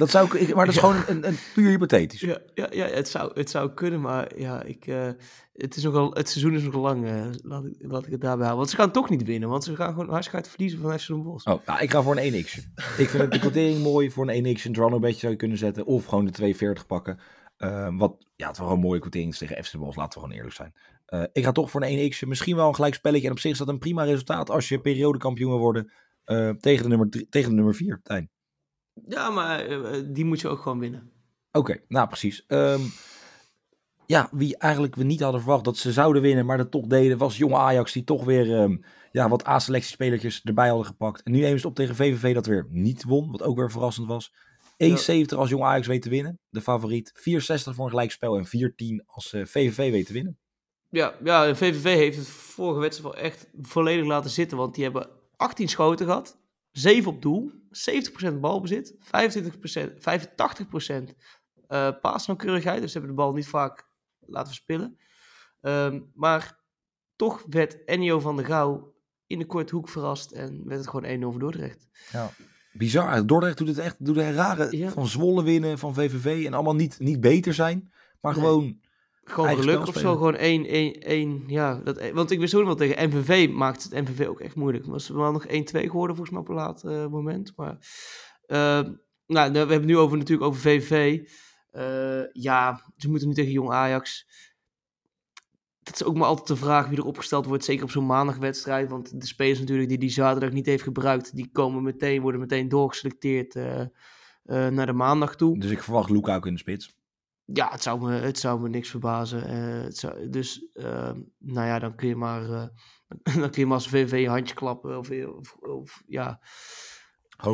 Dat 0.05 0.13
zou 0.13 0.39
ik, 0.39 0.55
maar 0.55 0.67
dat 0.67 0.75
is 0.75 0.81
Ja. 0.81 0.89
gewoon 0.89 1.03
een, 1.17 1.27
een 1.29 1.37
puur 1.55 1.69
hypothetisch. 1.71 2.21
Ja, 2.21 2.39
ja, 2.55 2.67
ja 2.71 2.87
het, 2.87 3.09
zou, 3.09 3.31
het 3.35 3.51
zou 3.51 3.71
kunnen, 3.71 4.01
maar 4.01 4.39
ja, 4.39 4.63
ik, 4.63 4.87
eh, 4.87 5.09
het, 5.53 5.77
is 5.77 5.83
nogal, 5.83 6.13
het 6.15 6.29
seizoen 6.29 6.55
is 6.55 6.63
nog 6.63 6.75
lang. 6.75 7.07
eh, 7.07 7.25
laat, 7.43 7.65
ik, 7.65 7.75
laat 7.79 8.07
ik 8.07 8.13
het 8.13 8.21
daarbij 8.21 8.47
houden. 8.47 8.57
Want 8.57 8.71
ze 8.71 8.77
gaan 8.77 8.91
toch 8.93 9.11
niet 9.11 9.25
winnen, 9.25 9.49
want 9.49 9.65
ze 9.65 9.77
gaan 9.77 9.93
gewoon 9.93 10.09
hartstikke 10.09 10.49
verliezen 10.51 10.81
van 10.81 10.99
FC 10.99 11.07
Den 11.07 11.23
Bosch. 11.23 11.47
Oh, 11.47 11.67
nou, 11.67 11.81
ik 11.83 11.91
ga 11.91 12.03
voor 12.03 12.17
een 12.17 12.33
1x. 12.45 12.59
Ik 12.99 13.09
vind 13.09 13.23
het 13.23 13.33
de 13.33 13.39
quotering 13.39 13.83
mooi. 13.83 14.11
Voor 14.11 14.29
een 14.29 14.57
1x 14.57 14.63
een 14.65 14.73
Drano 14.73 14.99
beetje 14.99 15.19
zou 15.21 15.33
je 15.33 15.39
kunnen 15.39 15.59
zetten. 15.59 15.85
Of 15.87 16.05
gewoon 16.05 16.25
de 16.25 16.31
240 16.31 16.87
pakken. 16.87 17.19
Ehm, 17.57 17.97
wat, 17.97 18.27
ja, 18.37 18.47
het 18.47 18.57
is 18.57 18.63
wel 18.63 18.73
een 18.73 18.81
mooie 18.81 19.01
quotering 19.01 19.35
tegen 19.37 19.65
FC 19.65 19.71
Den 19.73 19.81
Bosch. 19.81 19.97
Laten 19.97 20.13
we 20.13 20.21
gewoon 20.21 20.37
eerlijk 20.37 20.57
zijn. 20.57 20.73
Eh, 21.07 21.23
ik 21.33 21.45
ga 21.45 21.53
toch 21.53 21.71
voor 21.71 21.83
een 21.83 21.99
1x. 22.13 22.25
Misschien 22.25 22.57
wel 22.57 22.69
een 22.69 22.75
gelijk 22.75 22.95
spelletje. 22.95 23.27
En 23.27 23.33
op 23.33 23.39
zich 23.39 23.51
is 23.53 23.59
dat 23.59 23.69
een 23.69 23.79
prima 23.79 24.03
resultaat 24.05 24.51
als 24.51 24.69
je 24.69 24.81
periodekampioen 24.81 25.51
wil 25.51 25.59
worden. 25.61 25.93
eh, 26.25 26.51
tegen, 26.51 26.83
de 26.83 26.89
nummer 26.89 27.09
drie- 27.11 27.29
tegen 27.29 27.49
de 27.51 27.57
nummer 27.57 27.75
4, 27.75 28.01
Tijn. 28.03 28.31
Ja, 29.09 29.31
maar 29.31 29.61
eh, 29.61 29.99
eh, 29.99 30.05
die 30.07 30.25
moet 30.25 30.41
je 30.41 30.49
ook 30.49 30.61
gewoon 30.61 30.79
winnen. 30.79 31.11
Oké, 31.53 31.81
nou 31.89 32.07
precies. 32.07 32.45
Ehm, 32.47 32.81
ja, 34.07 34.29
wie 34.33 34.57
eigenlijk 34.57 34.95
we 34.95 35.05
niet 35.05 35.21
hadden 35.21 35.41
verwacht 35.41 35.65
dat 35.65 35.77
ze 35.77 35.93
zouden 35.93 36.23
winnen, 36.23 36.47
maar 36.47 36.57
dat 36.57 36.71
toch 36.71 36.87
deden, 36.87 37.19
was 37.19 37.37
jonge 37.37 37.57
Ajax 37.57 37.93
die 37.93 38.05
toch 38.05 38.25
weer 38.25 38.59
ehm, 38.59 38.77
ja, 39.13 39.29
wat 39.29 39.47
A-selectiespelertjes 39.47 40.43
erbij 40.43 40.69
hadden 40.69 40.87
gepakt. 40.87 41.23
En 41.23 41.33
nu 41.33 41.39
nemen 41.39 41.61
ze 41.61 41.67
het 41.67 41.67
op 41.67 41.75
tegen 41.75 41.95
VVV 41.95 42.35
dat 42.35 42.47
weer 42.47 42.67
niet 42.69 43.05
won, 43.05 43.31
wat 43.31 43.43
ook 43.43 43.57
weer 43.57 43.71
verrassend 43.71 44.07
was. 44.07 44.33
1,70 44.77 45.37
als 45.37 45.49
jong 45.49 45.63
Ajax 45.63 45.87
weet 45.87 46.03
te 46.03 46.09
winnen, 46.09 46.39
de 46.49 46.61
favoriet. 46.61 47.13
4,60 47.15 47.75
voor 47.75 47.85
een 47.85 47.91
gelijkspel 47.91 48.37
en 48.37 48.47
4,10 48.47 49.07
als 49.07 49.33
eh, 49.33 49.45
VVV 49.45 49.91
weet 49.91 50.07
te 50.07 50.13
winnen. 50.13 50.39
Ja, 50.89 51.15
ja, 51.25 51.47
de 51.47 51.55
VVV 51.55 51.97
heeft 51.97 52.17
het 52.17 52.29
vorige 52.29 52.81
wedstrijd 52.81 53.15
wel 53.15 53.25
echt 53.25 53.49
volledig 53.63 54.07
laten 54.07 54.31
zitten. 54.31 54.59
Want 54.59 54.75
die 54.75 54.85
hebben 54.85 55.09
18 55.37 55.69
schoten 55.69 56.07
gehad, 56.07 56.39
7 56.75 57.11
op 57.13 57.23
doel, 57.23 57.53
70% 58.33 58.35
balbezit, 58.41 58.95
25%, 59.01 59.99
85% 59.99 61.15
eh 61.69 61.91
paasnauwkeurigheid. 62.01 62.81
Dus 62.81 62.93
ze 62.93 62.99
hebben 62.99 63.17
de 63.17 63.23
bal 63.23 63.33
niet 63.33 63.47
vaak 63.49 63.89
laten 64.21 64.47
verspillen. 64.47 64.99
Ehm, 65.61 66.01
maar 66.15 66.61
toch 67.17 67.45
werd 67.49 67.85
Ennio 67.85 68.21
van 68.21 68.37
der 68.37 68.45
Gouw 68.47 68.95
in 69.27 69.39
de 69.39 69.47
korte 69.47 69.75
hoek 69.75 69.89
verrast 69.89 70.31
en 70.33 70.63
werd 70.65 70.81
het 70.81 70.89
gewoon 70.91 71.05
1-0 71.11 71.31
voor 71.31 71.41
Dordrecht. 71.41 71.87
Bizar, 72.73 73.27
Dordrecht 73.27 73.59
doet 73.59 73.69
het 73.69 73.79
echt, 73.79 74.05
doet 74.05 74.17
het 74.17 74.35
rare 74.35 74.77
Ja. 74.77 74.91
van 74.91 75.07
Zwolle 75.07 75.43
winnen, 75.43 75.79
van 75.79 75.95
VVV 75.95 76.47
en 76.47 76.55
allemaal 76.55 76.75
niet, 76.75 76.99
niet 76.99 77.21
beter 77.21 77.55
zijn, 77.55 77.93
maar 78.21 78.33
Nee. 78.33 78.41
gewoon 78.45 78.81
gewoon 79.25 79.57
geluk 79.57 79.87
of 79.87 79.97
zo. 79.97 80.13
Gewoon 80.13 80.37
één, 80.37 80.67
één, 80.67 80.93
één, 80.93 81.43
ja. 81.47 81.81
Dat, 81.85 82.11
want 82.11 82.31
ik 82.31 82.39
wist 82.39 82.55
ook 82.55 82.65
wel 82.65 82.75
tegen 82.75 83.09
MVV 83.09 83.51
maakt 83.51 83.83
het 83.83 83.93
MVV 83.93 84.27
ook 84.27 84.41
echt 84.41 84.55
moeilijk. 84.55 84.87
Was 84.87 85.09
er 85.09 85.17
wel 85.17 85.33
nog 85.33 85.47
1-2 85.47 85.51
geworden 85.51 86.17
volgens 86.17 86.31
mij 86.31 86.41
op 86.41 86.49
een 86.49 86.55
laat 86.55 86.85
eh, 86.85 87.07
moment. 87.07 87.53
Maar 87.57 87.79
eh, 88.47 88.83
nou, 89.27 89.53
we 89.53 89.59
hebben 89.59 89.77
het 89.77 89.85
nu 89.85 89.99
over, 89.99 90.19
natuurlijk 90.19 90.49
over 90.49 90.61
VVV. 90.61 91.29
Eh, 91.71 92.33
ja, 92.33 92.93
ze 92.97 93.11
moeten 93.11 93.29
nu 93.29 93.35
tegen 93.35 93.53
Jong 93.53 93.71
Ajax. 93.71 94.27
Dat 95.83 95.95
is 95.95 96.05
ook 96.05 96.17
maar 96.17 96.29
altijd 96.29 96.49
de 96.49 96.57
vraag 96.57 96.89
wie 96.89 96.99
er 96.99 97.05
opgesteld 97.05 97.47
wordt. 97.47 97.65
Zeker 97.65 97.85
op 97.85 97.91
zo'n 97.91 98.07
maandagwedstrijd. 98.07 98.91
Want 98.91 99.21
de 99.21 99.27
spelers 99.27 99.59
natuurlijk 99.59 99.89
die 99.89 99.99
die 99.99 100.11
zaterdag 100.11 100.53
niet 100.53 100.67
heeft 100.67 100.83
gebruikt. 100.83 101.37
Die 101.37 101.51
komen 101.53 101.83
meteen, 101.83 102.21
worden 102.21 102.41
meteen 102.41 102.69
doorgeselecteerd 102.69 103.57
eh, 104.45 104.69
naar 104.69 104.87
de 104.87 104.93
maandag 104.93 105.37
toe. 105.37 105.59
Dus 105.59 105.71
ik 105.71 105.83
verwacht 105.83 106.11
Luca 106.11 106.37
ook 106.37 106.47
in 106.47 106.53
de 106.53 106.59
spits. 106.59 106.97
Ja, 107.45 107.69
het 107.71 107.83
zou 107.83 108.01
me, 108.01 108.13
het 108.13 108.39
zou 108.39 108.61
me 108.61 108.69
niks 108.69 108.91
verbazen. 108.91 109.47
Eh, 109.49 109.83
het 109.85 109.97
zou, 109.97 110.29
dus, 110.29 110.67
ehm, 110.75 111.21
nou 111.39 111.67
ja, 111.67 111.79
dan 111.79 111.95
kun 111.95 112.09
je 112.09 112.17
maar, 112.17 112.51
eh, 112.51 112.67
dan 113.41 113.51
kun 113.51 113.61
je 113.61 113.67
maar 113.67 113.77
als 113.77 113.89
VV 113.89 114.21
je 114.21 114.29
handje 114.29 114.55
klappen. 114.55 114.99
Of, 114.99 115.11
of, 115.11 115.57
of 115.61 116.03
ja, 116.07 116.41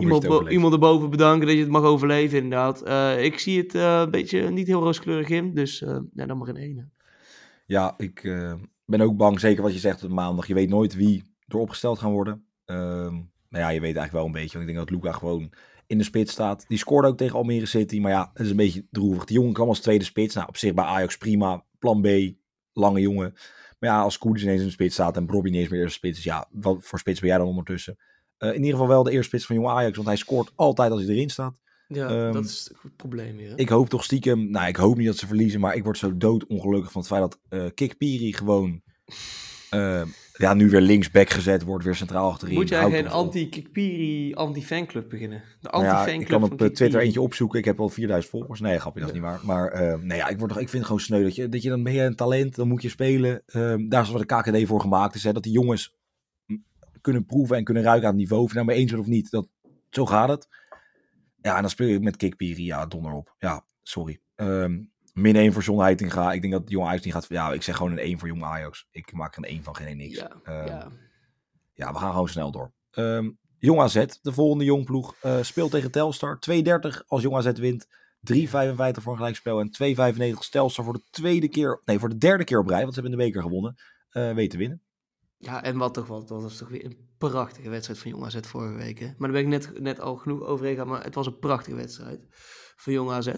iemand, 0.00 0.26
bo- 0.26 0.48
iemand 0.48 0.72
erboven 0.72 1.10
bedanken 1.10 1.46
dat 1.46 1.56
je 1.56 1.62
het 1.62 1.70
mag 1.70 1.82
overleven, 1.82 2.38
inderdaad. 2.38 2.82
Eh, 2.82 3.24
ik 3.24 3.38
zie 3.38 3.58
het 3.58 3.74
eh, 3.74 4.00
een 4.00 4.10
beetje 4.10 4.50
niet 4.50 4.66
heel 4.66 4.82
rooskleurig 4.82 5.28
in. 5.28 5.54
Dus 5.54 5.82
eh 5.82 5.98
ja, 6.14 6.26
dan 6.26 6.38
maar 6.38 6.48
in 6.48 6.56
één. 6.56 6.92
Ja, 7.66 7.94
ik 7.96 8.24
eh, 8.24 8.54
ben 8.84 9.00
ook 9.00 9.16
bang, 9.16 9.40
zeker 9.40 9.62
wat 9.62 9.72
je 9.72 9.78
zegt 9.78 10.04
op 10.04 10.10
maandag. 10.10 10.46
Je 10.46 10.54
weet 10.54 10.68
nooit 10.68 10.94
wie 10.94 11.34
er 11.46 11.58
opgesteld 11.58 11.98
gaan 11.98 12.12
worden. 12.12 12.44
Ehm 12.64 13.14
maar 13.48 13.60
ja, 13.60 13.68
je 13.68 13.80
weet 13.80 13.96
eigenlijk 13.96 14.12
wel 14.12 14.26
een 14.26 14.32
beetje. 14.42 14.58
Want 14.58 14.68
ik 14.68 14.74
denk 14.74 14.88
dat 14.88 14.96
Luca 14.98 15.12
gewoon 15.12 15.52
in 15.90 15.98
de 15.98 16.04
spits 16.04 16.32
staat. 16.32 16.64
Die 16.68 16.78
scoorde 16.78 17.08
ook 17.08 17.16
tegen 17.16 17.36
Almere 17.36 17.66
City. 17.66 18.00
Maar 18.00 18.10
ja, 18.12 18.30
het 18.34 18.42
is 18.44 18.50
een 18.50 18.56
beetje 18.56 18.86
droevig. 18.90 19.24
Die 19.24 19.36
jongen 19.36 19.52
kwam 19.52 19.68
als 19.68 19.80
tweede 19.80 20.04
spits. 20.04 20.34
Nou, 20.34 20.48
op 20.48 20.56
zich 20.56 20.74
bij 20.74 20.84
Ajax 20.84 21.16
prima. 21.16 21.64
Plan 21.78 22.00
B, 22.02 22.06
lange 22.72 23.00
jongen. 23.00 23.32
Maar 23.78 23.90
ja, 23.90 24.00
als 24.00 24.18
Koeders 24.18 24.42
ineens 24.44 24.60
in 24.60 24.66
de 24.66 24.72
spits 24.72 24.94
staat 24.94 25.16
en 25.16 25.26
Bobby 25.26 25.50
niet 25.50 25.60
eens 25.60 25.68
meer 25.68 25.80
eerste 25.80 25.94
spits 25.98 26.18
is. 26.18 26.24
Ja, 26.24 26.48
wat 26.50 26.78
voor 26.80 26.98
spits 26.98 27.20
ben 27.20 27.28
jij 27.28 27.38
dan 27.38 27.46
ondertussen? 27.46 27.96
Eh, 28.38 28.48
in 28.48 28.54
ieder 28.54 28.70
geval 28.70 28.88
wel 28.88 29.02
de 29.02 29.10
eerste 29.10 29.26
spits 29.28 29.46
van 29.46 29.56
Jong 29.56 29.68
Ajax. 29.68 29.94
Want 29.96 30.08
hij 30.08 30.16
scoort 30.16 30.52
altijd 30.54 30.90
als 30.92 31.02
hij 31.02 31.14
erin 31.14 31.30
staat. 31.30 31.60
Ja, 31.88 32.08
Ehm, 32.08 32.32
dat 32.32 32.44
is 32.44 32.70
het 32.82 32.96
probleem 32.96 33.38
hier. 33.38 33.48
hè? 33.48 33.56
Ik 33.56 33.68
hoop 33.68 33.88
toch 33.88 34.04
stiekem, 34.04 34.50
nou 34.50 34.68
ik 34.68 34.76
hoop 34.76 34.96
niet 34.96 35.06
dat 35.06 35.16
ze 35.16 35.26
verliezen, 35.26 35.60
maar 35.60 35.74
ik 35.74 35.84
word 35.84 35.98
zo 35.98 36.16
doodongelukkig 36.16 36.92
van 36.92 37.00
het 37.00 37.10
feit 37.10 37.20
dat 37.22 37.38
eh 37.48 37.64
Kik 37.74 37.96
Piri 37.96 38.32
gewoon 38.32 38.82
eh, 39.70 40.02
ja, 40.40 40.54
nu 40.54 40.70
weer 40.70 40.80
linksback 40.80 41.30
gezet 41.30 41.62
wordt, 41.62 41.84
weer 41.84 41.94
centraal 41.94 42.30
achterin. 42.30 42.54
Moet 42.54 42.68
jij 42.68 42.90
geen 42.90 43.08
anti-Kikpiri, 43.08 44.34
anti-fanclub 44.34 45.08
beginnen? 45.08 45.42
De 45.60 45.68
Nou 45.68 45.84
ja, 45.84 46.06
ik 46.06 46.26
kan 46.26 46.42
op 46.42 46.62
eh, 46.62 46.68
Twitter 46.68 47.00
eentje 47.00 47.20
opzoeken. 47.20 47.58
Ik 47.58 47.64
heb 47.64 47.80
al 47.80 47.88
4000 47.88 48.32
volgers. 48.32 48.60
Nee, 48.60 48.78
grapje, 48.78 49.00
dat 49.00 49.08
is 49.08 49.14
niet 49.14 49.24
waar. 49.24 49.40
Maar 49.42 49.68
eh, 49.68 49.98
nee, 49.98 50.18
ja, 50.18 50.28
ik, 50.28 50.38
word 50.38 50.50
toch, 50.50 50.60
ik 50.60 50.68
vind 50.68 50.78
het 50.78 50.86
gewoon 50.86 51.00
sneu 51.00 51.22
dat 51.22 51.34
je, 51.34 51.48
dat 51.48 51.62
je 51.62 51.68
dan 51.68 51.82
ben 51.82 51.92
je 51.92 52.02
een 52.02 52.16
talent, 52.16 52.54
dan 52.54 52.68
moet 52.68 52.82
je 52.82 52.88
spelen. 52.88 53.42
Ehm, 53.46 53.88
daar 53.88 54.02
is 54.02 54.10
wat 54.10 54.28
de 54.28 54.36
KKD 54.36 54.66
voor 54.66 54.80
gemaakt 54.80 55.14
is, 55.14 55.24
hè, 55.24 55.32
dat 55.32 55.42
die 55.42 55.52
jongens 55.52 55.98
kunnen 57.00 57.26
proeven 57.26 57.56
en 57.56 57.64
kunnen 57.64 57.82
ruiken 57.82 58.06
aan 58.06 58.12
het 58.12 58.22
niveau. 58.22 58.42
Of 58.42 58.48
je 58.48 58.54
nou 58.54 58.66
mee 58.66 58.76
eens 58.76 58.90
bent 58.90 59.02
of 59.02 59.08
niet, 59.08 59.30
dat, 59.30 59.48
zo 59.90 60.06
gaat 60.06 60.28
het. 60.28 60.48
Ja, 61.42 61.54
en 61.54 61.60
dan 61.60 61.70
speel 61.70 61.88
je 61.88 62.00
met 62.00 62.16
Kikpiri. 62.16 62.64
Ja, 62.64 62.86
donder 62.86 63.12
op. 63.12 63.34
Ja, 63.38 63.66
sorry. 63.82 64.20
Ehm, 64.34 64.78
min 65.14 65.36
1 65.36 65.52
voor 65.52 65.62
John 65.62 65.80
Heitinga. 65.80 66.32
Ik 66.32 66.40
denk 66.40 66.52
dat 66.52 66.70
Jong 66.70 66.86
Ajax 66.86 67.04
niet 67.04 67.14
gaat... 67.14 67.26
Ja, 67.28 67.52
ik 67.52 67.62
zeg 67.62 67.76
gewoon 67.76 67.92
een 67.92 67.98
1 67.98 68.18
voor 68.18 68.28
Jong 68.28 68.42
Ajax. 68.42 68.86
Ik 68.90 69.12
maak 69.12 69.32
er 69.36 69.38
een 69.44 69.48
1 69.50 69.62
van, 69.62 69.76
geen 69.76 69.86
1 69.86 69.96
niks. 69.96 70.16
Ja, 70.16 70.30
Ehm, 70.44 70.66
ja. 70.66 70.88
ja, 71.72 71.92
we 71.92 71.98
gaan 71.98 72.10
gewoon 72.10 72.28
snel 72.28 72.50
door. 72.50 72.72
Ehm, 72.90 73.30
Jong 73.58 73.80
AZ, 73.80 74.04
de 74.22 74.32
volgende 74.32 74.64
jongploeg, 74.64 75.14
eh 75.20 75.42
speelt 75.42 75.70
tegen 75.70 75.90
Telstar. 75.90 76.38
2,30 76.38 77.02
als 77.06 77.22
Jong 77.22 77.36
AZ 77.36 77.52
wint. 77.52 77.86
3,55 78.20 79.02
voor 79.02 79.12
een 79.12 79.18
gelijkspel. 79.18 79.60
En 79.60 79.70
2,95 79.70 80.36
als 80.36 80.48
Telstar 80.48 80.84
voor 80.84 80.94
de 80.94 81.02
tweede 81.10 81.48
keer, 81.48 81.82
nee, 81.84 81.98
voor 81.98 82.08
de 82.08 82.18
derde 82.18 82.44
keer 82.44 82.58
op 82.58 82.68
rij, 82.68 82.82
want 82.82 82.94
ze 82.94 83.00
hebben 83.00 83.18
in 83.18 83.24
de 83.24 83.30
beker 83.30 83.42
gewonnen, 83.42 83.76
weet 84.34 84.50
te 84.50 84.56
winnen. 84.56 84.82
Ja, 85.36 85.62
en 85.62 85.76
wat 85.76 85.94
toch 85.94 86.06
wel, 86.06 86.24
dat 86.26 86.42
was 86.42 86.56
toch 86.56 86.68
weer 86.68 86.84
een 86.84 87.08
prachtige 87.18 87.68
wedstrijd 87.68 87.98
van 87.98 88.10
Jong 88.10 88.24
AZ 88.24 88.38
vorige 88.40 88.74
week. 88.74 88.98
Hè? 88.98 89.06
Maar 89.06 89.32
daar 89.32 89.42
ben 89.42 89.52
ik 89.52 89.66
net, 89.66 89.80
net 89.80 90.00
al 90.00 90.16
genoeg 90.16 90.42
over 90.42 90.66
gegaan, 90.66 90.88
maar 90.88 91.04
het 91.04 91.14
was 91.14 91.26
een 91.26 91.38
prachtige 91.38 91.76
wedstrijd 91.76 92.20
van 92.76 92.92
Jong 92.92 93.10
AZ. 93.10 93.32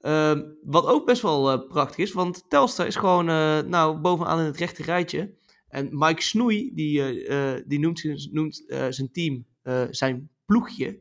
Ehm, 0.00 0.42
wat 0.62 0.86
ook 0.86 1.06
best 1.06 1.22
wel 1.22 1.50
eh, 1.52 1.68
prachtig 1.68 1.96
is, 1.96 2.12
want 2.12 2.44
Telstar 2.48 2.86
is 2.86 2.96
gewoon 2.96 3.28
eh, 3.28 3.58
nou, 3.60 3.98
bovenaan 3.98 4.38
in 4.38 4.44
het 4.44 4.56
rechte 4.56 4.82
rijtje. 4.82 5.34
En 5.68 5.88
Mike 5.92 6.22
Snoei, 6.22 6.74
die, 6.74 7.24
eh, 7.26 7.62
die 7.66 7.78
noemt, 7.78 7.98
zijn- 7.98 8.28
noemt 8.32 8.64
zijn 8.90 9.10
team 9.12 9.46
zijn 9.90 10.30
ploegje. 10.44 11.00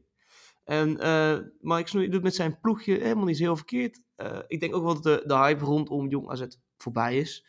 En 0.64 0.90
Mike 1.62 1.90
Snoei 1.90 2.10
doet 2.10 2.24
met 2.24 2.36
zijn 2.36 2.60
ploegje 2.60 2.94
helemaal 2.94 3.26
niet 3.26 3.38
heel 3.40 3.56
verkeerd. 3.56 4.02
Ik 4.48 4.60
denk 4.60 4.76
ook 4.76 4.84
wel 4.84 4.94
dat 4.94 5.04
de, 5.04 5.24
de 5.26 5.36
hype 5.38 5.64
rondom 5.66 6.08
Jong 6.10 6.30
AZ 6.30 6.44
voorbij 6.78 7.18
is. 7.18 7.46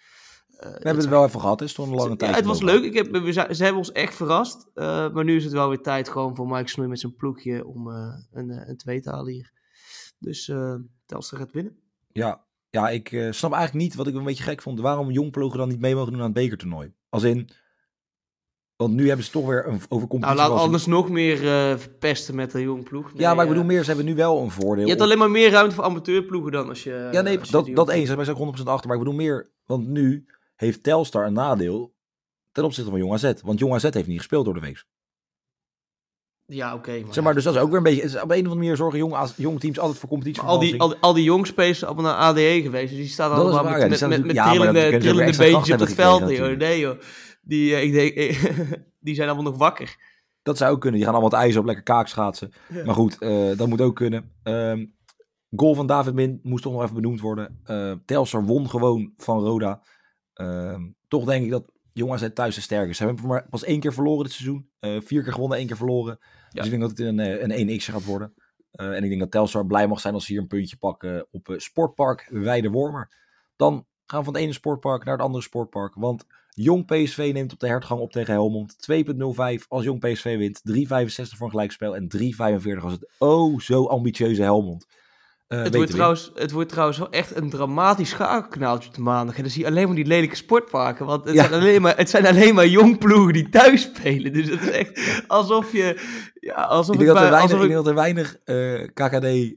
We 0.48 0.66
hebben 0.68 0.96
het 0.96 1.06
wel 1.08 1.24
even 1.24 1.40
gehad, 1.40 1.60
het 1.60 1.70
stond 1.70 1.88
een 1.90 1.94
lange 1.96 2.16
tijd. 2.16 2.30
ja, 2.30 2.36
het 2.36 2.46
was 2.46 2.62
leuk. 2.62 2.82
Ik 2.84 2.94
heb, 2.94 3.10
we 3.16 3.32
ze 3.32 3.40
hebben 3.40 3.76
ons 3.76 3.92
echt 3.92 4.14
verrast. 4.14 4.70
Maar 4.74 5.24
nu 5.24 5.36
is 5.36 5.44
het 5.44 5.52
wel 5.52 5.68
weer 5.68 5.80
tijd 5.80 6.08
gewoon 6.08 6.36
voor 6.36 6.46
Mike 6.48 6.68
Snoei 6.68 6.88
met 6.88 7.00
zijn 7.00 7.14
ploegje 7.16 7.66
om 7.66 7.86
een, 7.86 8.68
een 8.68 8.76
twee 8.76 9.00
te 9.00 9.10
halen 9.10 9.32
hier. 9.32 9.52
Dus 10.18 10.48
eh 10.48 10.74
Telstar 11.06 11.38
gaat 11.38 11.52
winnen. 11.52 11.78
Ja, 12.12 12.44
ja 12.70 12.88
ik 12.88 13.12
eh, 13.12 13.32
snap 13.32 13.52
eigenlijk 13.52 13.84
niet 13.84 13.94
wat 13.94 14.06
ik 14.06 14.14
een 14.14 14.24
beetje 14.24 14.44
gek 14.44 14.62
vond. 14.62 14.80
Waarom 14.80 15.10
jongploegen 15.10 15.58
dan 15.58 15.68
niet 15.68 15.80
mee 15.80 15.94
mogen 15.94 16.12
doen 16.12 16.20
aan 16.20 16.26
het 16.26 16.34
bekertoernooi? 16.34 16.92
Als 17.08 17.22
in, 17.22 17.48
want 18.76 18.94
nu 18.94 19.06
hebben 19.06 19.24
ze 19.24 19.30
toch 19.30 19.46
weer 19.46 19.66
een 19.66 19.80
over 19.88 20.08
competitie. 20.08 20.42
Nou, 20.42 20.52
laat 20.52 20.64
anders 20.64 20.86
nog 20.86 21.08
meer 21.08 21.48
eh, 21.48 21.78
verpesten 21.78 22.34
met 22.34 22.50
de 22.50 22.62
jong 22.62 22.84
ploeg. 22.84 23.12
ja, 23.14 23.34
maar 23.34 23.44
ik 23.44 23.50
bedoel 23.50 23.64
meer, 23.64 23.80
ze 23.80 23.86
hebben 23.86 24.04
nu 24.04 24.14
wel 24.14 24.42
een 24.42 24.50
voordeel. 24.50 24.84
Je 24.84 24.90
hebt 24.90 25.02
alleen 25.02 25.18
maar 25.18 25.30
meer 25.30 25.50
ruimte 25.50 25.74
voor 25.74 25.84
amateurploegen 25.84 26.52
dan 26.52 26.68
als 26.68 26.82
je... 26.82 27.08
Ja, 27.12 27.20
nee, 27.20 27.38
dat, 27.50 27.66
dat 27.74 27.88
eens. 27.88 28.08
Daar 28.08 28.16
ben 28.16 28.28
ik 28.28 28.40
ook 28.40 28.56
100% 28.58 28.62
achter. 28.62 28.88
Maar 28.88 28.96
ik 28.96 29.02
bedoel 29.02 29.18
meer, 29.18 29.50
want 29.66 29.86
nu 29.86 30.26
heeft 30.56 30.82
Telstar 30.82 31.26
een 31.26 31.32
nadeel 31.32 31.94
ten 32.52 32.64
opzichte 32.64 32.90
van 32.90 32.98
Jong 32.98 33.12
AZ. 33.12 33.32
Want 33.42 33.58
Jong 33.58 33.74
AZ 33.74 33.82
heeft 33.90 34.06
niet 34.06 34.18
gespeeld 34.18 34.44
door 34.44 34.54
de 34.54 34.60
week. 34.60 34.84
Ja, 36.46 36.74
oké. 36.74 37.00
maar 37.04 37.14
Zeg 37.14 37.24
maar, 37.24 37.34
dus 37.34 37.44
dat 37.44 37.54
is 37.54 37.60
ook 37.60 37.68
weer 37.68 37.76
een 37.76 37.82
beetje... 37.82 38.02
Op 38.06 38.12
een 38.14 38.20
of 38.22 38.30
andere 38.36 38.54
manier 38.54 38.76
zorgen 38.76 38.98
jonge, 38.98 39.28
jonge 39.36 39.58
teams 39.58 39.78
altijd 39.78 39.98
voor 39.98 40.08
competitie. 40.08 40.42
Al 40.42 40.58
die, 40.58 40.80
al, 40.80 40.88
die- 40.88 40.96
al 41.00 41.12
die 41.12 41.24
jongspelers 41.24 41.78
zijn 41.78 41.90
allemaal 41.90 42.12
naar 42.12 42.20
ADE 42.20 42.60
geweest. 42.62 42.88
Dus 42.88 42.98
die 42.98 43.08
staan 43.08 43.30
Dat 43.30 43.38
allemaal 43.38 43.62
waar, 43.64 43.78
met, 43.78 43.88
met, 43.88 43.96
staan 43.96 44.08
met, 44.08 44.24
met 44.24 44.34
natuurlijk- 44.34 44.56
ja, 44.58 44.64
maar 44.64 44.72
dan 44.72 44.82
trillende, 44.82 45.06
trillende 45.08 45.36
beentjes 45.52 45.74
op 45.74 45.80
het 45.80 45.94
veld. 45.94 46.20
gekregen 46.20 46.48
joh. 46.48 46.58
Nee 46.58 46.78
joh. 46.78 46.98
Die, 47.42 47.74
eh, 47.74 47.82
ik 47.82 47.92
denk, 47.92 48.14
die 49.06 49.14
zijn 49.14 49.28
allemaal 49.28 49.50
nog 49.50 49.58
wakker. 49.60 49.96
Dat 50.42 50.56
zou 50.58 50.72
ook 50.74 50.80
kunnen. 50.80 50.98
Die 51.00 51.08
gaan 51.08 51.18
allemaal 51.18 51.38
het 51.38 51.48
ijs 51.48 51.56
op, 51.56 51.64
lekker 51.64 51.84
kaakschaatsen. 51.84 52.52
Ja. 52.68 52.84
Maar 52.84 52.94
goed, 52.94 53.18
eh, 53.18 53.56
dat 53.56 53.68
moet 53.68 53.80
ook 53.80 53.96
kunnen. 53.96 54.32
Ehm, 54.42 54.86
goal 55.56 55.74
van 55.74 55.86
David 55.86 56.14
Min 56.14 56.40
moest 56.42 56.62
toch 56.62 56.72
nog 56.72 56.82
even 56.82 56.94
benoemd 56.94 57.20
worden. 57.20 57.60
Eh 57.64 57.92
Telstar 58.04 58.44
won 58.44 58.70
gewoon 58.70 59.12
van 59.16 59.38
Roda. 59.44 59.82
Ehm, 60.32 60.80
toch 61.08 61.24
denk 61.24 61.44
ik 61.44 61.50
dat 61.50 61.64
Jong 61.92 62.12
AZ 62.12 62.28
thuis 62.34 62.54
de 62.54 62.60
sterk 62.60 62.88
is. 62.88 62.96
Ze 62.96 63.04
hebben 63.04 63.26
maar 63.26 63.46
pas 63.50 63.64
één 63.64 63.80
keer 63.80 63.92
verloren 63.92 64.24
dit 64.24 64.32
seizoen. 64.32 64.68
Eh, 64.78 64.96
vier 65.04 65.22
keer 65.22 65.32
gewonnen, 65.32 65.58
één 65.58 65.66
keer 65.66 65.76
verloren. 65.76 66.18
Dus 66.56 66.72
ik 66.72 66.78
denk 66.78 66.82
dat 66.82 66.98
het 66.98 67.00
een, 67.00 67.20
eh, 67.20 67.42
een 67.42 67.70
1x 67.70 67.88
gaat 67.88 68.04
worden. 68.04 68.34
Eh, 68.70 68.96
en 68.96 69.02
ik 69.02 69.08
denk 69.08 69.20
dat 69.20 69.30
Telstar 69.30 69.66
blij 69.66 69.88
mag 69.88 70.00
zijn 70.00 70.14
als 70.14 70.26
ze 70.26 70.32
hier 70.32 70.40
een 70.40 70.46
puntje 70.46 70.76
pakken 70.76 71.26
op 71.30 71.48
eh, 71.48 71.58
Sportpark 71.58 72.28
Weidewormer. 72.30 73.08
Dan 73.56 73.86
gaan 74.06 74.18
we 74.18 74.24
van 74.24 74.34
het 74.34 74.42
ene 74.42 74.52
sportpark 74.52 75.04
naar 75.04 75.14
het 75.14 75.22
andere 75.22 75.42
sportpark. 75.42 75.94
Want 75.94 76.26
Jong 76.50 76.86
PSV 76.86 77.30
neemt 77.32 77.52
op 77.52 77.60
de 77.60 77.66
hertgang 77.66 78.00
op 78.00 78.12
tegen 78.12 78.32
Helmond. 78.32 78.76
2.05 78.78 79.68
als 79.68 79.84
Jong 79.84 80.00
PSV 80.00 80.36
wint. 80.36 80.62
3.65 80.64 81.36
voor 81.36 81.46
een 81.46 81.52
gelijkspel. 81.52 81.96
En 81.96 82.08
3.45 82.08 82.84
als 82.84 82.92
het 82.92 83.08
oh 83.18 83.60
zo 83.60 83.86
ambitieuze 83.86 84.42
Helmond. 84.42 84.86
Eh, 85.48 85.62
Het 85.62 85.74
wordt, 85.74 85.88
te 85.90 85.94
trouwens, 85.96 86.30
het 86.34 86.50
wordt 86.50 86.68
trouwens 86.68 86.98
wel 86.98 87.10
echt 87.10 87.36
een 87.36 87.50
dramatisch 87.50 88.08
schakelkanaaltje 88.10 88.88
op 88.88 88.94
de 88.94 89.00
maandag. 89.00 89.36
En 89.36 89.42
dan 89.42 89.50
zie 89.50 89.62
je 89.62 89.68
alleen 89.68 89.86
maar 89.86 89.94
die 89.96 90.06
lelijke 90.06 90.36
sportparken. 90.36 91.06
Want 91.06 91.24
het, 91.24 91.34
Ja. 91.34 91.48
zijn, 91.48 91.60
alleen 91.60 91.82
maar, 91.82 91.96
het 91.96 92.10
zijn 92.10 92.26
alleen 92.26 92.54
maar 92.54 92.66
jong 92.66 92.98
ploegen 92.98 93.32
die 93.32 93.48
thuis 93.48 93.82
spelen. 93.82 94.32
Dus 94.32 94.48
het 94.48 94.60
is 94.62 94.70
echt 94.70 95.22
alsof 95.26 95.72
je... 95.72 96.00
Ja, 96.40 96.54
alsof 96.54 96.94
Ik 96.94 97.00
denk 97.00 97.12
dat 97.14 97.22
er 97.24 97.30
weinig, 97.30 97.42
alsof 97.52 97.60
ik 97.62 97.70
denk 97.72 97.84
dat 97.84 97.86
er 97.86 97.94
weinig 97.94 98.36
eh, 98.44 98.82
KKD 98.94 99.54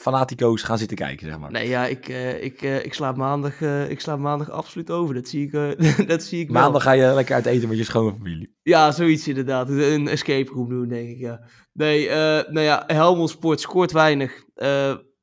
fanatico's 0.00 0.62
gaan 0.62 0.78
zitten 0.78 0.96
kijken, 0.96 1.26
zeg 1.26 1.38
maar. 1.38 1.50
Nee, 1.50 1.68
ja, 1.68 1.86
ik, 1.86 2.08
eh, 2.08 2.44
ik, 2.44 2.62
eh, 2.62 2.84
ik, 2.84 2.94
slaap 2.94 3.16
maandag, 3.16 3.60
eh, 3.60 3.90
ik 3.90 4.00
slaap 4.00 4.18
maandag 4.18 4.50
absoluut 4.50 4.90
over. 4.90 5.14
Dat 5.14 5.28
zie 5.28 5.50
ik, 5.50 5.52
dat 6.08 6.22
zie 6.22 6.40
ik 6.40 6.50
wel. 6.50 6.62
Maandag 6.62 6.82
ga 6.82 6.92
je 6.92 7.14
lekker 7.14 7.34
uit 7.34 7.46
eten 7.46 7.68
met 7.68 7.78
je 7.78 7.84
schone 7.84 8.12
familie. 8.12 8.56
Ja, 8.62 8.90
zoiets 8.92 9.28
inderdaad. 9.28 9.68
Een 9.68 10.08
escape 10.08 10.52
room 10.52 10.68
doen, 10.68 10.88
denk 10.88 11.08
ik, 11.08 11.18
ja. 11.18 11.40
Nee, 11.72 12.08
nou 12.08 12.60
ja, 12.60 12.84
Helmond 12.86 13.30
Sport 13.30 13.60
scoort 13.60 13.92
weinig. 13.92 14.44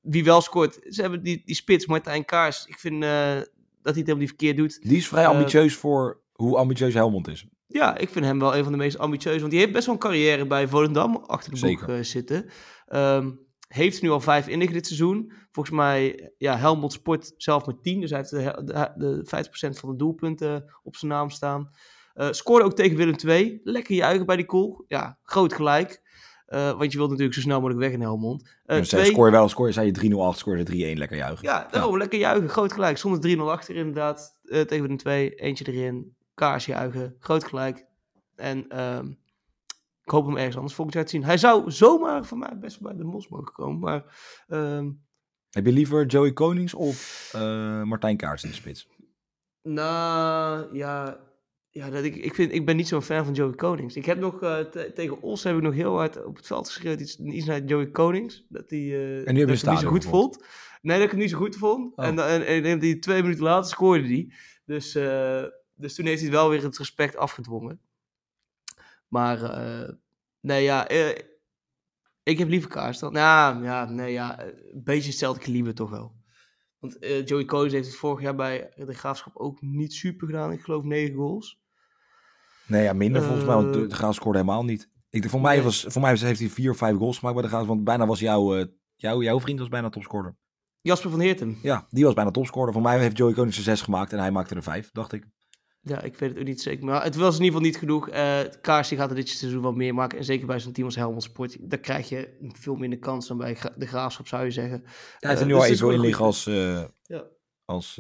Wie 0.01 0.23
wel 0.23 0.41
scoort, 0.41 0.79
ze 0.89 1.01
hebben 1.01 1.23
die, 1.23 1.41
die 1.45 1.55
spits, 1.55 1.85
Martijn 1.85 2.25
Kaars. 2.25 2.65
Ik 2.65 2.79
vind 2.79 3.01
dat 3.01 3.09
hij 3.09 3.45
het 3.81 3.95
helemaal 3.95 4.17
niet 4.17 4.27
verkeerd 4.27 4.57
doet. 4.57 4.79
Die 4.81 4.97
is 4.97 5.07
vrij 5.07 5.27
ambitieus 5.27 5.75
voor 5.75 6.21
hoe 6.33 6.57
ambitieus 6.57 6.93
Helmond 6.93 7.27
is. 7.27 7.45
Ja, 7.67 7.97
ik 7.97 8.09
vind 8.09 8.25
hem 8.25 8.39
wel 8.39 8.55
een 8.55 8.63
van 8.63 8.71
de 8.71 8.77
meest 8.77 8.97
ambitieuze. 8.97 9.39
Want 9.39 9.51
die 9.51 9.59
heeft 9.59 9.71
best 9.71 9.85
wel 9.85 9.95
een 9.95 10.01
carrière 10.01 10.47
bij 10.47 10.67
Volendam 10.67 11.15
achter 11.15 11.53
de 11.53 11.59
boek 11.59 12.05
zitten. 12.05 12.45
Ehm, 12.87 13.29
heeft 13.67 14.01
nu 14.01 14.09
al 14.09 14.19
vijf 14.19 14.47
innig 14.47 14.71
dit 14.71 14.85
seizoen. 14.85 15.31
Volgens 15.51 15.75
mij, 15.75 16.31
ja, 16.37 16.57
Helmond 16.57 16.93
Sport 16.93 17.33
zelf 17.37 17.65
met 17.65 17.83
10. 17.83 17.99
Dus 18.01 18.09
hij 18.09 18.19
heeft 18.19 18.29
de, 18.29 18.61
de, 18.65 18.91
de 18.95 19.45
50% 19.73 19.79
van 19.79 19.89
de 19.89 19.95
doelpunten 19.95 20.73
op 20.83 20.95
zijn 20.95 21.11
naam 21.11 21.29
staan. 21.29 21.69
Eh, 22.13 22.27
scoorde 22.31 22.65
ook 22.65 22.73
tegen 22.75 22.97
Willem 22.97 23.15
II. 23.25 23.59
Lekker 23.63 23.95
juichen 23.95 24.25
bij 24.25 24.35
die 24.35 24.49
goal. 24.49 24.85
Ja, 24.87 25.17
groot 25.23 25.53
gelijk. 25.53 26.01
Eh, 26.45 26.77
want 26.77 26.91
je 26.91 26.97
wilt 26.97 27.09
natuurlijk 27.09 27.35
zo 27.37 27.41
snel 27.43 27.57
mogelijk 27.59 27.79
weg 27.79 27.91
in 27.91 28.01
Helmond. 28.01 28.57
Eh, 28.65 28.77
Dus, 28.77 28.87
twee, 28.89 29.05
scoor 29.05 29.25
je 29.25 29.31
wel, 29.31 29.49
scoor 29.49 29.67
je, 29.67 29.73
zei 29.73 29.85
je 29.85 30.09
3-0 30.11 30.13
achter, 30.21 30.39
scoor 30.39 30.57
je 30.57 30.93
3-1, 30.95 30.97
lekker 30.97 31.17
juichen. 31.17 31.45
ja, 31.45 31.67
daarom 31.71 31.97
lekker 31.97 32.19
juichen. 32.19 32.49
Groot 32.49 32.73
gelijk. 32.73 32.97
Zonder 32.97 33.19
3-0 33.37 33.39
achter 33.51 33.75
inderdaad. 33.75 34.39
eh, 34.43 34.61
tegen 34.61 34.89
de 34.89 34.95
2. 34.95 35.29
Eentje 35.35 35.73
erin. 35.73 36.15
Kaars 36.33 36.65
juichen. 36.65 37.15
Groot 37.19 37.43
gelijk. 37.43 37.85
En 38.35 38.67
ehm, 38.67 39.11
ik 40.07 40.13
hoop 40.13 40.25
hem 40.25 40.37
ergens 40.37 40.55
anders 40.55 40.73
volgend 40.73 40.95
jaar 40.95 41.05
te 41.05 41.11
zien. 41.11 41.23
Hij 41.23 41.37
zou 41.37 41.71
zomaar 41.71 42.25
van 42.25 42.37
mij 42.39 42.57
best 42.59 42.79
wel 42.79 42.89
bij 42.93 43.01
de 43.01 43.07
Mos 43.09 43.27
mogen 43.27 43.53
komen. 43.53 43.79
Maar 43.79 44.03
ehm, 44.47 44.91
Heb 45.49 45.65
je 45.65 45.71
liever 45.71 46.05
Joey 46.05 46.33
Konings 46.33 46.73
of 46.73 47.29
eh, 47.33 47.83
Martijn 47.83 48.17
Kaars 48.17 48.43
in 48.43 48.49
de 48.49 48.55
spits? 48.55 48.87
Nou, 49.61 50.75
ja. 50.77 51.19
Ja, 51.69 51.89
dat 51.89 52.03
ik, 52.03 52.15
ik, 52.15 52.33
vind, 52.35 52.53
ik 52.53 52.65
ben 52.65 52.75
niet 52.75 52.87
zo'n 52.87 53.01
fan 53.01 53.25
van 53.25 53.33
Joey 53.33 53.55
Konings. 53.55 53.95
Ik 53.95 54.05
heb 54.05 54.19
nog 54.19 54.41
eh, 54.41 54.59
te- 54.59 54.91
tegen 54.93 55.21
Os 55.21 55.43
heb 55.43 55.55
ik 55.55 55.61
nog 55.61 55.73
heel 55.73 55.95
hard 55.95 56.25
op 56.25 56.35
het 56.35 56.47
veld 56.47 56.67
geschreeuwd 56.67 56.99
iets, 56.99 57.19
iets 57.19 57.45
naar 57.45 57.63
Joey 57.63 57.87
Konings. 57.91 58.45
Dat 58.49 58.69
hij 58.69 58.79
eh, 58.79 58.85
je 58.87 59.15
dat 59.15 59.25
hem 59.25 59.37
ik 59.49 59.61
hem 59.61 59.71
niet 59.71 59.79
zo 59.79 59.89
goed 59.89 60.05
vond. 60.05 60.45
Nee, 60.81 60.95
dat 60.95 61.05
ik 61.05 61.11
hem 61.11 61.19
niet 61.19 61.29
zo 61.29 61.37
goed 61.37 61.55
vond. 61.55 61.95
Oh. 61.95 62.05
En, 62.05 62.19
en, 62.19 62.45
en, 62.45 62.63
en 62.63 62.79
die 62.79 62.99
twee 62.99 63.21
minuten 63.21 63.43
later 63.43 63.69
scoorde 63.69 64.03
hij. 64.07 64.31
Dus, 64.65 64.95
eh, 64.95 65.43
dus 65.75 65.95
toen 65.95 66.05
heeft 66.05 66.21
hij 66.21 66.31
wel 66.31 66.49
weer 66.49 66.63
het 66.63 66.77
respect 66.77 67.15
afgedwongen. 67.17 67.79
Maar 69.07 69.43
eh, 69.43 69.93
nee, 70.39 70.63
ja, 70.63 70.87
eh, 70.87 71.17
ik 72.23 72.37
heb 72.37 72.47
liever 72.47 72.69
Kaars 72.69 72.99
dan. 72.99 73.13
Nou, 73.13 73.63
ja, 73.63 73.85
nee, 73.85 74.11
ja, 74.11 74.41
een 74.43 74.83
beetje 74.83 75.09
hetzelfde 75.09 75.43
kaliber 75.43 75.73
toch 75.73 75.89
wel. 75.89 76.15
Want 76.79 76.99
eh, 76.99 77.25
Joey 77.25 77.45
Konings 77.45 77.73
heeft 77.73 77.87
het 77.87 77.95
vorig 77.95 78.21
jaar 78.21 78.35
bij 78.35 78.71
de 78.75 78.93
Graafschap 78.93 79.35
ook 79.35 79.61
niet 79.61 79.93
super 79.93 80.27
gedaan. 80.27 80.51
Ik 80.51 80.61
geloof 80.61 80.83
negen 80.83 81.15
goals. 81.15 81.59
Nee, 82.67 82.83
ja, 82.83 82.93
minder 82.93 83.21
volgens 83.23 83.45
mij, 83.45 83.55
want 83.55 83.73
de, 83.73 83.81
Eh, 83.81 83.89
de 83.89 83.95
Graaf 83.95 84.15
scoorde 84.15 84.39
helemaal 84.39 84.63
niet. 84.63 84.89
Ik, 85.09 85.29
voor, 85.29 85.41
mij 85.41 85.55
nee. 85.55 85.63
was, 85.63 85.85
voor 85.87 86.01
mij 86.01 86.15
heeft 86.17 86.39
hij 86.39 86.49
vier 86.49 86.71
of 86.71 86.77
vijf 86.77 86.97
goals 86.97 87.17
gemaakt 87.17 87.35
bij 87.35 87.45
de 87.45 87.51
Graaf, 87.51 87.67
want 87.67 87.83
bijna 87.83 88.05
was 88.05 88.19
jouw, 88.19 88.55
eh, 88.55 88.65
jouw, 88.95 89.21
jouw 89.21 89.39
vriend 89.39 89.59
was 89.59 89.67
bijna 89.67 89.89
topscorer. 89.89 90.35
Jasper 90.81 91.09
van 91.09 91.19
Heertem. 91.19 91.57
Ja, 91.61 91.87
die 91.89 92.03
was 92.03 92.13
bijna 92.13 92.31
topscorer. 92.31 92.73
Voor 92.73 92.81
mij 92.81 92.99
heeft 92.99 93.17
Joey 93.17 93.33
Konings 93.33 93.57
er 93.57 93.63
zes 93.63 93.81
gemaakt 93.81 94.11
en 94.11 94.19
hij 94.19 94.31
maakte 94.31 94.55
er 94.55 94.63
vijf, 94.63 94.91
dacht 94.91 95.13
ik. 95.13 95.27
Ja, 95.87 96.01
ik 96.01 96.17
weet 96.17 96.29
het 96.29 96.39
ook 96.39 96.45
niet 96.45 96.61
zeker. 96.61 96.85
Maar 96.85 97.03
het 97.03 97.15
was 97.15 97.37
in 97.37 97.43
ieder 97.43 97.45
geval 97.59 97.61
niet 97.61 97.77
genoeg. 97.77 98.09
Eh 98.09 98.39
Kaars 98.61 98.89
die 98.89 98.97
gaat 98.97 99.09
er 99.09 99.15
dit 99.15 99.29
seizoen 99.29 99.61
wel 99.61 99.71
meer 99.73 99.93
maken. 99.93 100.17
En 100.17 100.23
zeker 100.23 100.47
bij 100.47 100.59
zo'n 100.59 100.71
team 100.71 100.85
als 100.87 100.95
Helmond 100.95 101.23
Sport. 101.23 101.57
Daar 101.69 101.79
krijg 101.79 102.09
je 102.09 102.37
veel 102.51 102.75
minder 102.75 102.99
kans 102.99 103.27
dan 103.27 103.37
bij 103.37 103.55
Gra- 103.55 103.73
de 103.77 103.85
Graafschap, 103.87 104.27
zou 104.27 104.43
je 104.43 104.51
zeggen. 104.51 104.81
Hij 104.83 104.89
heeft 105.29 105.33
er 105.33 105.39
Eh, 105.39 105.45
nu 105.45 105.47
dus 105.47 105.57
al 105.57 105.65
evenveel 105.65 105.91
in 105.91 105.99
liggen 105.99 106.25
als, 106.25 106.47
eh, 106.47 106.83
Ja. 107.03 107.23
als 107.65 107.95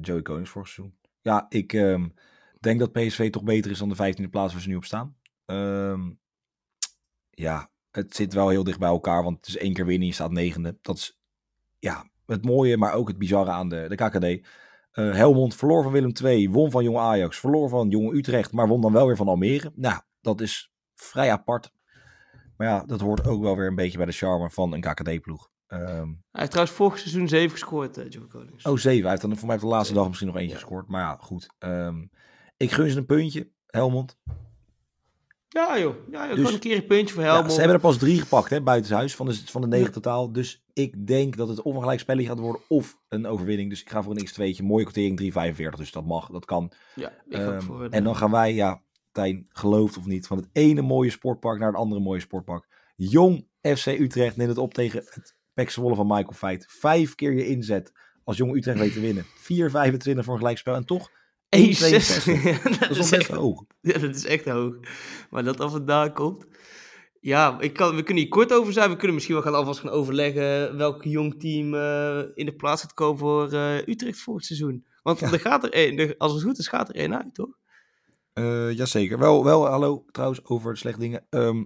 Joey 0.00 0.22
Konings 0.22 0.50
vorig 0.50 0.68
seizoen. 0.68 0.96
Ja, 1.20 1.46
ik 1.48 1.72
ehm, 1.72 2.08
denk 2.60 2.78
dat 2.78 2.92
PSV 2.92 3.30
toch 3.30 3.42
beter 3.44 3.70
is 3.70 3.78
dan 3.78 3.88
de 3.88 3.94
vijftiende 3.94 4.30
plaats 4.30 4.52
waar 4.52 4.62
ze 4.62 4.68
nu 4.68 4.76
op 4.76 4.84
staan. 4.84 5.16
Ehm, 5.44 6.10
ja, 7.30 7.70
het 7.90 8.14
zit 8.16 8.32
wel 8.34 8.48
heel 8.48 8.64
dicht 8.64 8.78
bij 8.78 8.88
elkaar, 8.88 9.22
want 9.22 9.36
het 9.36 9.46
is 9.46 9.56
één 9.56 9.72
keer 9.74 9.86
winnen, 9.86 10.06
je 10.08 10.14
staat 10.14 10.30
negende. 10.30 10.78
Dat 10.82 10.96
is 10.96 11.20
ja, 11.78 12.10
het 12.26 12.44
mooie, 12.44 12.76
maar 12.76 12.92
ook 12.92 13.08
het 13.08 13.18
bizarre 13.18 13.50
aan 13.50 13.68
de, 13.68 13.86
de 13.88 13.94
KKD. 13.94 14.46
Eh, 14.96 15.12
Helmond 15.14 15.54
verloor 15.54 15.82
van 15.82 15.92
Willem 15.92 16.12
II, 16.24 16.50
won 16.50 16.70
van 16.70 16.84
Jonge 16.84 16.98
Ajax, 16.98 17.38
verloor 17.38 17.68
van 17.68 17.88
Jonge 17.88 18.14
Utrecht, 18.16 18.52
maar 18.52 18.68
won 18.68 18.80
dan 18.80 18.92
wel 18.92 19.06
weer 19.06 19.16
van 19.16 19.28
Almere. 19.28 19.72
Nou, 19.74 20.00
dat 20.20 20.40
is 20.40 20.72
vrij 20.94 21.30
apart. 21.32 21.70
Maar 22.56 22.66
ja, 22.68 22.82
dat 22.86 23.00
hoort 23.00 23.26
ook 23.26 23.42
wel 23.42 23.56
weer 23.56 23.66
een 23.66 23.74
beetje 23.74 23.96
bij 23.96 24.06
de 24.06 24.12
charme 24.12 24.50
van 24.50 24.72
een 24.72 24.80
KKD-ploeg. 24.80 25.50
Ehm, 25.66 25.82
Hij 26.08 26.16
heeft 26.30 26.50
trouwens 26.50 26.76
vorig 26.76 26.98
seizoen 26.98 27.28
7 27.28 27.50
gescoord, 27.50 27.98
eh 27.98 28.08
Joey 28.08 28.26
Konings. 28.26 28.64
Oh, 28.64 28.76
zeven. 28.76 29.00
Hij 29.00 29.10
heeft 29.10 29.22
dan 29.22 29.36
voor 29.36 29.46
mij 29.46 29.56
op 29.56 29.62
de 29.62 29.68
laatste 29.68 29.86
Zeven. 29.86 30.00
dag 30.00 30.08
misschien 30.08 30.28
nog 30.28 30.36
eentje 30.36 30.52
Ja. 30.54 30.60
gescoord. 30.60 30.88
Maar 30.88 31.00
ja, 31.00 31.16
goed. 31.20 31.46
Ehm, 31.58 32.04
ik 32.56 32.70
gun 32.72 32.90
ze 32.90 32.98
een 32.98 33.06
puntje, 33.06 33.50
Helmond. 33.66 34.18
Ja 35.48 35.78
joh, 35.78 35.94
ja, 36.10 36.18
joh. 36.20 36.28
Dus- 36.28 36.36
gewoon 36.36 36.52
een 36.52 36.58
keer 36.58 36.76
een 36.76 36.86
puntje 36.86 37.14
voor 37.14 37.22
Ja, 37.22 37.28
Helmond. 37.30 37.52
ze 37.52 37.58
hebben 37.58 37.76
er 37.76 37.82
pas 37.82 37.98
drie 37.98 38.20
gepakt, 38.20 38.50
hè, 38.50 38.62
buitenshuis, 38.62 39.16
van 39.16 39.26
de, 39.26 39.34
van 39.46 39.60
de 39.60 39.66
negen 39.66 39.86
Ja. 39.86 39.92
totaal. 39.92 40.32
Dus 40.32 40.64
ik 40.76 41.06
denk 41.06 41.36
dat 41.36 41.48
het 41.48 41.62
of 41.62 41.74
een 41.74 41.80
gelijk 41.80 42.00
spelletje 42.00 42.28
gaat 42.28 42.38
worden, 42.38 42.60
of 42.68 42.98
een 43.08 43.26
overwinning. 43.26 43.70
Dus 43.70 43.80
ik 43.80 43.90
ga 43.90 44.02
voor 44.02 44.16
een 44.16 44.28
x2'tje. 44.28 44.64
Mooie 44.64 44.84
quotering 44.84 45.20
3,45. 45.72 45.76
Dus 45.76 45.92
dat 45.92 46.06
mag, 46.06 46.30
dat 46.30 46.44
kan. 46.44 46.72
Ja, 46.94 47.12
ik 47.28 47.38
Ehm, 47.38 47.60
voor 47.60 47.84
een, 47.84 47.90
en 47.90 48.04
dan 48.04 48.16
gaan 48.16 48.30
wij, 48.30 48.54
ja, 48.54 48.82
Tijn, 49.12 49.46
gelooft 49.48 49.96
of 49.96 50.06
niet, 50.06 50.26
van 50.26 50.36
het 50.36 50.48
ene 50.52 50.82
mooie 50.82 51.10
sportpark 51.10 51.58
naar 51.58 51.68
het 51.68 51.76
andere 51.76 52.00
mooie 52.00 52.20
sportpark. 52.20 52.66
Jong 52.96 53.46
FC 53.60 53.86
Utrecht 53.86 54.36
neemt 54.36 54.48
het 54.48 54.58
op 54.58 54.74
tegen 54.74 55.02
het 55.04 55.36
Pek 55.54 55.70
Zwolle 55.70 55.94
van 55.94 56.06
Michael 56.06 56.32
Feit. 56.32 56.66
Vijf 56.68 57.14
keer 57.14 57.32
je 57.32 57.46
inzet 57.46 57.92
als 58.24 58.36
Jong 58.36 58.56
Utrecht 58.56 58.78
weet 58.78 58.92
te 58.92 59.00
winnen. 59.00 59.24
4,25 59.24 60.24
voor 60.24 60.32
een 60.32 60.38
gelijkspel. 60.38 60.74
En 60.74 60.84
toch 60.84 61.10
1,60. 61.10 61.10
1,62. 61.56 61.62
dat, 62.62 62.78
Dat 62.78 62.90
is 62.90 62.96
best 62.96 63.12
echt, 63.12 63.28
hoog. 63.28 63.64
ja, 63.80 63.98
dat 63.98 64.14
is 64.14 64.24
echt 64.24 64.44
hoog. 64.44 64.76
Maar 65.30 65.44
dat 65.44 65.56
dat 65.56 65.70
vandaan 65.70 66.12
komt. 66.12 66.46
Ja, 67.26 67.60
ik 67.60 67.72
kan, 67.72 67.96
we 67.96 68.02
kunnen 68.02 68.22
hier 68.22 68.32
kort 68.32 68.52
over 68.52 68.72
zijn. 68.72 68.90
We 68.90 68.96
kunnen 68.96 69.14
misschien 69.14 69.34
wel 69.34 69.44
gaan 69.44 69.54
alvast 69.54 69.80
gaan 69.80 69.90
overleggen 69.90 70.76
welk 70.76 71.04
jong 71.04 71.40
team 71.40 71.74
eh, 71.74 72.18
in 72.34 72.46
de 72.46 72.54
plaats 72.56 72.82
gaat 72.82 72.94
komen 72.94 73.18
voor 73.18 73.52
eh, 73.52 73.86
Utrecht 73.86 74.18
voor 74.18 74.34
het 74.34 74.44
seizoen. 74.44 74.86
Want 75.02 75.20
Ja. 75.20 75.32
er 75.32 75.40
gaat 75.40 75.64
er 75.64 75.72
één, 75.72 76.16
als 76.18 76.32
het 76.32 76.42
goed 76.42 76.58
is, 76.58 76.68
gaat 76.68 76.88
er 76.88 76.94
één 76.94 77.16
uit, 77.16 77.34
toch? 77.34 77.58
Eh, 78.32 78.72
jazeker. 78.72 79.18
Wel, 79.18 79.44
wel, 79.44 79.66
hallo, 79.66 80.04
trouwens, 80.10 80.44
over 80.44 80.76
slechte 80.76 81.00
dingen. 81.00 81.26
Ehm, 81.30 81.64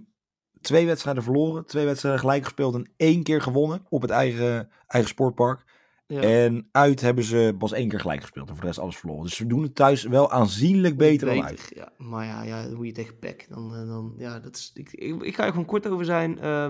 twee 0.61 0.85
wedstrijden 0.85 1.23
verloren, 1.23 1.65
twee 1.65 1.85
wedstrijden 1.85 2.21
gelijk 2.21 2.43
gespeeld 2.43 2.75
en 2.75 2.91
één 2.97 3.23
keer 3.23 3.41
gewonnen 3.41 3.85
op 3.89 4.01
het 4.01 4.11
eigen, 4.11 4.69
eigen 4.87 5.09
sportpark. 5.09 5.70
Ja. 6.11 6.21
En 6.21 6.67
uit 6.71 7.01
hebben 7.01 7.23
ze 7.23 7.55
pas 7.57 7.71
één 7.71 7.89
keer 7.89 7.99
gelijk 7.99 8.21
gespeeld 8.21 8.47
en 8.47 8.53
voor 8.53 8.61
de 8.61 8.67
rest 8.67 8.79
alles 8.79 8.97
verloren. 8.97 9.23
Dus 9.23 9.35
ze 9.35 9.45
doen 9.45 9.63
het 9.63 9.75
thuis 9.75 10.03
wel 10.03 10.31
aanzienlijk 10.31 10.97
beter, 10.97 11.27
dan 11.27 11.43
uit. 11.43 11.71
Ja, 11.75 11.91
maar 11.97 12.25
ja, 12.25 12.43
ja, 12.43 12.69
hoe 12.69 12.85
je 12.85 12.91
tegen 12.91 13.19
PEC, 13.19 13.45
dan, 13.49 13.75
eh, 13.75 13.87
dan 13.87 14.13
ja, 14.17 14.39
dat 14.39 14.55
is, 14.55 14.71
ik, 14.73 14.91
ik, 14.91 15.21
ik 15.21 15.35
ga 15.35 15.43
er 15.43 15.49
gewoon 15.49 15.65
kort 15.65 15.87
over 15.87 16.05
zijn. 16.05 16.39
Eh, 16.39 16.69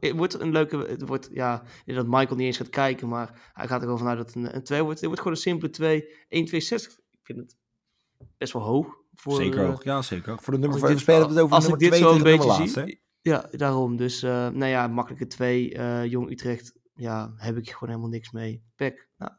het 0.00 0.16
wordt 0.16 0.40
een 0.40 0.52
leuke, 0.52 0.76
het 0.76 1.06
wordt, 1.06 1.28
ja, 1.32 1.62
dat 1.84 2.06
Michael 2.06 2.36
niet 2.36 2.46
eens 2.46 2.56
gaat 2.56 2.70
kijken, 2.70 3.08
maar 3.08 3.50
hij 3.52 3.66
gaat 3.66 3.80
er 3.80 3.86
wel 3.86 3.98
vanuit 3.98 4.16
dat 4.16 4.26
het 4.26 4.36
een, 4.36 4.54
een 4.54 4.64
2 4.64 4.82
wordt. 4.82 4.96
Het 4.96 5.06
wordt 5.06 5.22
gewoon 5.22 5.36
een 5.36 5.42
simpele 5.42 5.70
2, 5.70 6.04
1, 6.28 6.44
2, 6.44 6.60
6. 6.60 6.86
Ik 7.10 7.18
vind 7.22 7.38
het 7.38 7.56
best 8.38 8.52
wel 8.52 8.62
hoog. 8.62 8.98
Voor, 9.14 9.34
zeker 9.34 9.60
eh, 9.60 9.68
hoog, 9.68 9.84
ja 9.84 10.02
zeker. 10.02 10.38
Voor 10.40 10.52
de 10.52 10.58
nummer, 10.58 10.80
als 10.82 10.82
ik 10.82 10.88
we 10.88 10.94
dit- 10.94 11.02
spelen 11.02 11.28
het 11.28 11.38
over 11.38 11.54
als 11.54 11.62
nummer 11.68 11.80
dit 11.80 11.88
twee 11.88 12.02
zo 12.02 12.08
een 12.14 12.22
tegen 12.22 12.40
de 12.40 12.58
nummer 12.64 12.84
hè? 12.84 12.98
Ja, 13.22 13.48
daarom. 13.50 13.96
Dus, 13.96 14.22
eh, 14.22 14.30
nou 14.30 14.66
ja, 14.66 14.86
makkelijke 14.88 15.26
2, 15.26 15.74
eh, 15.74 16.04
Jong 16.04 16.30
Utrecht, 16.30 16.72
ja, 16.94 17.32
heb 17.36 17.56
ik 17.56 17.70
gewoon 17.70 17.88
helemaal 17.88 18.10
niks 18.10 18.30
mee. 18.30 18.62
PEC, 18.76 19.08
nou, 19.18 19.32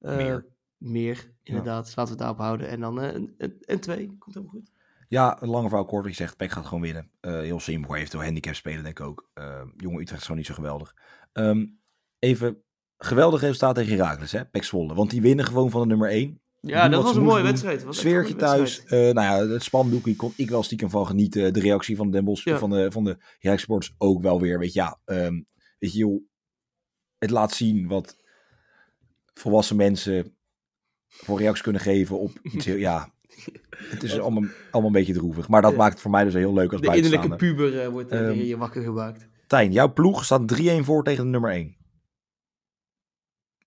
eh, 0.00 0.16
Meer. 0.16 0.46
meer, 0.76 1.32
inderdaad. 1.42 1.86
Laten 1.86 2.02
we 2.04 2.10
het 2.10 2.18
daarop 2.18 2.38
houden. 2.38 2.68
En 2.68 2.80
dan 2.80 3.00
eh, 3.00 3.14
een, 3.14 3.34
een, 3.38 3.56
een 3.60 3.80
2, 3.80 4.06
komt 4.18 4.34
helemaal 4.34 4.54
goed. 4.54 4.70
Ja, 5.08 5.42
een 5.42 5.48
lange 5.48 5.68
verhaal 5.68 5.86
kort. 5.86 6.02
wat 6.04 6.10
Je 6.16 6.22
zegt, 6.22 6.36
Peck 6.36 6.50
gaat 6.50 6.66
gewoon 6.66 6.82
winnen. 6.82 7.10
Eh, 7.20 7.32
heel 7.32 7.60
simpel. 7.60 7.96
Eventueel 7.96 8.24
handicap 8.24 8.54
spelen, 8.54 8.82
denk 8.84 8.98
ik 8.98 9.06
ook. 9.06 9.30
Jonge 9.76 10.00
Utrecht 10.00 10.12
is 10.20 10.22
gewoon 10.22 10.36
niet 10.36 10.46
zo 10.46 10.54
geweldig. 10.54 10.94
Ehm, 11.32 11.66
even, 12.18 12.62
geweldig 12.98 13.40
resultaat 13.40 13.74
tegen 13.74 13.96
Heracles, 13.96 14.32
hè? 14.32 14.44
Pek 14.44 14.64
Zwolle. 14.64 14.94
Want 14.94 15.10
die 15.10 15.22
winnen 15.22 15.44
gewoon 15.44 15.70
van 15.70 15.80
de 15.80 15.86
nummer 15.86 16.10
1. 16.10 16.40
Ja, 16.60 16.82
Doen 16.82 16.90
dat 16.90 17.02
was 17.02 17.16
een 17.16 17.22
mooie 17.22 17.42
wedstrijd. 17.42 17.82
Was 17.84 17.98
Sfeertje 17.98 18.34
thuis. 18.36 18.60
wedstrijd. 18.76 19.08
eh, 19.08 19.14
nou 19.22 19.46
ja, 19.48 19.52
het 19.52 19.62
spandoekje 19.62 20.16
kon 20.16 20.32
ik 20.36 20.50
wel 20.50 20.62
stiekem 20.62 20.90
van 20.90 21.06
genieten. 21.06 21.52
De 21.52 21.60
reactie 21.60 21.96
van 21.96 22.10
Den 22.10 22.24
Bosch, 22.24 22.44
Ja. 22.44 22.58
van 22.58 22.70
de, 22.70 22.90
van 22.92 23.04
de 23.04 23.18
Sports 23.56 23.94
ook 23.98 24.22
wel 24.22 24.40
weer. 24.40 24.58
Weet 24.58 24.72
je, 24.72 24.80
ja, 24.80 24.98
ehm, 25.04 25.40
weet 25.78 25.92
je, 25.92 25.98
joh, 25.98 26.22
het 27.22 27.30
laat 27.30 27.52
zien 27.52 27.86
wat 27.88 28.16
volwassen 29.34 29.76
mensen 29.76 30.36
voor 31.08 31.38
reacties 31.38 31.62
kunnen 31.62 31.82
geven 31.82 32.18
op 32.18 32.38
iets 32.42 32.64
heel, 32.64 32.76
ja, 32.76 33.12
het 33.74 34.02
is 34.02 34.18
allemaal, 34.20 34.42
allemaal 34.70 34.86
een 34.90 34.96
beetje 34.96 35.12
droevig. 35.12 35.48
Maar 35.48 35.62
dat 35.62 35.76
maakt 35.76 35.92
het 35.92 36.02
voor 36.02 36.10
mij 36.10 36.24
dus 36.24 36.34
heel 36.34 36.52
leuk 36.54 36.72
als 36.72 36.80
De 36.80 36.96
innerlijke 36.96 37.36
puber 37.36 37.80
eh, 37.80 37.88
wordt 37.88 38.10
er 38.12 38.26
Ehm, 38.28 38.36
weer 38.36 38.44
je 38.46 38.56
wakker 38.56 38.82
gemaakt. 38.82 39.28
Tijn, 39.46 39.72
jouw 39.72 39.92
ploeg 39.92 40.24
staat 40.24 40.60
3-1 40.60 40.84
voor 40.84 41.04
tegen 41.04 41.24
de 41.24 41.30
nummer 41.30 41.50
1. 41.50 41.76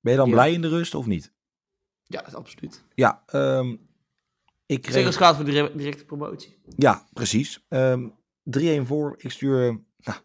Ben 0.01 0.11
je 0.11 0.19
dan 0.19 0.27
Ja. 0.27 0.33
blij 0.33 0.53
in 0.53 0.61
de 0.61 0.67
rust 0.69 0.95
of 0.95 1.05
niet? 1.05 1.33
Ja, 2.03 2.17
dat 2.19 2.27
is 2.27 2.35
absoluut. 2.35 2.83
Ja, 2.93 3.23
ehm, 3.25 3.69
ik 4.65 4.83
Zeg 4.83 4.93
kreeg... 4.93 5.05
eens 5.05 5.15
gaat 5.17 5.35
voor 5.35 5.45
de 5.45 5.51
dire- 5.51 5.75
directe 5.75 6.05
promotie. 6.05 6.57
Ja, 6.75 7.07
precies. 7.13 7.65
Ehm 7.69 8.07
3-1 8.43 8.85
voor. 8.85 9.15
Ik 9.17 9.31
stuur 9.31 9.67
eh, 9.67 9.75
nou, 9.97 10.19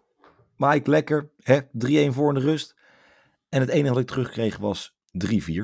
Mike 0.57 0.91
lekker. 0.91 1.31
Hè? 1.43 1.61
3-1 1.63 2.13
voor 2.13 2.29
in 2.29 2.35
de 2.35 2.41
rust. 2.41 2.75
En 3.51 3.61
het 3.61 3.69
enige 3.69 3.93
wat 3.93 4.03
ik 4.03 4.09
terugkreeg 4.09 4.57
was 4.57 4.95
3-4. 5.27 5.63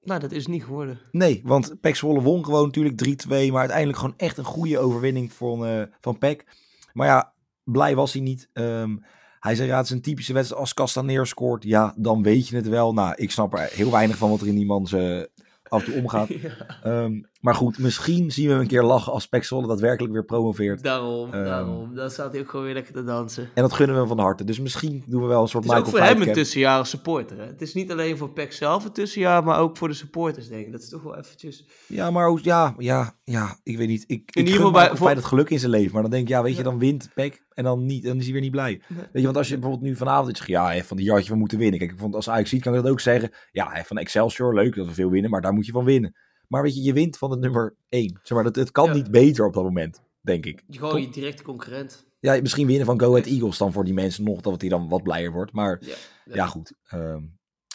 Nou, 0.00 0.20
dat 0.20 0.32
is 0.32 0.46
niet 0.46 0.64
geworden. 0.64 1.00
Nee, 1.10 1.40
want 1.44 1.80
Pek 1.80 1.96
Zwolle 1.96 2.20
won 2.22 2.44
gewoon 2.44 2.66
natuurlijk 2.66 3.24
3-2. 3.26 3.28
Maar 3.28 3.60
uiteindelijk 3.60 3.98
gewoon 3.98 4.14
echt 4.16 4.38
een 4.38 4.44
goede 4.44 4.78
overwinning 4.78 5.32
van, 5.32 5.66
eh 5.66 5.82
van 6.00 6.18
Pek. 6.18 6.46
Maar 6.92 7.06
ja, 7.06 7.32
blij 7.64 7.94
was 7.94 8.12
hij 8.12 8.22
niet. 8.22 8.48
Ehm, 8.52 8.96
hij 9.40 9.54
zei, 9.54 9.68
ja, 9.68 9.76
het 9.76 9.84
is 9.84 9.90
een 9.90 10.00
typische 10.00 10.32
wedstrijd. 10.32 10.60
Als 10.60 10.74
Castaneer 10.74 11.26
scoort, 11.26 11.62
ja, 11.62 11.94
dan 11.96 12.22
weet 12.22 12.48
je 12.48 12.56
het 12.56 12.68
wel. 12.68 12.92
Nou, 12.92 13.14
ik 13.16 13.30
snap 13.30 13.54
er 13.54 13.68
heel 13.72 13.90
weinig 13.90 14.16
van 14.16 14.30
wat 14.30 14.40
er 14.40 14.46
in 14.46 14.54
die 14.54 14.66
man 14.66 14.86
ze 14.86 15.30
af 15.62 15.80
en 15.80 15.92
toe 15.92 16.02
omgaat. 16.02 16.28
ja. 16.42 16.82
Ehm, 16.82 17.20
maar 17.38 17.54
goed, 17.54 17.78
misschien 17.78 18.30
zien 18.30 18.46
we 18.46 18.52
hem 18.52 18.60
een 18.60 18.66
keer 18.66 18.82
lachen 18.82 19.12
als 19.12 19.26
Pek 19.28 19.44
Zwolle 19.44 19.66
daadwerkelijk 19.66 20.12
weer 20.12 20.24
promoveert. 20.24 20.82
Daarom, 20.82 21.32
Ehm. 21.32 21.44
daarom. 21.44 21.94
Dan 21.94 22.10
staat 22.10 22.32
hij 22.32 22.40
ook 22.40 22.48
gewoon 22.50 22.64
weer 22.64 22.74
lekker 22.74 22.92
te 22.92 23.04
dansen. 23.04 23.48
En 23.54 23.62
dat 23.62 23.72
gunnen 23.72 23.94
we 23.94 24.00
hem 24.00 24.08
van 24.10 24.18
harte. 24.18 24.44
Dus 24.44 24.60
misschien 24.60 25.02
doen 25.06 25.22
we 25.22 25.26
wel 25.28 25.42
een 25.42 25.48
soort 25.48 25.64
Het 25.64 25.72
is 25.72 25.78
ook 25.78 25.84
Michael 25.84 26.04
voor 26.06 26.14
hem 26.18 26.28
een 26.28 26.34
tussenjaar 26.34 26.78
als 26.78 26.90
supporter. 26.90 27.38
Hè? 27.38 27.44
Het 27.46 27.62
is 27.62 27.74
niet 27.74 27.92
alleen 27.92 28.16
voor 28.16 28.30
PEC 28.30 28.52
zelf 28.52 28.84
een 28.84 28.92
tussenjaar, 28.92 29.44
maar 29.44 29.58
ook 29.60 29.76
voor 29.76 29.88
de 29.88 29.94
supporters, 29.94 30.48
denk 30.48 30.66
ik. 30.66 30.72
Dat 30.72 30.80
is 30.82 30.88
toch 30.88 31.02
wel 31.02 31.16
eventjes... 31.16 31.66
Ja, 31.86 32.10
maar 32.10 32.38
ja, 32.42 32.74
ja, 32.78 33.14
ja, 33.24 33.56
ik 33.62 33.76
weet 33.76 33.88
niet. 33.88 34.04
Ik, 34.06 34.08
ik 34.08 34.34
ieder 34.36 34.44
gun 34.52 34.54
geval 34.56 34.70
bij- 34.70 34.80
Michael 34.80 34.98
voor- 34.98 35.10
het 35.16 35.24
geluk 35.24 35.50
in 35.50 35.58
zijn 35.58 35.70
leven. 35.70 35.92
Maar 35.92 36.02
dan 36.02 36.10
denk 36.10 36.22
ik, 36.22 36.28
ja, 36.28 36.42
weet 36.42 36.56
je, 36.56 36.62
dan 36.62 36.78
wint 36.78 37.10
Peck 37.14 37.42
en 37.54 37.64
dan 37.64 37.86
niet. 37.86 38.04
Dan 38.04 38.16
is 38.16 38.22
hij 38.24 38.32
weer 38.32 38.42
niet 38.42 38.50
blij. 38.50 38.80
Nee. 38.88 38.98
Weet 38.98 39.08
je, 39.12 39.22
want 39.22 39.36
als 39.36 39.48
je 39.48 39.58
bijvoorbeeld 39.58 39.90
nu 39.90 39.96
vanavond 39.96 40.28
iets 40.28 40.38
zegt, 40.38 40.50
ja, 40.50 40.72
hè, 40.72 40.82
van 40.84 40.96
die 40.96 41.06
jaartje, 41.06 41.32
we 41.32 41.38
moeten 41.38 41.58
winnen. 41.58 41.78
Kijk, 41.78 41.90
ik 41.92 41.98
vond 41.98 42.14
als 42.14 42.28
Ajax 42.30 42.50
ziet, 42.50 42.62
kan 42.62 42.74
ik 42.74 42.82
dat 42.82 42.90
ook 42.90 43.00
zeggen. 43.00 43.30
Ja, 43.52 43.68
hè, 43.72 43.82
van 43.84 43.98
Excelsior, 43.98 44.54
leuk 44.54 44.74
dat 44.74 44.86
we 44.86 44.94
veel 44.94 45.10
winnen, 45.10 45.30
maar 45.30 45.40
daar 45.40 45.52
moet 45.52 45.66
je 45.66 45.72
van 45.72 45.84
winnen. 45.84 46.14
Maar 46.48 46.62
weet 46.62 46.74
je, 46.74 46.82
je 46.82 46.92
wint 46.92 47.18
van 47.18 47.30
het 47.30 47.40
nummer 47.40 47.74
1. 47.88 48.20
Zeg 48.22 48.30
maar, 48.36 48.44
dat, 48.44 48.56
het 48.56 48.70
kan 48.70 48.84
Ja. 48.86 48.92
niet 48.92 49.10
beter 49.10 49.46
op 49.46 49.54
dat 49.54 49.62
moment, 49.64 50.02
denk 50.20 50.46
ik. 50.46 50.62
Gewoon 50.70 51.00
je 51.00 51.08
directe 51.10 51.42
concurrent. 51.42 52.06
Ja, 52.20 52.40
misschien 52.40 52.66
winnen 52.66 52.86
van 52.86 53.00
Go 53.00 53.10
Ahead 53.10 53.26
Eagles 53.26 53.58
dan 53.58 53.72
voor 53.72 53.84
die 53.84 53.94
mensen 53.94 54.24
nog, 54.24 54.40
dat 54.40 54.60
hij 54.60 54.70
dan 54.70 54.88
wat 54.88 55.02
blijer 55.02 55.32
wordt. 55.32 55.52
Maar 55.52 55.78
Ja, 55.80 55.94
ja, 56.24 56.46
goed. 56.46 56.72
Ehm, 56.88 57.22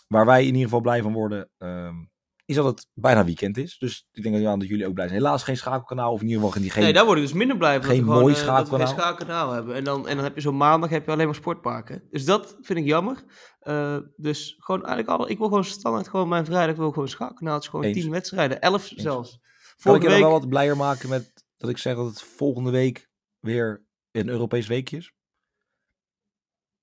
waar 0.07 0.25
wij 0.25 0.39
in 0.41 0.47
ieder 0.47 0.61
geval 0.63 0.81
blij 0.81 1.01
van 1.01 1.13
worden, 1.13 1.49
ehm, 1.57 1.95
is 2.45 2.55
dat 2.55 2.65
het 2.65 2.87
bijna 2.93 3.25
weekend 3.25 3.57
is. 3.57 3.77
Dus 3.77 4.07
ik 4.11 4.23
denk 4.23 4.43
dat, 4.43 4.67
jullie 4.67 4.87
ook 4.87 4.93
blij 4.93 5.07
zijn. 5.07 5.19
Helaas 5.19 5.43
geen 5.43 5.57
schakelkanaal, 5.57 6.11
of 6.11 6.21
in 6.21 6.27
ieder 6.27 6.43
geval 6.43 6.61
geen... 6.61 6.71
geen 6.71 6.83
Nee, 6.83 6.93
daar 6.93 7.05
word 7.05 7.17
ik 7.17 7.23
dus 7.23 7.33
minder 7.33 7.57
blij 7.57 7.75
van. 7.75 7.89
geen 7.89 8.03
gewoon, 8.03 8.21
mooi 8.21 8.35
eh, 8.35 8.69
we 8.69 8.75
geen 8.75 8.87
schaakkanaal 8.87 9.51
hebben. 9.51 9.75
En 9.75 9.83
dan, 9.83 10.07
en 10.07 10.15
dan 10.15 10.23
heb 10.23 10.35
je 10.35 10.41
zo 10.41 10.51
maandag 10.51 10.89
heb 10.89 11.05
je 11.05 11.11
alleen 11.11 11.25
maar 11.25 11.35
sportparken. 11.35 12.03
Dus 12.09 12.25
dat 12.25 12.57
vind 12.61 12.79
ik 12.79 12.85
jammer. 12.85 13.23
Eh, 13.59 13.97
dus 14.15 14.55
gewoon 14.59 14.85
eigenlijk 14.85 15.19
alle, 15.19 15.29
ik 15.29 15.37
wil 15.37 15.47
gewoon 15.47 15.63
standaard 15.63 16.07
gewoon 16.07 16.27
mijn 16.27 16.45
vrijdag 16.45 16.75
wil 16.75 16.91
gewoon 16.91 17.07
schaakkanaal. 17.07 17.53
Het 17.53 17.63
is 17.63 17.69
gewoon 17.69 17.85
Eens. 17.85 17.97
tien 18.01 18.11
wedstrijden, 18.11 18.61
elf 18.61 18.91
zelfs. 18.95 19.39
Kan 19.81 19.95
ik 19.95 20.01
je 20.01 20.07
week, 20.07 20.19
wel 20.19 20.31
wat 20.31 20.49
blijer 20.49 20.77
maken 20.77 21.09
met 21.09 21.45
dat 21.57 21.69
ik 21.69 21.77
zeg 21.77 21.95
dat 21.95 22.05
het 22.05 22.21
volgende 22.21 22.71
week 22.71 23.09
weer 23.39 23.85
een 24.11 24.29
Europees 24.29 24.67
weekje 24.67 24.97
is? 24.97 25.13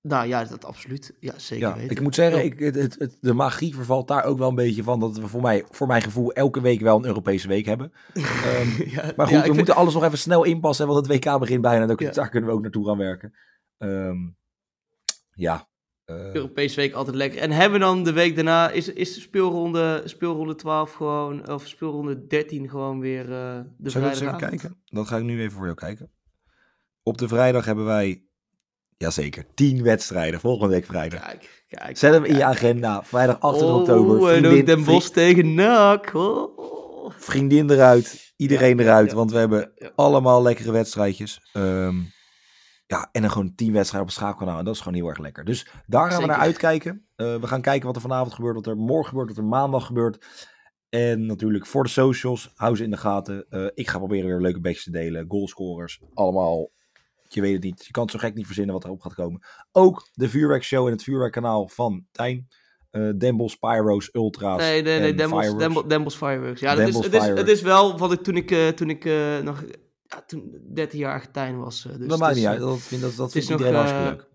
Nou 0.02 0.26
ja, 0.26 0.44
dat 0.44 0.64
absoluut. 0.64 1.14
Ja, 1.20 1.32
zeker 1.38 1.68
Ja, 1.68 1.74
weten. 1.76 1.90
ik 1.90 2.00
moet 2.00 2.14
zeggen, 2.14 2.38
Ja. 2.38 2.44
ik, 2.44 2.58
het, 2.58 2.74
het, 2.74 2.96
het- 2.98 3.16
de 3.20 3.32
magie 3.34 3.74
vervalt 3.74 4.08
daar 4.08 4.24
ook 4.24 4.38
wel 4.38 4.48
een 4.48 4.54
beetje 4.54 4.82
van. 4.82 5.00
Dat 5.00 5.18
we 5.18 5.28
voor, 5.28 5.40
mij, 5.40 5.64
voor 5.70 5.86
mijn 5.86 6.02
gevoel 6.02 6.32
elke 6.32 6.60
week 6.60 6.80
wel 6.80 6.96
een 6.96 7.04
Europese 7.04 7.48
week 7.48 7.64
hebben. 7.66 7.92
Ehm, 8.14 8.82
ja, 8.90 9.12
maar 9.16 9.26
goed, 9.26 9.34
ja, 9.34 9.38
we 9.38 9.44
vind- 9.44 9.56
moeten 9.56 9.74
alles 9.74 9.94
nog 9.94 10.04
even 10.04 10.18
snel 10.18 10.44
inpassen. 10.44 10.86
Want 10.86 11.06
het 11.06 11.24
WK 11.24 11.38
begint 11.38 11.60
bijna. 11.62 11.80
En 11.82 11.88
daar, 11.88 12.02
Ja. 12.02 12.10
daar 12.10 12.28
kunnen 12.28 12.48
we 12.48 12.54
ook 12.54 12.62
naartoe 12.62 12.86
gaan 12.86 12.98
werken. 12.98 13.34
Ehm, 13.78 14.16
ja. 15.34 15.68
eh, 16.04 16.34
Europese 16.34 16.76
week 16.76 16.92
altijd 16.92 17.16
lekker. 17.16 17.40
En 17.40 17.50
hebben 17.50 17.78
we 17.78 17.84
dan 17.84 18.04
de 18.04 18.12
week 18.12 18.34
daarna, 18.34 18.70
is, 18.70 18.88
is 18.92 19.14
de 19.14 19.20
speelronde, 19.20 20.02
speelronde 20.04 20.54
12 20.54 20.92
gewoon, 20.92 21.48
of 21.50 21.66
speelronde 21.66 22.26
13 22.26 22.68
gewoon 22.68 23.00
weer 23.00 23.24
eh 23.32 23.60
de 23.78 23.90
Zal 23.90 24.00
ik 24.02 24.06
dat 24.08 24.16
eens 24.20 24.20
even 24.20 24.48
kijken? 24.48 24.82
Dan 24.84 25.06
ga 25.06 25.16
ik 25.16 25.22
nu 25.22 25.40
even 25.40 25.52
voor 25.52 25.64
jou 25.64 25.76
kijken. 25.76 26.10
Op 27.02 27.18
de 27.18 27.28
vrijdag 27.28 27.64
hebben 27.64 27.84
wij, 27.84 28.24
jazeker, 29.00 29.44
10 29.54 29.82
wedstrijden. 29.82 30.40
Volgende 30.40 30.74
week 30.74 30.84
vrijdag. 30.84 31.20
Kijk, 31.20 31.64
kijk. 31.68 31.98
Zet 31.98 32.12
hem 32.12 32.24
in 32.24 32.32
je 32.32 32.38
kijk. 32.38 32.50
agenda. 32.50 33.02
Vrijdag 33.04 33.40
28 33.40 33.74
oh, 33.74 33.80
oktober. 33.80 34.20
ook 34.20 34.28
Vriendin, 34.28 34.64
Den 34.64 34.84
Bosch 34.84 35.08
tegen 35.08 35.54
NAC. 35.54 36.14
Oh. 36.14 37.10
vriendin 37.10 37.70
eruit. 37.70 38.32
Iedereen 38.36 38.76
Ja, 38.76 38.82
eruit. 38.82 39.10
ja, 39.10 39.16
want 39.16 39.32
we 39.32 39.38
hebben 39.38 39.72
ja. 39.74 39.90
allemaal 39.94 40.42
lekkere 40.42 40.72
wedstrijdjes. 40.72 41.40
Ehm, 41.52 41.96
ja, 42.86 43.08
en 43.12 43.20
dan 43.20 43.30
gewoon 43.30 43.54
10 43.54 43.72
wedstrijden 43.72 44.00
op 44.00 44.14
het 44.14 44.16
schakelkanaal. 44.16 44.58
En 44.58 44.64
dat 44.64 44.74
is 44.74 44.80
gewoon 44.80 44.98
heel 44.98 45.08
erg 45.08 45.18
lekker. 45.18 45.44
Dus 45.44 45.66
daar 45.86 46.10
gaan 46.10 46.20
we 46.20 46.26
naar 46.26 46.36
uitkijken. 46.36 47.06
Eh, 47.16 47.36
we 47.36 47.46
gaan 47.46 47.62
kijken 47.62 47.86
wat 47.86 47.96
er 47.96 48.02
vanavond 48.02 48.34
gebeurt. 48.34 48.54
Wat 48.54 48.66
er 48.66 48.76
morgen 48.76 49.08
gebeurt. 49.08 49.28
Wat 49.28 49.36
er 49.36 49.44
maandag 49.44 49.86
gebeurt. 49.86 50.26
En 50.88 51.26
natuurlijk 51.26 51.66
voor 51.66 51.82
de 51.82 51.88
socials. 51.88 52.52
Hou 52.54 52.76
ze 52.76 52.84
in 52.84 52.90
de 52.90 52.96
gaten. 52.96 53.46
Eh, 53.48 53.66
ik 53.74 53.88
ga 53.88 53.98
proberen 53.98 54.26
weer 54.26 54.40
leuke 54.40 54.60
badges 54.60 54.84
te 54.84 54.90
delen. 54.90 55.24
Goalscorers. 55.28 56.00
Allemaal. 56.14 56.70
Je 57.34 57.40
weet 57.40 57.52
het 57.52 57.62
niet. 57.62 57.84
Je 57.86 57.90
kan 57.90 58.02
het 58.02 58.12
zo 58.12 58.18
gek 58.18 58.34
niet 58.34 58.46
verzinnen 58.46 58.74
wat 58.74 58.84
erop 58.84 59.00
gaat 59.00 59.14
komen. 59.14 59.40
Ook 59.72 60.08
de 60.12 60.28
vuurwerkshow 60.28 60.86
en 60.86 60.92
het 60.92 61.02
vuurwerkkanaal 61.02 61.68
van 61.68 62.06
Tijn. 62.12 62.48
Eh 62.90 63.10
Den 63.18 63.36
Bosch, 63.36 63.58
Pyro's, 63.58 64.08
Ultra's. 64.12 64.58
Nee, 64.60 64.82
nee, 64.82 65.00
nee, 65.00 65.28
Bosch, 66.02 66.16
Fireworks. 66.16 66.60
Ja, 66.60 66.74
Den 66.74 66.92
dat 66.92 66.94
is, 66.94 67.04
het, 67.04 67.14
is, 67.14 67.26
het 67.26 67.48
is 67.48 67.62
wel 67.62 67.98
wat 67.98 68.12
ik 68.12 68.20
toen 68.22 68.36
ik, 68.36 68.50
eh, 68.50 68.68
toen 68.68 68.90
ik 68.90 69.04
eh, 69.04 69.38
nog, 69.38 69.64
ja, 70.02 70.22
toen 70.26 70.58
13 70.74 70.98
jaar 70.98 71.12
Argentijn 71.12 71.58
was. 71.58 71.84
eh, 71.86 71.90
dus 71.90 72.00
dat 72.00 72.10
het 72.10 72.18
maakt 72.20 72.34
niet 72.34 72.44
eh, 72.44 72.50
uit. 72.50 72.60
Dat, 72.60 72.78
vind, 72.80 73.00
dat, 73.02 73.16
dat 73.16 73.32
het 73.32 73.42
nog, 73.42 73.50
iedereen 73.58 73.72
eh, 73.72 73.78
hartstikke 73.78 74.10
leuk. 74.10 74.28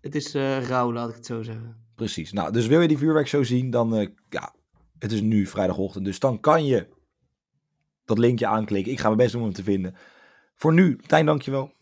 Het 0.00 0.14
is 0.14 0.34
eh 0.34 0.62
rauw, 0.62 0.92
laat 0.92 1.08
ik 1.08 1.14
het 1.14 1.26
zo 1.26 1.42
zeggen. 1.42 1.84
Precies. 1.94 2.32
Nou, 2.32 2.52
dus 2.52 2.66
wil 2.66 2.80
je 2.80 2.88
die 2.88 2.98
vuurwerkshow 2.98 3.44
zien, 3.44 3.70
dan 3.70 3.94
eh, 3.96 4.08
ja, 4.28 4.54
het 4.98 5.12
is 5.12 5.20
nu 5.20 5.46
vrijdagochtend. 5.46 6.04
Dus 6.04 6.18
dan 6.18 6.40
kan 6.40 6.64
je 6.66 6.88
dat 8.04 8.18
linkje 8.18 8.46
aanklikken. 8.46 8.92
Ik 8.92 8.98
ga 8.98 9.06
mijn 9.06 9.16
best 9.18 9.32
doen 9.32 9.40
om 9.40 9.46
hem 9.46 9.56
te 9.56 9.62
vinden. 9.62 9.94
Voor 10.54 10.72
nu, 10.72 10.96
Tijn, 11.06 11.26
dankjewel. 11.26 11.74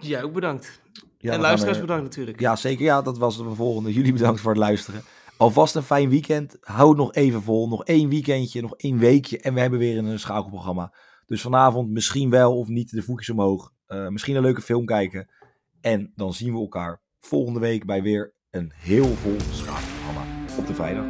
Ja, 0.00 0.20
ook 0.20 0.32
bedankt. 0.32 0.80
Ja, 1.18 1.32
en 1.32 1.40
luisteraars 1.40 1.76
er- 1.76 1.82
bedankt 1.82 2.04
natuurlijk. 2.04 2.40
Ja, 2.40 2.56
zeker. 2.56 2.84
Ja, 2.84 3.02
dat 3.02 3.18
was 3.18 3.36
de 3.36 3.54
volgende. 3.54 3.92
Jullie 3.98 4.12
bedankt 4.12 4.40
voor 4.40 4.50
het 4.50 4.60
luisteren. 4.60 5.02
Alvast 5.36 5.74
een 5.74 5.82
fijn 5.82 6.08
weekend. 6.08 6.56
Hou 6.60 6.88
het 6.88 6.98
nog 6.98 7.14
even 7.14 7.42
vol. 7.42 7.68
Nog 7.68 7.84
één 7.84 8.08
weekendje, 8.08 8.60
nog 8.62 8.74
één 8.76 8.98
weekje. 8.98 9.38
En 9.40 9.54
we 9.54 9.60
hebben 9.60 9.78
weer 9.78 9.98
een 9.98 10.18
schakelprogramma. 10.18 10.94
Dus 11.26 11.40
vanavond 11.42 11.90
misschien 11.90 12.30
wel 12.30 12.58
of 12.58 12.68
niet 12.68 12.90
de 12.90 13.02
voetjes 13.02 13.30
omhoog. 13.30 13.72
Eh, 13.86 14.08
misschien 14.08 14.36
een 14.36 14.42
leuke 14.42 14.60
film 14.62 14.84
kijken. 14.84 15.30
En 15.80 16.12
dan 16.14 16.32
zien 16.34 16.52
we 16.52 16.58
elkaar 16.58 17.02
volgende 17.20 17.60
week 17.60 17.86
bij 17.86 18.02
weer 18.02 18.34
een 18.50 18.72
heel 18.76 19.06
vol 19.14 19.36
schakelprogramma 19.52 20.24
op 20.58 20.66
de 20.66 20.74
vrijdag. 20.74 21.04